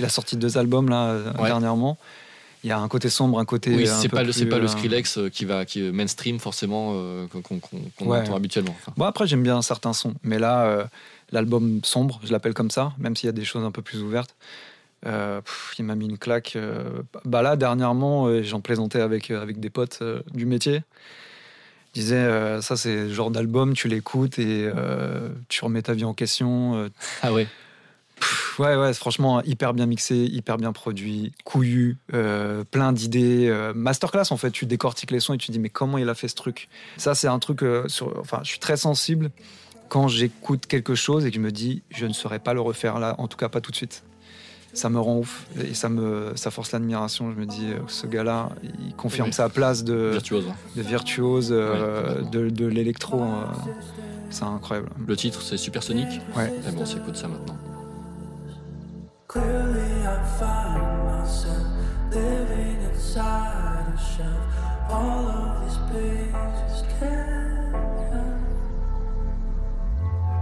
[0.00, 1.46] Il a sorti deux albums là euh, Ouais.
[1.48, 1.96] dernièrement.
[2.64, 3.74] Il y a un côté sombre, un côté.
[3.74, 5.92] Oui, un c'est pas, le- plus, pas le euh, Skrillex euh, qui va qui est
[5.92, 7.60] mainstream forcément euh, qu'on
[8.06, 8.20] Ouais.
[8.20, 8.74] entend habituellement.
[8.80, 10.14] Enfin, Bon, après, j'aime bien certains sons.
[10.22, 10.84] Mais là, euh,
[11.30, 14.02] l'album sombre, je l'appelle comme ça, même s'il y a des choses un peu plus
[14.02, 14.34] ouvertes.
[15.06, 16.54] euh, pff, il m'a mis une claque.
[16.56, 20.82] euh, bah là, dernièrement, euh, j'en plaisantais avec, euh, avec des potes euh, du métier.
[21.94, 25.92] Je disais, euh, ça, c'est le genre d'album, tu l'écoutes et euh, tu remets ta
[25.94, 26.74] vie en question.
[26.76, 26.88] euh.
[27.22, 27.46] Ah ouais
[28.18, 33.48] Pff, Ouais, ouais, franchement, hyper bien mixé, hyper bien produit, couillu, euh, plein d'idées.
[33.74, 36.14] masterclass, en fait, tu décortiques les sons et tu te dis, mais comment il a
[36.14, 36.68] fait ce truc?
[36.96, 39.30] Ça, c'est un truc, sur, enfin, je suis très sensible
[39.88, 42.98] quand j'écoute quelque chose et que je me dis, je ne saurais pas le refaire
[42.98, 44.02] là, en tout cas pas tout de suite.
[44.74, 47.30] Ça me rend ouf et ça, me, ça force l'admiration.
[47.32, 48.50] Je me dis, euh, ce gars-là,
[48.86, 50.54] il confirme sa place de Virtuose, hein.
[50.76, 53.22] de, virtuose, euh, de, de l'électro.
[53.22, 53.44] euh,
[54.30, 54.90] c'est incroyable.
[55.06, 56.52] Le titre, c'est Supersonic Ouais.
[56.68, 57.56] Eh bon, on s'écoute ça maintenant.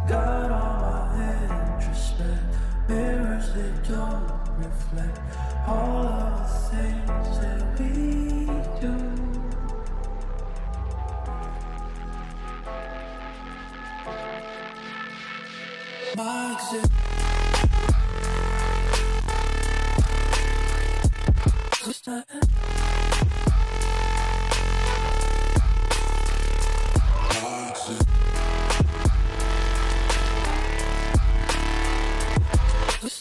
[0.08, 1.22] Got all my
[1.78, 3.21] introspect
[3.54, 5.18] they don't reflect
[5.66, 8.46] all of the things that we
[8.80, 8.94] do.
[16.16, 16.52] My
[21.74, 22.81] existence.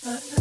[0.04, 0.41] All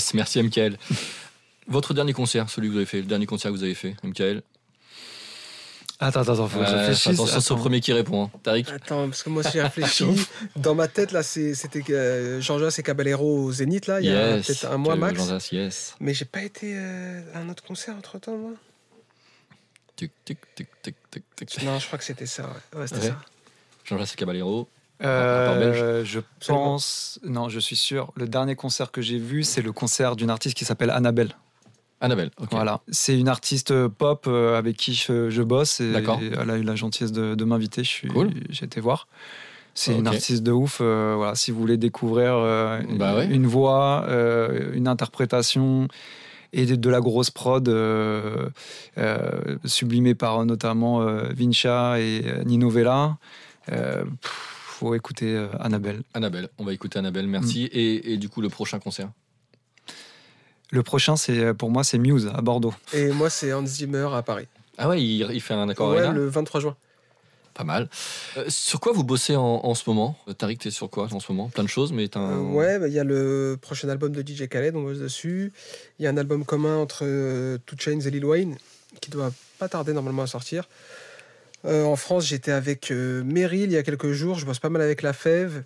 [0.00, 0.78] Yes, merci Michael.
[1.68, 3.94] Votre dernier concert, celui que vous avez fait, le dernier concert que vous avez fait,
[4.02, 4.42] Michael
[6.02, 7.06] Attends, attends, attends, faut que je réfléchisse.
[7.08, 7.56] Attention, c'est au Attends.
[7.62, 8.24] premier qui répond.
[8.24, 8.30] hein.
[8.42, 10.06] Tariq Attends, parce que moi aussi j'ai réfléchi.
[10.56, 14.36] Dans ma tête, là, c'était euh, Jean-Jacques et Caballero au Zénith, là, il y a
[14.36, 15.18] Yes, peut-être un mois max.
[15.18, 15.94] Jean-Jacques, yes.
[16.00, 18.52] Mais j'ai pas été euh, à un autre concert entre temps, moi.
[19.96, 21.62] Tic, tic, tic, tic, tic, tic.
[21.62, 22.44] Non, je crois que c'était ça.
[22.72, 23.08] Ouais, Ouais, c'était Ouais.
[23.08, 23.20] ça.
[23.84, 24.66] Jean-Jacques Caballero.
[25.02, 28.12] Euh, je pense, non, je suis sûr.
[28.16, 31.34] Le dernier concert que j'ai vu, c'est le concert d'une artiste qui s'appelle Annabelle.
[32.02, 32.48] Annabelle, ok.
[32.52, 36.18] Voilà, c'est une artiste pop euh, avec qui je, je bosse et D'accord.
[36.22, 37.84] elle a eu la gentillesse de, de m'inviter.
[37.84, 38.30] Suis, Cool.
[38.48, 39.06] j'ai été voir.
[39.74, 40.78] C'est une artiste de ouf.
[40.80, 43.26] euh, voilà, si vous voulez découvrir euh, Bah ouais.
[43.26, 45.88] une voix, euh, une interprétation
[46.52, 48.48] et de, de la grosse prod euh,
[48.98, 53.16] euh, sublimée par notamment euh, Vincha et euh, Nino Vella,
[53.70, 56.02] euh, pff, faut écouter euh, Annabelle.
[56.14, 57.64] Annabelle, on va écouter Annabelle, merci.
[57.64, 57.68] Mm.
[57.72, 59.10] Et, et du coup, le prochain concert?
[60.70, 62.74] Le prochain, c'est pour moi, c'est Muse à Bordeaux.
[62.92, 64.46] Et moi, c'est Hans Zimmer à Paris.
[64.78, 66.76] Ah ouais, il, il fait un accord Ouais, Arena le 23 juin.
[67.52, 67.88] Pas mal.
[68.36, 70.16] Euh, sur quoi vous bossez en, en ce moment?
[70.28, 71.48] Euh, Tariq, t'es sur quoi en ce moment?
[71.48, 72.38] Plein de choses, mais t'as un...
[72.38, 75.52] Euh, ouais, bah, il y a le prochain album de DJ Khaled, on bosse dessus.
[75.98, 78.56] Il y a un album commun entre euh, Two Chainz et Lil Wayne,
[79.00, 80.68] qui doit pas tarder normalement à sortir.
[81.64, 84.70] Euh, en France, j'étais avec euh, Meryl il y a quelques jours, je bosse pas
[84.70, 85.64] mal avec La Fève.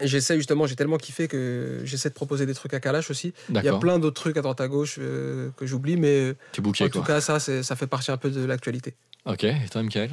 [0.00, 3.32] Et j'essaie justement, j'ai tellement kiffé que j'essaie de proposer des trucs à Kalash aussi.
[3.48, 6.84] Il y a plein d'autres trucs à droite à gauche euh, que j'oublie, mais booké,
[6.84, 7.06] en tout quoi.
[7.06, 8.94] cas, ça, ça fait partie un peu de l'actualité.
[9.24, 10.10] Ok, et toi, Michael?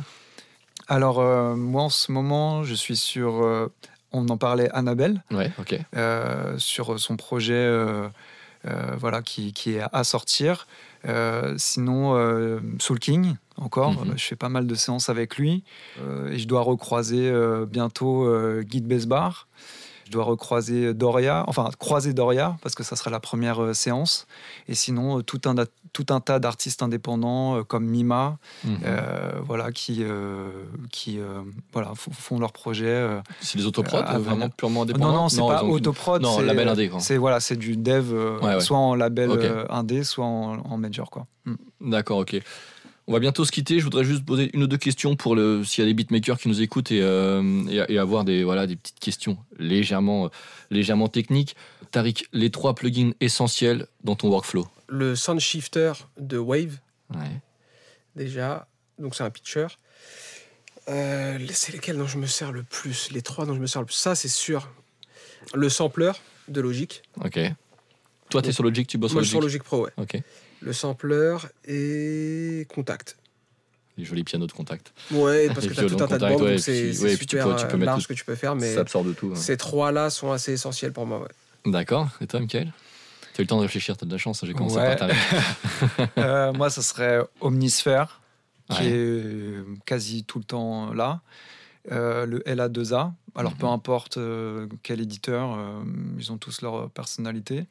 [0.87, 3.71] Alors, euh, moi, en ce moment, je suis sur euh,
[4.11, 5.23] on en parlait Annabelle.
[5.31, 5.79] Ouais, ok.
[5.95, 8.07] euh, sur son projet euh,
[8.67, 10.67] euh, voilà, qui, qui est à sortir.
[11.07, 14.11] Euh, sinon, euh, Soul King, encore, Mhm.
[14.11, 15.63] euh, je fais pas mal de séances avec lui.
[16.01, 19.47] Euh, et je dois recroiser euh, bientôt euh, Guy de Besbar.
[20.05, 24.27] Je dois recroiser Doria, enfin croiser Doria, parce que ça sera la première séance.
[24.67, 25.55] Et sinon, tout un,
[25.93, 28.79] tout un tas d'artistes indépendants comme Mima, Mhm.
[29.47, 30.03] voilà, qui,
[30.91, 31.17] qui
[31.71, 32.87] voilà, font leurs projets.
[32.87, 36.21] euh, C'est des autoprods, vraiment purement indépendants Non, non, c'est pas autoprod.
[36.21, 36.91] non, c'est- label indé.
[36.99, 38.59] C'est voilà, c'est du dev, Ouais, ouais.
[38.59, 39.29] soit en label
[39.69, 41.25] indé, soit en, en major, quoi.
[41.45, 41.55] Mm.
[41.89, 42.35] D'accord, ok.
[43.11, 43.77] On va bientôt se quitter.
[43.79, 46.39] Je voudrais juste poser une ou deux questions pour le s'il y a des beatmakers
[46.39, 50.29] qui nous écoutent et, euh, et, et avoir des voilà des petites questions légèrement euh,
[50.69, 51.57] légèrement techniques.
[51.91, 54.65] Tariq, les trois plugins essentiels dans ton workflow.
[54.87, 56.77] Le sound shifter de Wave,
[57.13, 57.41] Ouais.
[58.15, 58.69] déjà.
[58.97, 59.67] Donc c'est un pitcher.
[60.87, 63.11] Euh, c'est lesquels dont je me sers le plus?
[63.11, 63.95] Les trois dont je me sers le plus.
[63.95, 64.69] Ça, c'est sûr.
[65.53, 66.13] Le sampler
[66.47, 67.01] de Logic.
[67.25, 67.37] Ok.
[68.29, 69.61] Toi, t'es sur Logic, tu bosses Moi, sur Logic.
[69.61, 69.91] sur Logic Pro, ouais.
[69.97, 70.23] Ok.
[70.61, 73.17] Le sampler et Contact.
[73.97, 74.93] Les jolis pianos de contact.
[75.11, 77.37] Ouais, parce que tu as tout un tas de bandes, ouais, c'est ouais, puis tu
[77.37, 78.55] super peux- tu peux mettre large tout- que tu peux faire.
[78.55, 79.35] Mais ça absorbe de tout, ouais.
[79.35, 81.19] Ces trois-là sont assez essentiels pour moi.
[81.21, 81.71] Ouais.
[81.71, 82.07] D'accord.
[82.21, 82.71] Et toi, Michael?
[83.33, 84.43] Tu as eu le temps de réfléchir, t'as de la chance.
[84.45, 84.95] J'ai commencé Ouais.
[84.95, 85.09] par.
[86.17, 88.21] Euh, moi, ça serait Omnisphere,
[88.71, 88.89] qui Ouais.
[88.89, 91.21] est quasi tout le temps là.
[91.91, 93.13] Euh, le LA2A.
[93.33, 93.57] Alors, Mhm.
[93.57, 95.81] peu importe euh, quel éditeur, euh,
[96.19, 97.65] ils ont tous leur personnalité.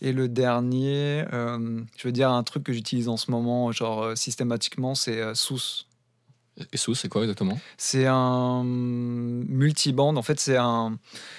[0.00, 4.94] Et le dernier, je veux dire un truc que j'utilise en ce moment, genre systématiquement,
[4.94, 5.86] c'est SUS.
[6.72, 7.58] Et sous, c'est quoi exactement?
[7.76, 10.16] C'est un multiband.
[10.16, 10.98] En fait, c'est un,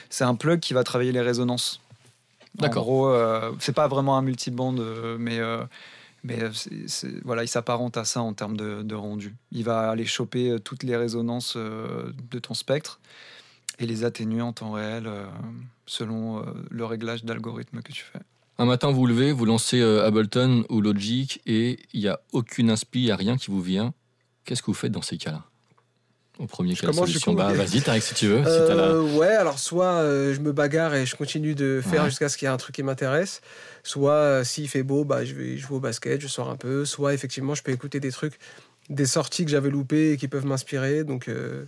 [0.10, 1.80] c'est un plug qui va travailler les résonances.
[2.58, 2.84] En D'accord.
[2.84, 5.64] gros, euh, c'est pas vraiment un multiband, euh,
[6.24, 6.52] mais, euh,
[7.24, 9.36] voilà, il s'apparente à ça en termes de, rendu.
[9.52, 13.00] Il va aller choper euh, toutes les résonances euh, de ton spectre
[13.80, 15.10] et les atténuer en temps réel
[15.86, 18.20] selon le réglage d'algorithme que tu fais.
[18.58, 23.00] Un matin, vous levez, vous lancez Ableton ou Logic et il n'y a aucune inspi,
[23.00, 23.94] il n'y a rien qui vous vient.
[24.44, 25.46] Qu'est-ce que vous faites dans ces cas-là?
[26.40, 27.34] Au premier cas, la commence, du solution.
[27.34, 28.38] Bah, vas-y, Tariq, si tu veux.
[28.44, 32.04] si la- Euh, Ouais, alors soit euh, je me bagarre et je continue de faire
[32.04, 32.10] Ouais.
[32.10, 33.42] jusqu'à ce qu'il y ait un truc qui m'intéresse,
[33.84, 36.86] soit euh, s'il fait beau, bah, je vais jouer au basket, je sors un peu,
[36.86, 38.40] soit effectivement je peux écouter des trucs,
[38.90, 41.04] des sorties que j'avais loupées et qui peuvent m'inspirer.
[41.04, 41.66] Donc, euh,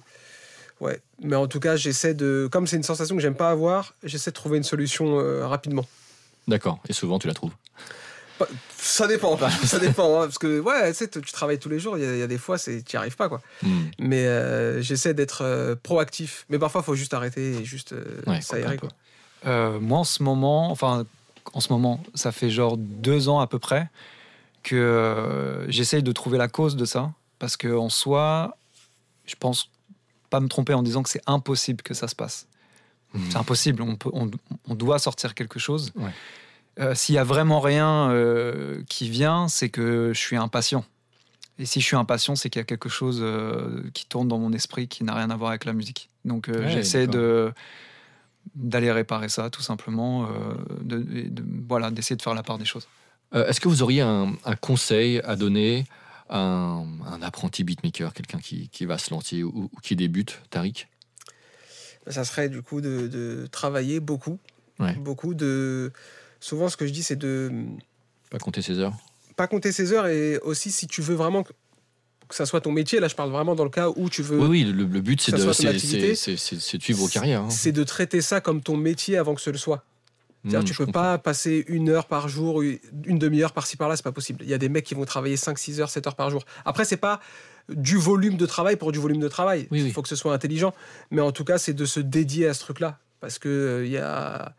[0.80, 1.02] ouais.
[1.22, 2.48] Mais en tout cas, j'essaie de.
[2.49, 5.18] Comme c'est une sensation que j'aime pas avoir, j'essaie de trouver une solution
[5.48, 5.85] rapidement.
[6.48, 6.80] D'accord.
[6.88, 7.52] Et souvent, tu la trouves?
[8.77, 10.22] Ça dépend, ça dépend.
[10.22, 12.19] hein, parce que, ouais, tu sais, tu travailles tous les jours, il y, a- il
[12.19, 13.41] y a des fois, tu n'y arrives pas, quoi.
[13.63, 13.81] Hmm.
[13.99, 16.45] Mais euh, j'essaie d'être euh, proactif.
[16.49, 18.89] Mais parfois, il faut juste arrêter et juste euh, Ouais, s'aérer, quoi.
[19.45, 21.05] Euh, moi, en ce moment, enfin,
[21.53, 23.89] en ce moment, ça fait genre deux ans à peu près
[24.63, 27.11] que euh, j'essaye de trouver la cause de ça.
[27.39, 28.55] Parce que en soi,
[29.26, 29.69] je pense
[30.30, 32.45] pas me tromper en disant que c'est impossible que ça se passe.
[33.30, 33.81] C'est impossible.
[33.81, 34.31] On, peut, on,
[34.69, 35.91] on doit sortir quelque chose.
[35.95, 36.11] Ouais.
[36.80, 40.85] Euh, S'il y a vraiment rien euh, qui vient, c'est que je suis impatient.
[41.60, 44.39] Et si je suis impatient, c'est qu'il y a quelque chose euh, qui tourne dans
[44.39, 46.10] mon esprit qui n'a rien à voir avec la musique.
[46.26, 47.53] Donc euh, Ouais, j'essaie de
[48.56, 50.27] d'aller réparer ça, tout simplement, euh,
[50.81, 52.88] de, et de- voilà, d'essayer de faire la part des choses.
[53.35, 55.85] Euh, Est-ce que vous auriez un, un conseil à donner
[56.27, 60.41] à un, un apprenti beatmaker, quelqu'un qui, qui va se lancer ou, ou qui débute,
[60.49, 60.88] Tariq?
[62.07, 64.39] Ça serait du coup de, de travailler beaucoup.
[64.80, 64.95] Ouais.
[64.95, 65.91] Beaucoup de.
[66.41, 67.49] Souvent, ce que je dis, c'est de
[68.30, 68.93] Pas compter ses heures
[69.38, 71.53] pas compter ses heures et aussi si tu veux vraiment que
[72.35, 72.99] ça soit ton métier.
[72.99, 74.38] Là, je parle vraiment dans le cas où tu veux.
[74.39, 75.38] Oui, oui, le, le but, c'est de,
[76.13, 77.41] suivre vos carrières.
[77.41, 77.49] hein.
[77.49, 79.84] C'est de traiter ça comme ton métier avant que ce le soit.
[80.43, 81.01] C'est-à-dire, Hmm, tu peux comprends.
[81.01, 84.43] pas passer une heure par jour, une demi-heure par-ci par-là, c'est pas possible.
[84.43, 86.43] Il y a des mecs qui vont travailler 5, 6 heures, 7 heures par jour.
[86.65, 87.19] Après, c'est pas
[87.69, 89.68] du volume de travail pour du volume de travail.
[89.72, 90.73] Il faut que ce soit intelligent.
[91.11, 92.97] Mais en tout cas, c'est de se dédier à ce truc-là.
[93.19, 94.53] Parce que euh, y a.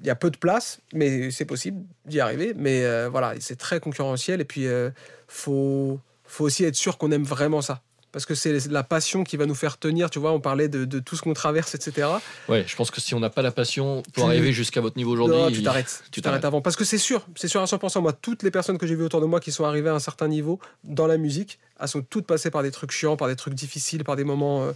[0.00, 2.54] Il y a peu de place, mais c'est possible d'y arriver.
[2.56, 4.40] Mais euh, voilà, c'est très concurrentiel.
[4.40, 4.92] Et puis, il
[5.26, 7.82] faut, faut aussi être sûr qu'on aime vraiment ça.
[8.10, 10.08] Parce que c'est la passion qui va nous faire tenir.
[10.08, 12.08] Tu vois, on parlait de, de tout ce qu'on traverse, etc.
[12.48, 15.12] Ouais, je pense que si on n'a pas la passion pour arriver jusqu'à votre niveau
[15.12, 16.02] aujourd'hui, tu t'arrêtes.
[16.06, 16.62] tu Tu t'arrêtes avant.
[16.62, 18.00] Parce que c'est sûr, c'est sûr à 100%.
[18.00, 19.98] Moi, toutes les personnes que j'ai vues autour de moi qui sont arrivées à un
[19.98, 23.36] certain niveau dans la musique, elles sont toutes passées par des trucs chiants, par des
[23.36, 24.72] trucs difficiles, par des moments, euh,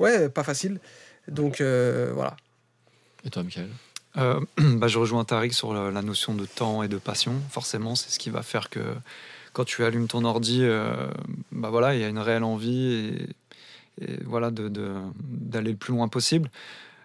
[0.00, 0.80] ouais, pas faciles.
[1.28, 2.36] Donc euh, voilà.
[3.24, 3.68] Et toi, Michael?
[4.16, 7.34] Euh, bah, je rejoins Tariq sur la, la notion de temps et de passion.
[7.50, 8.80] Forcément, c'est ce qui va faire que
[9.52, 10.92] quand tu allumes ton ordi, euh,
[11.52, 12.92] bah voilà, il y a une réelle envie
[14.00, 14.92] et, et voilà de- de-
[15.22, 16.50] d'aller le plus loin possible.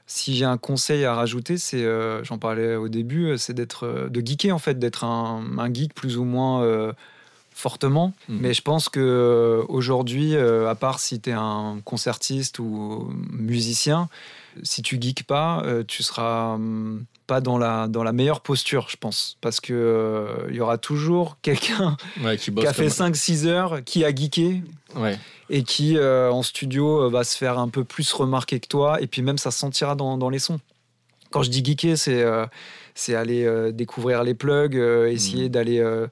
[0.08, 4.22] Si j'ai un conseil à rajouter, c'est, euh, j'en parlais au début, c'est d'être, de
[4.26, 6.64] geeker en fait, d'être un, un geek plus ou moins
[7.54, 8.14] fortement.
[8.28, 8.40] Mhm.
[8.42, 14.10] Mais je pense que aujourd'hui, euh, à part si tu es un concertiste ou musicien,
[14.64, 18.88] si tu geeks pas, euh, tu seras hum, pas dans la, dans la meilleure posture,
[18.90, 19.38] je pense.
[19.42, 23.84] Parce que euh, il y aura toujours quelqu'un Ouais, qui a fait comme- 5-6 heures,
[23.84, 24.62] qui a geeké
[24.96, 25.20] Ouais.
[25.52, 29.00] et qui euh, en studio euh, va se faire un peu plus remarquer que toi
[29.02, 30.60] et puis même ça se sentira dans, dans les sons.
[31.32, 32.46] Quand je dis geeker, c'est euh,
[33.10, 36.08] aller euh, découvrir les plugs, euh, essayer d'aller euh,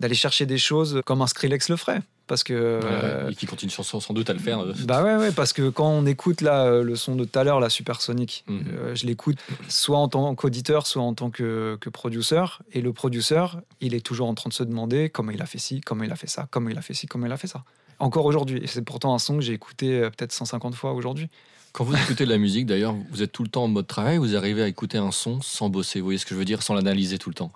[0.00, 2.00] d'aller chercher des choses comme un Skrillex le ferait.
[2.30, 2.54] Parce que.
[2.54, 4.60] euh, Ouais, et qui continue sans, sans doute à le faire.
[4.60, 7.36] euh, bah ouais, ouais, parce que quand on écoute là, euh, le son de tout
[7.36, 8.94] à l'heure, la Supersonic, Mhm.
[8.94, 9.36] je l'écoute
[9.68, 12.62] soit en tant qu'auditeur, soit en tant que, que produceur.
[12.72, 15.58] Et le produceur, il est toujours en train de se demander comment il a fait
[15.58, 17.48] ci, comment il a fait ça, comment il a fait ci, comment il a fait
[17.48, 17.64] ça.
[17.98, 18.60] Encore aujourd'hui.
[18.62, 21.28] Et c'est pourtant un son que j'ai écouté peut-être 150 fois aujourd'hui.
[21.72, 24.18] Quand vous écoutez de la musique, d'ailleurs, vous êtes tout le temps en mode travail,
[24.18, 25.98] vous arrivez à écouter un son sans bosser.
[26.00, 26.62] Vous voyez ce que je veux dire?
[26.62, 27.50] Sans l'analyser tout le temps.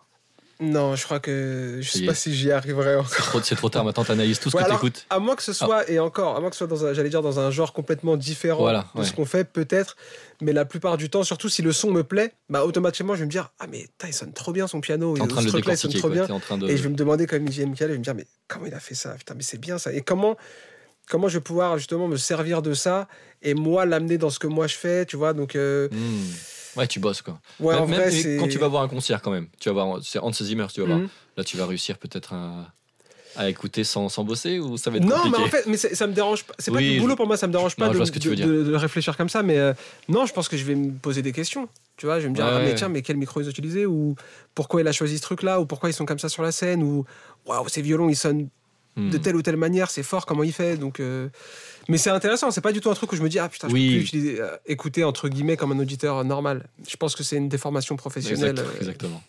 [0.60, 3.44] Non, je crois que je sais pas si j'y arriverai encore.
[3.44, 5.04] C'est trop, tard, maintenant t'analyses tout ce Ouais, que t'écoutes.
[5.10, 7.08] À moins que ce soit, et encore, à moins que ce soit dans un, j'allais
[7.10, 9.06] dire, dans un genre complètement différent Voilà, de ouais.
[9.06, 9.96] ce qu'on fait, peut-être.
[10.40, 13.26] Mais la plupart du temps, surtout si le son me plaît, bah, automatiquement, je vais
[13.26, 15.12] me dire, ah, mais putain, il sonne trop bien son piano.
[15.20, 16.10] En train de le il sonne trop quoi.
[16.10, 16.28] bien.
[16.30, 16.68] En train de...
[16.68, 18.74] Et je vais me demander, comme il Michael, je vais me dire, mais comment il
[18.74, 19.10] a fait ça?
[19.14, 19.92] Putain, mais c'est bien ça.
[19.92, 20.36] Et comment,
[21.08, 23.08] comment je vais pouvoir justement me servir de ça
[23.42, 25.32] et moi l'amener dans ce que moi je fais, tu vois?
[25.32, 26.30] Donc, euh, Hmm.
[26.76, 27.38] Ouais, tu bosses quoi.
[27.60, 28.36] ouais, en Même- vrai, même c'est.
[28.38, 30.80] quand tu vas voir un concert quand même, tu vas voir, c'est Hans Zimmer, tu
[30.80, 30.98] vas voir.
[30.98, 31.08] Mhm.
[31.36, 32.72] Là, tu vas réussir peut-être à,
[33.36, 35.36] à écouter sans, sans bosser ou ça va être Non, compliqué?
[35.38, 36.54] mais en fait, mais ça me dérange pas.
[36.58, 39.28] C'est pas du boulot je- pour moi, ça me dérange pas Non, de, réfléchir comme
[39.28, 39.42] ça.
[39.42, 39.72] Mais euh,
[40.08, 41.68] non, je pense que je vais me poser des questions.
[41.96, 43.50] Tu vois, je vais me dire, Ouais, ah, mais tiens, mais quel micro ils ont
[43.50, 44.14] utilisé Ou
[44.54, 46.82] pourquoi il a choisi ce truc-là Ou pourquoi ils sont comme ça sur la scène
[46.82, 47.04] Ou
[47.46, 48.48] waouh, ces violons, ils sonnent
[48.96, 49.10] Hmm.
[49.10, 51.28] de telle ou telle manière, c'est fort, comment il fait Donc, euh,
[51.88, 53.68] Mais c'est intéressant, c'est pas du tout un truc où je me dis, ah putain,
[53.68, 53.86] je Oui.
[53.86, 56.68] peux plus utiliser, euh, écouter entre guillemets comme un auditeur normal.
[56.88, 58.50] Je pense que c'est une déformation professionnelle.
[58.50, 59.22] Exact- euh, Exactement.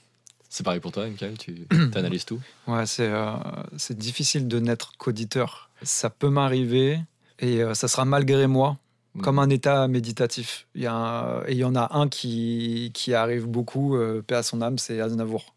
[0.50, 1.66] C'est pareil pour toi, Michael, tu
[1.96, 2.40] analyses tout?
[2.68, 3.32] Ouais, c'est euh,
[3.78, 5.70] c'est difficile de n'être qu'auditeur.
[5.82, 7.00] Ça peut m'arriver
[7.40, 8.78] et euh, ça sera malgré moi,
[9.16, 9.22] Mhm.
[9.24, 10.68] comme un état méditatif.
[10.76, 14.22] Il y, a un- et il y en a un qui, qui arrive beaucoup, euh,
[14.22, 15.55] paix à son âme, c'est Aznavour.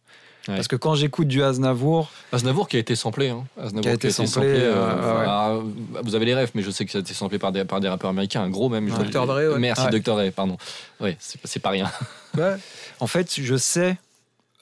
[0.48, 0.54] Ouais.
[0.56, 3.28] Parce que quand j'écoute du Aznavour, Aznavour qui a été samplé.
[3.28, 3.44] Hein.
[3.58, 5.22] Aznavour Qui a été samplé, euh, ouais.
[5.24, 5.62] alors,
[6.02, 7.80] vous avez les rêves, mais je sais que ça a été samplé par des, par
[7.80, 8.88] des rappeurs américains, un gros même.
[8.88, 9.26] Dr.
[9.26, 9.58] Dre, ouais.
[9.58, 10.00] Merci, Ouais.
[10.00, 10.16] Dr.
[10.16, 10.56] Dre, pardon.
[11.00, 11.90] Ouais, c'est pas rien.
[12.38, 12.56] ouais.
[13.00, 13.98] en fait, je sais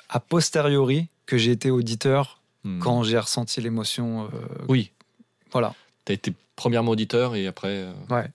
[0.09, 2.81] a posteriori que j'ai été auditeur Hmm.
[2.81, 4.25] quand j'ai ressenti l'émotion.
[4.25, 4.29] euh,
[4.69, 4.91] Oui,
[5.53, 5.73] voilà.
[6.05, 7.69] t'as été premièrement auditeur et après.
[7.69, 8.27] euh, Ouais.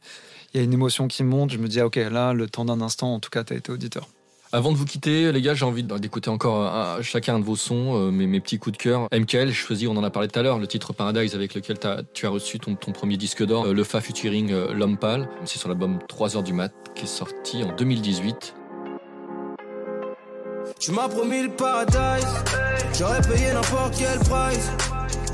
[0.53, 2.63] Il y a une émotion qui monte, je me dis, ah, ok, là, le temps
[2.63, 4.07] d'un instant, en tout cas, tu as été auditeur.
[4.53, 7.95] Avant de vous quitter, les gars, j'ai envie d'écouter encore un- chacun de vos sons,
[7.95, 9.07] euh, mes, petits coups de cœur.
[9.13, 11.77] MKL, je choisis, on en a parlé tout à l'heure, le titre Paradise avec lequel
[12.13, 15.29] tu as reçu ton, ton premier disque d'or, euh, le Fa featuring euh, L'Homme Pâle.
[15.45, 18.55] C'est sur l'album 3h du mat qui est sorti en 2018.
[20.79, 22.27] Tu m'as promis le paradise,
[22.97, 24.71] j'aurais payé n'importe quel price.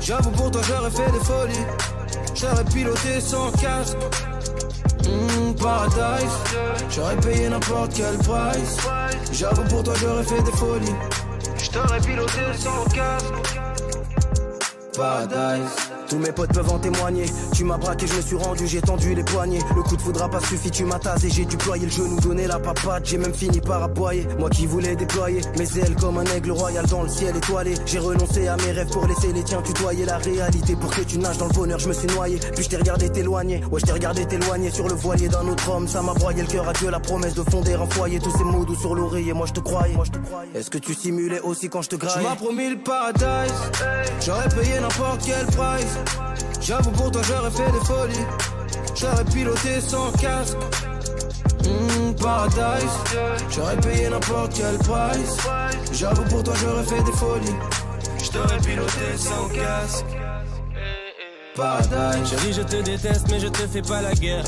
[0.00, 1.66] J'avoue pour toi j'aurais fait des folies,
[2.34, 3.96] j'aurais piloté sans casque.
[5.04, 6.32] Mmh, paradise,
[6.90, 8.76] j'aurais payé n'importe quel price.
[9.32, 10.94] J'avoue pour toi j'aurais fait des folies,
[11.72, 13.34] j'aurais piloté sans casque.
[14.98, 15.98] Paradise.
[16.08, 17.26] Tous mes potes peuvent en témoigner.
[17.54, 19.60] Tu m'as braqué, je me suis rendu, j'ai tendu les poignets.
[19.76, 22.46] Le coup de foudre a pas suffi, tu m'as tasé, j'ai déployé le genou, donné
[22.46, 23.04] la papade.
[23.04, 24.26] J'ai même fini par aboyer.
[24.38, 27.74] Moi qui voulais déployer mes ailes comme un aigle royal dans le ciel étoilé.
[27.84, 30.76] J'ai renoncé à mes rêves pour laisser les tiens tutoyer la réalité.
[30.76, 32.38] Pour que tu nages dans le bonheur, je me suis noyé.
[32.54, 33.62] Puis je t'ai regardé t'éloigner.
[33.70, 35.86] Ouais, je t'ai regardé t'éloigner sur le voilier d'un autre homme.
[35.86, 38.18] Ça m'a broyé le cœur à Dieu, la promesse de fonder un foyer.
[38.18, 39.94] Tous ces mots doux sur l'oreiller, moi je te croyais.
[39.94, 40.50] Moi, je te croyais.
[40.54, 43.52] Est-ce que tu simulais aussi quand je te graille Tu m'as promis le paradise.
[44.24, 44.80] J'aurais payé
[46.60, 48.26] J'avoue pour toi j'aurais fait des folies.
[48.94, 50.56] J'aurais piloté sans casque.
[51.64, 52.90] Mmh, Paradise.
[53.50, 55.36] J'aurais payé n'importe quel price.
[55.92, 57.56] J'avoue pour toi j'aurais fait des folies.
[58.22, 60.04] J't'aurais piloté sans casque
[61.58, 64.44] Chérie, je te déteste, mais je te fais pas la guerre.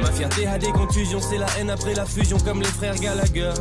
[0.00, 3.52] Ma fierté a des contusions, c'est la haine après la fusion, comme les frères Gallagher.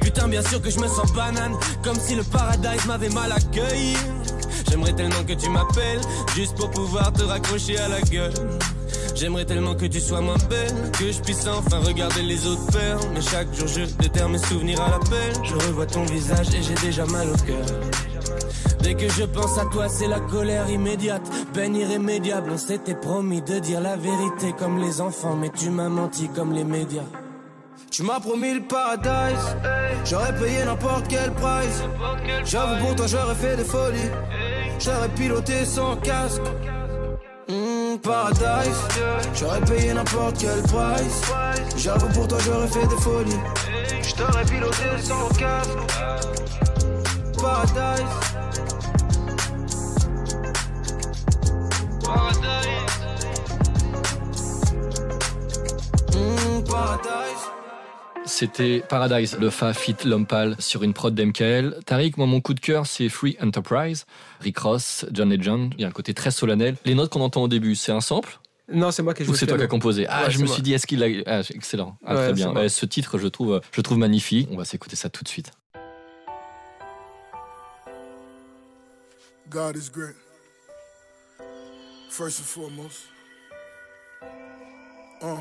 [0.00, 3.96] Putain, bien sûr que je me sens banane, comme si le paradise m'avait mal accueilli.
[4.70, 6.00] J'aimerais tellement que tu m'appelles,
[6.36, 8.32] juste pour pouvoir te raccrocher à la gueule.
[9.16, 12.98] J'aimerais tellement que tu sois moins belle, que je puisse enfin regarder les autres faire.
[13.12, 15.32] Mais chaque jour je déterre mes souvenirs à l'appel.
[15.42, 18.09] Je revois ton visage et j'ai déjà mal au cœur.
[18.82, 21.22] Dès que je pense à toi, c'est la colère immédiate,
[21.52, 22.50] peine irrémédiable.
[22.52, 26.52] On s'était promis de dire la vérité comme les enfants, mais tu m'as menti comme
[26.52, 27.04] les médias.
[27.90, 29.56] Tu m'as promis le paradise.
[30.04, 31.82] J'aurais payé n'importe quel price.
[32.44, 34.10] J'avoue pour toi j'aurais fait des folies.
[34.78, 36.42] J'aurais piloté sans casque.
[37.48, 38.80] Mmh, Paradise.
[39.34, 41.22] J'aurais payé n'importe quel price.
[41.76, 43.40] J'avoue pour toi j'aurais fait des folies.
[44.02, 45.78] J't'aurais piloté sans casque
[47.70, 47.76] Mm,
[58.26, 61.76] C'était Paradise, le Fa Fit Lompal sur une prod d'MKL.
[61.86, 64.04] Tariq, moi mon coup de cœur c'est Free Enterprise,
[64.40, 66.76] Rick Ross, John Legend, il y a un côté très solennel.
[66.84, 68.40] Les notes qu'on entend au début, c'est un sample?
[68.72, 69.34] Non, c'est moi qui ai joué.
[69.34, 70.06] Ou c'est toi qui as composé?
[70.08, 71.06] Ah, je me suis dit, est-ce qu'il a.
[71.26, 71.96] Ah, excellent.
[72.06, 72.54] Ah, très bien.
[72.62, 74.48] Eh, ce titre, je trouve, je trouve magnifique.
[74.52, 75.50] On va s'écouter ça tout de suite.
[79.50, 80.14] God is great.
[82.08, 83.06] First and foremost.
[85.20, 85.40] Uh.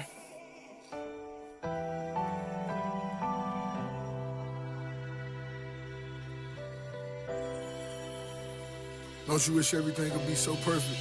[9.27, 10.99] Don't you wish everything could be so perfect?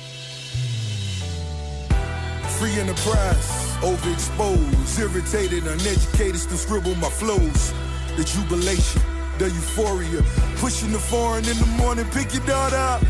[2.58, 3.48] Free enterprise,
[3.80, 7.72] overexposed, irritated, uneducated, still scribble my flows.
[8.18, 9.00] The jubilation,
[9.38, 10.22] the euphoria,
[10.56, 13.00] pushing the foreign in the morning, pick your daughter up,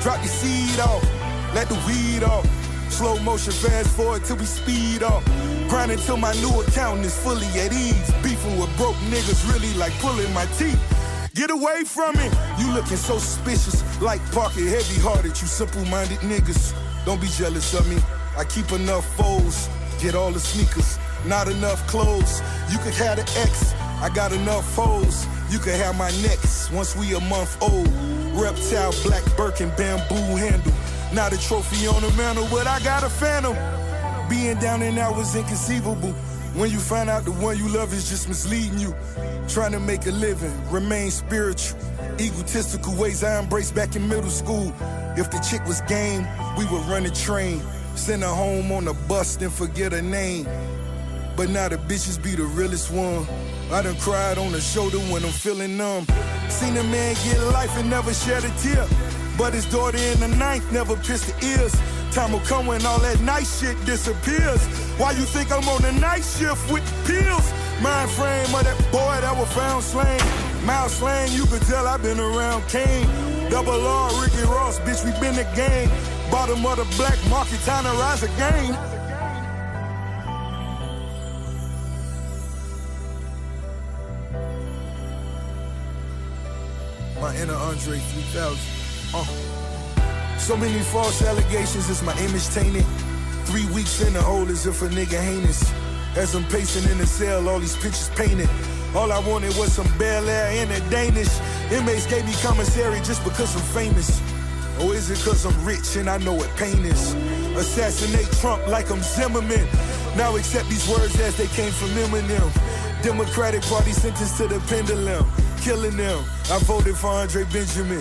[0.00, 1.02] drop your seed off,
[1.54, 2.46] let the weed off.
[2.90, 5.24] Slow motion, fast forward till we speed off.
[5.68, 8.10] Grinding till my new accountant is fully at ease.
[8.22, 10.78] Beefing with broke niggas, really like pulling my teeth.
[11.34, 12.32] Get away from it.
[12.58, 16.74] You looking so suspicious, like pocket heavy hearted, you simple minded niggas.
[17.06, 17.98] Don't be jealous of me.
[18.36, 19.68] I keep enough foes,
[20.00, 22.42] get all the sneakers, not enough clothes.
[22.70, 25.26] You could have the X, I got enough foes.
[25.50, 27.88] You could have my next once we a month old.
[28.40, 30.72] Reptile, black Birkin, bamboo handle.
[31.12, 33.56] Not a trophy on the mantle, but I got a phantom.
[34.28, 36.12] Being down and out was inconceivable.
[36.54, 38.94] When you find out the one you love is just misleading you.
[39.48, 41.80] Trying to make a living, remain spiritual.
[42.20, 44.72] Egotistical ways I embraced back in middle school.
[45.16, 47.60] If the chick was game, we would run a train.
[47.96, 50.46] Send her home on a bus, then forget her name.
[51.36, 53.26] But now the bitches be the realest one.
[53.72, 56.04] I done cried on the shoulder when I'm feeling numb.
[56.48, 58.84] Seen a man get life and never shed a tear.
[59.38, 61.72] But his daughter in the ninth never pissed the ears.
[62.12, 64.60] Time will come when all that nice shit disappears.
[64.98, 67.52] Why you think I'm on the night shift with pills?
[67.80, 70.20] Mind frame of that boy that was found slain.
[70.66, 73.06] Mouth slang, you could tell I've been around Kane.
[73.50, 75.88] Double R, Ricky Ross, bitch, we been the gang.
[76.28, 78.99] Bottom of the black market, time to rise again.
[87.30, 88.58] My inner Andre 3000.
[89.14, 89.24] Uh.
[90.36, 92.84] So many false allegations, it's my image tainted.
[93.44, 95.62] Three weeks in the hole as if a nigga heinous.
[96.16, 98.50] As I'm pacing in the cell, all these pictures painted.
[98.96, 101.30] All I wanted was some Bel Air and a Danish.
[101.70, 104.20] Inmates gave me commissary just because I'm famous.
[104.82, 107.14] Or is it cause I'm rich and I know what pain is?
[107.54, 109.68] Assassinate Trump like I'm Zimmerman.
[110.16, 112.50] Now accept these words as they came from Eminem.
[113.04, 115.30] Democratic Party sentenced to the pendulum.
[115.62, 116.24] Killing them.
[116.50, 118.00] I voted for Andre Benjamin.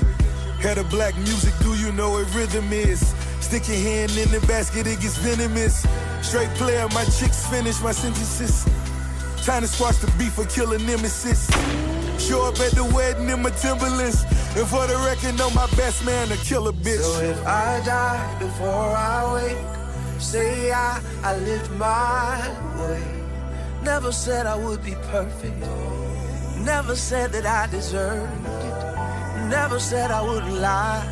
[0.61, 3.13] Had a black music, do you know what rhythm is?
[3.41, 5.85] Stick your hand in the basket, it gets venomous.
[6.21, 8.65] Straight player, my chicks finish my sentences.
[9.45, 11.47] Time to squash the beef or kill a nemesis.
[12.17, 14.23] Show up at the wedding in my Timberlands.
[14.55, 17.01] And for the record, know my best man to kill a bitch.
[17.01, 22.37] So if I die before I wake, say I, I lived my
[22.81, 23.03] way.
[23.83, 25.98] Never said I would be perfect.
[26.63, 29.49] Never said that I deserved it.
[29.49, 31.03] Never said I wouldn't lie.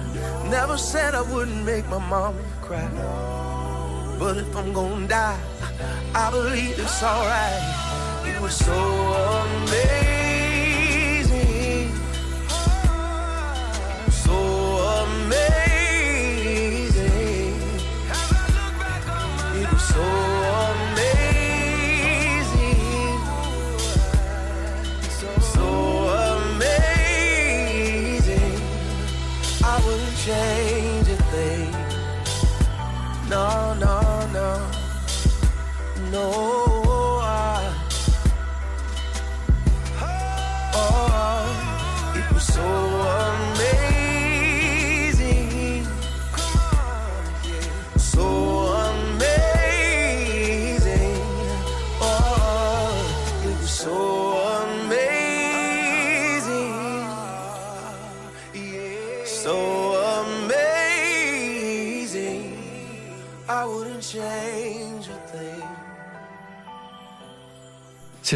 [0.49, 2.89] Never said I wouldn't make my mama cry.
[4.19, 5.39] But if I'm gonna die,
[6.13, 8.27] I believe it's alright.
[8.27, 10.06] It was so amazing.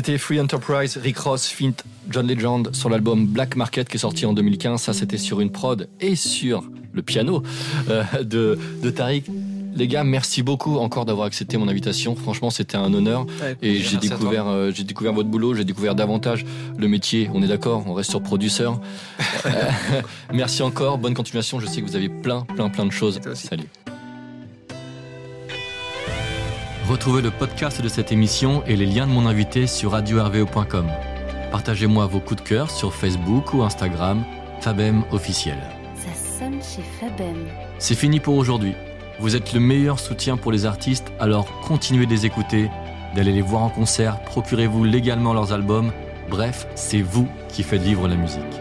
[0.01, 1.75] C'était Free Enterprise, Rick Ross, Fint,
[2.09, 4.81] John Legend sur l'album Black Market qui est sorti en 2015.
[4.81, 7.43] Ça, c'était sur une prod et sur le piano
[7.87, 9.29] euh, de, de Tariq.
[9.75, 12.15] Les gars, merci beaucoup encore d'avoir accepté mon invitation.
[12.15, 13.27] Franchement, c'était un honneur.
[13.61, 16.47] Et j'ai découvert, euh, j'ai découvert votre boulot, j'ai découvert davantage
[16.79, 17.29] le métier.
[17.35, 18.81] On est d'accord, on reste sur produceur.
[19.45, 20.01] Euh,
[20.33, 21.59] merci encore, bonne continuation.
[21.59, 23.19] Je sais que vous avez plein, plein, plein de choses.
[23.33, 23.69] Salut.
[26.89, 30.87] Retrouvez le podcast de cette émission et les liens de mon invité sur radio-rvo.com.
[31.51, 34.23] Partagez-moi vos coups de cœur sur Facebook ou Instagram,
[34.61, 35.57] Fabem officiel.
[35.95, 37.47] Ça sonne chez Fabem.
[37.77, 38.73] C'est fini pour aujourd'hui.
[39.19, 42.69] Vous êtes le meilleur soutien pour les artistes, alors continuez de les écouter,
[43.15, 45.91] d'aller les voir en concert, procurez-vous légalement leurs albums.
[46.29, 48.60] Bref, c'est vous qui faites vivre la musique.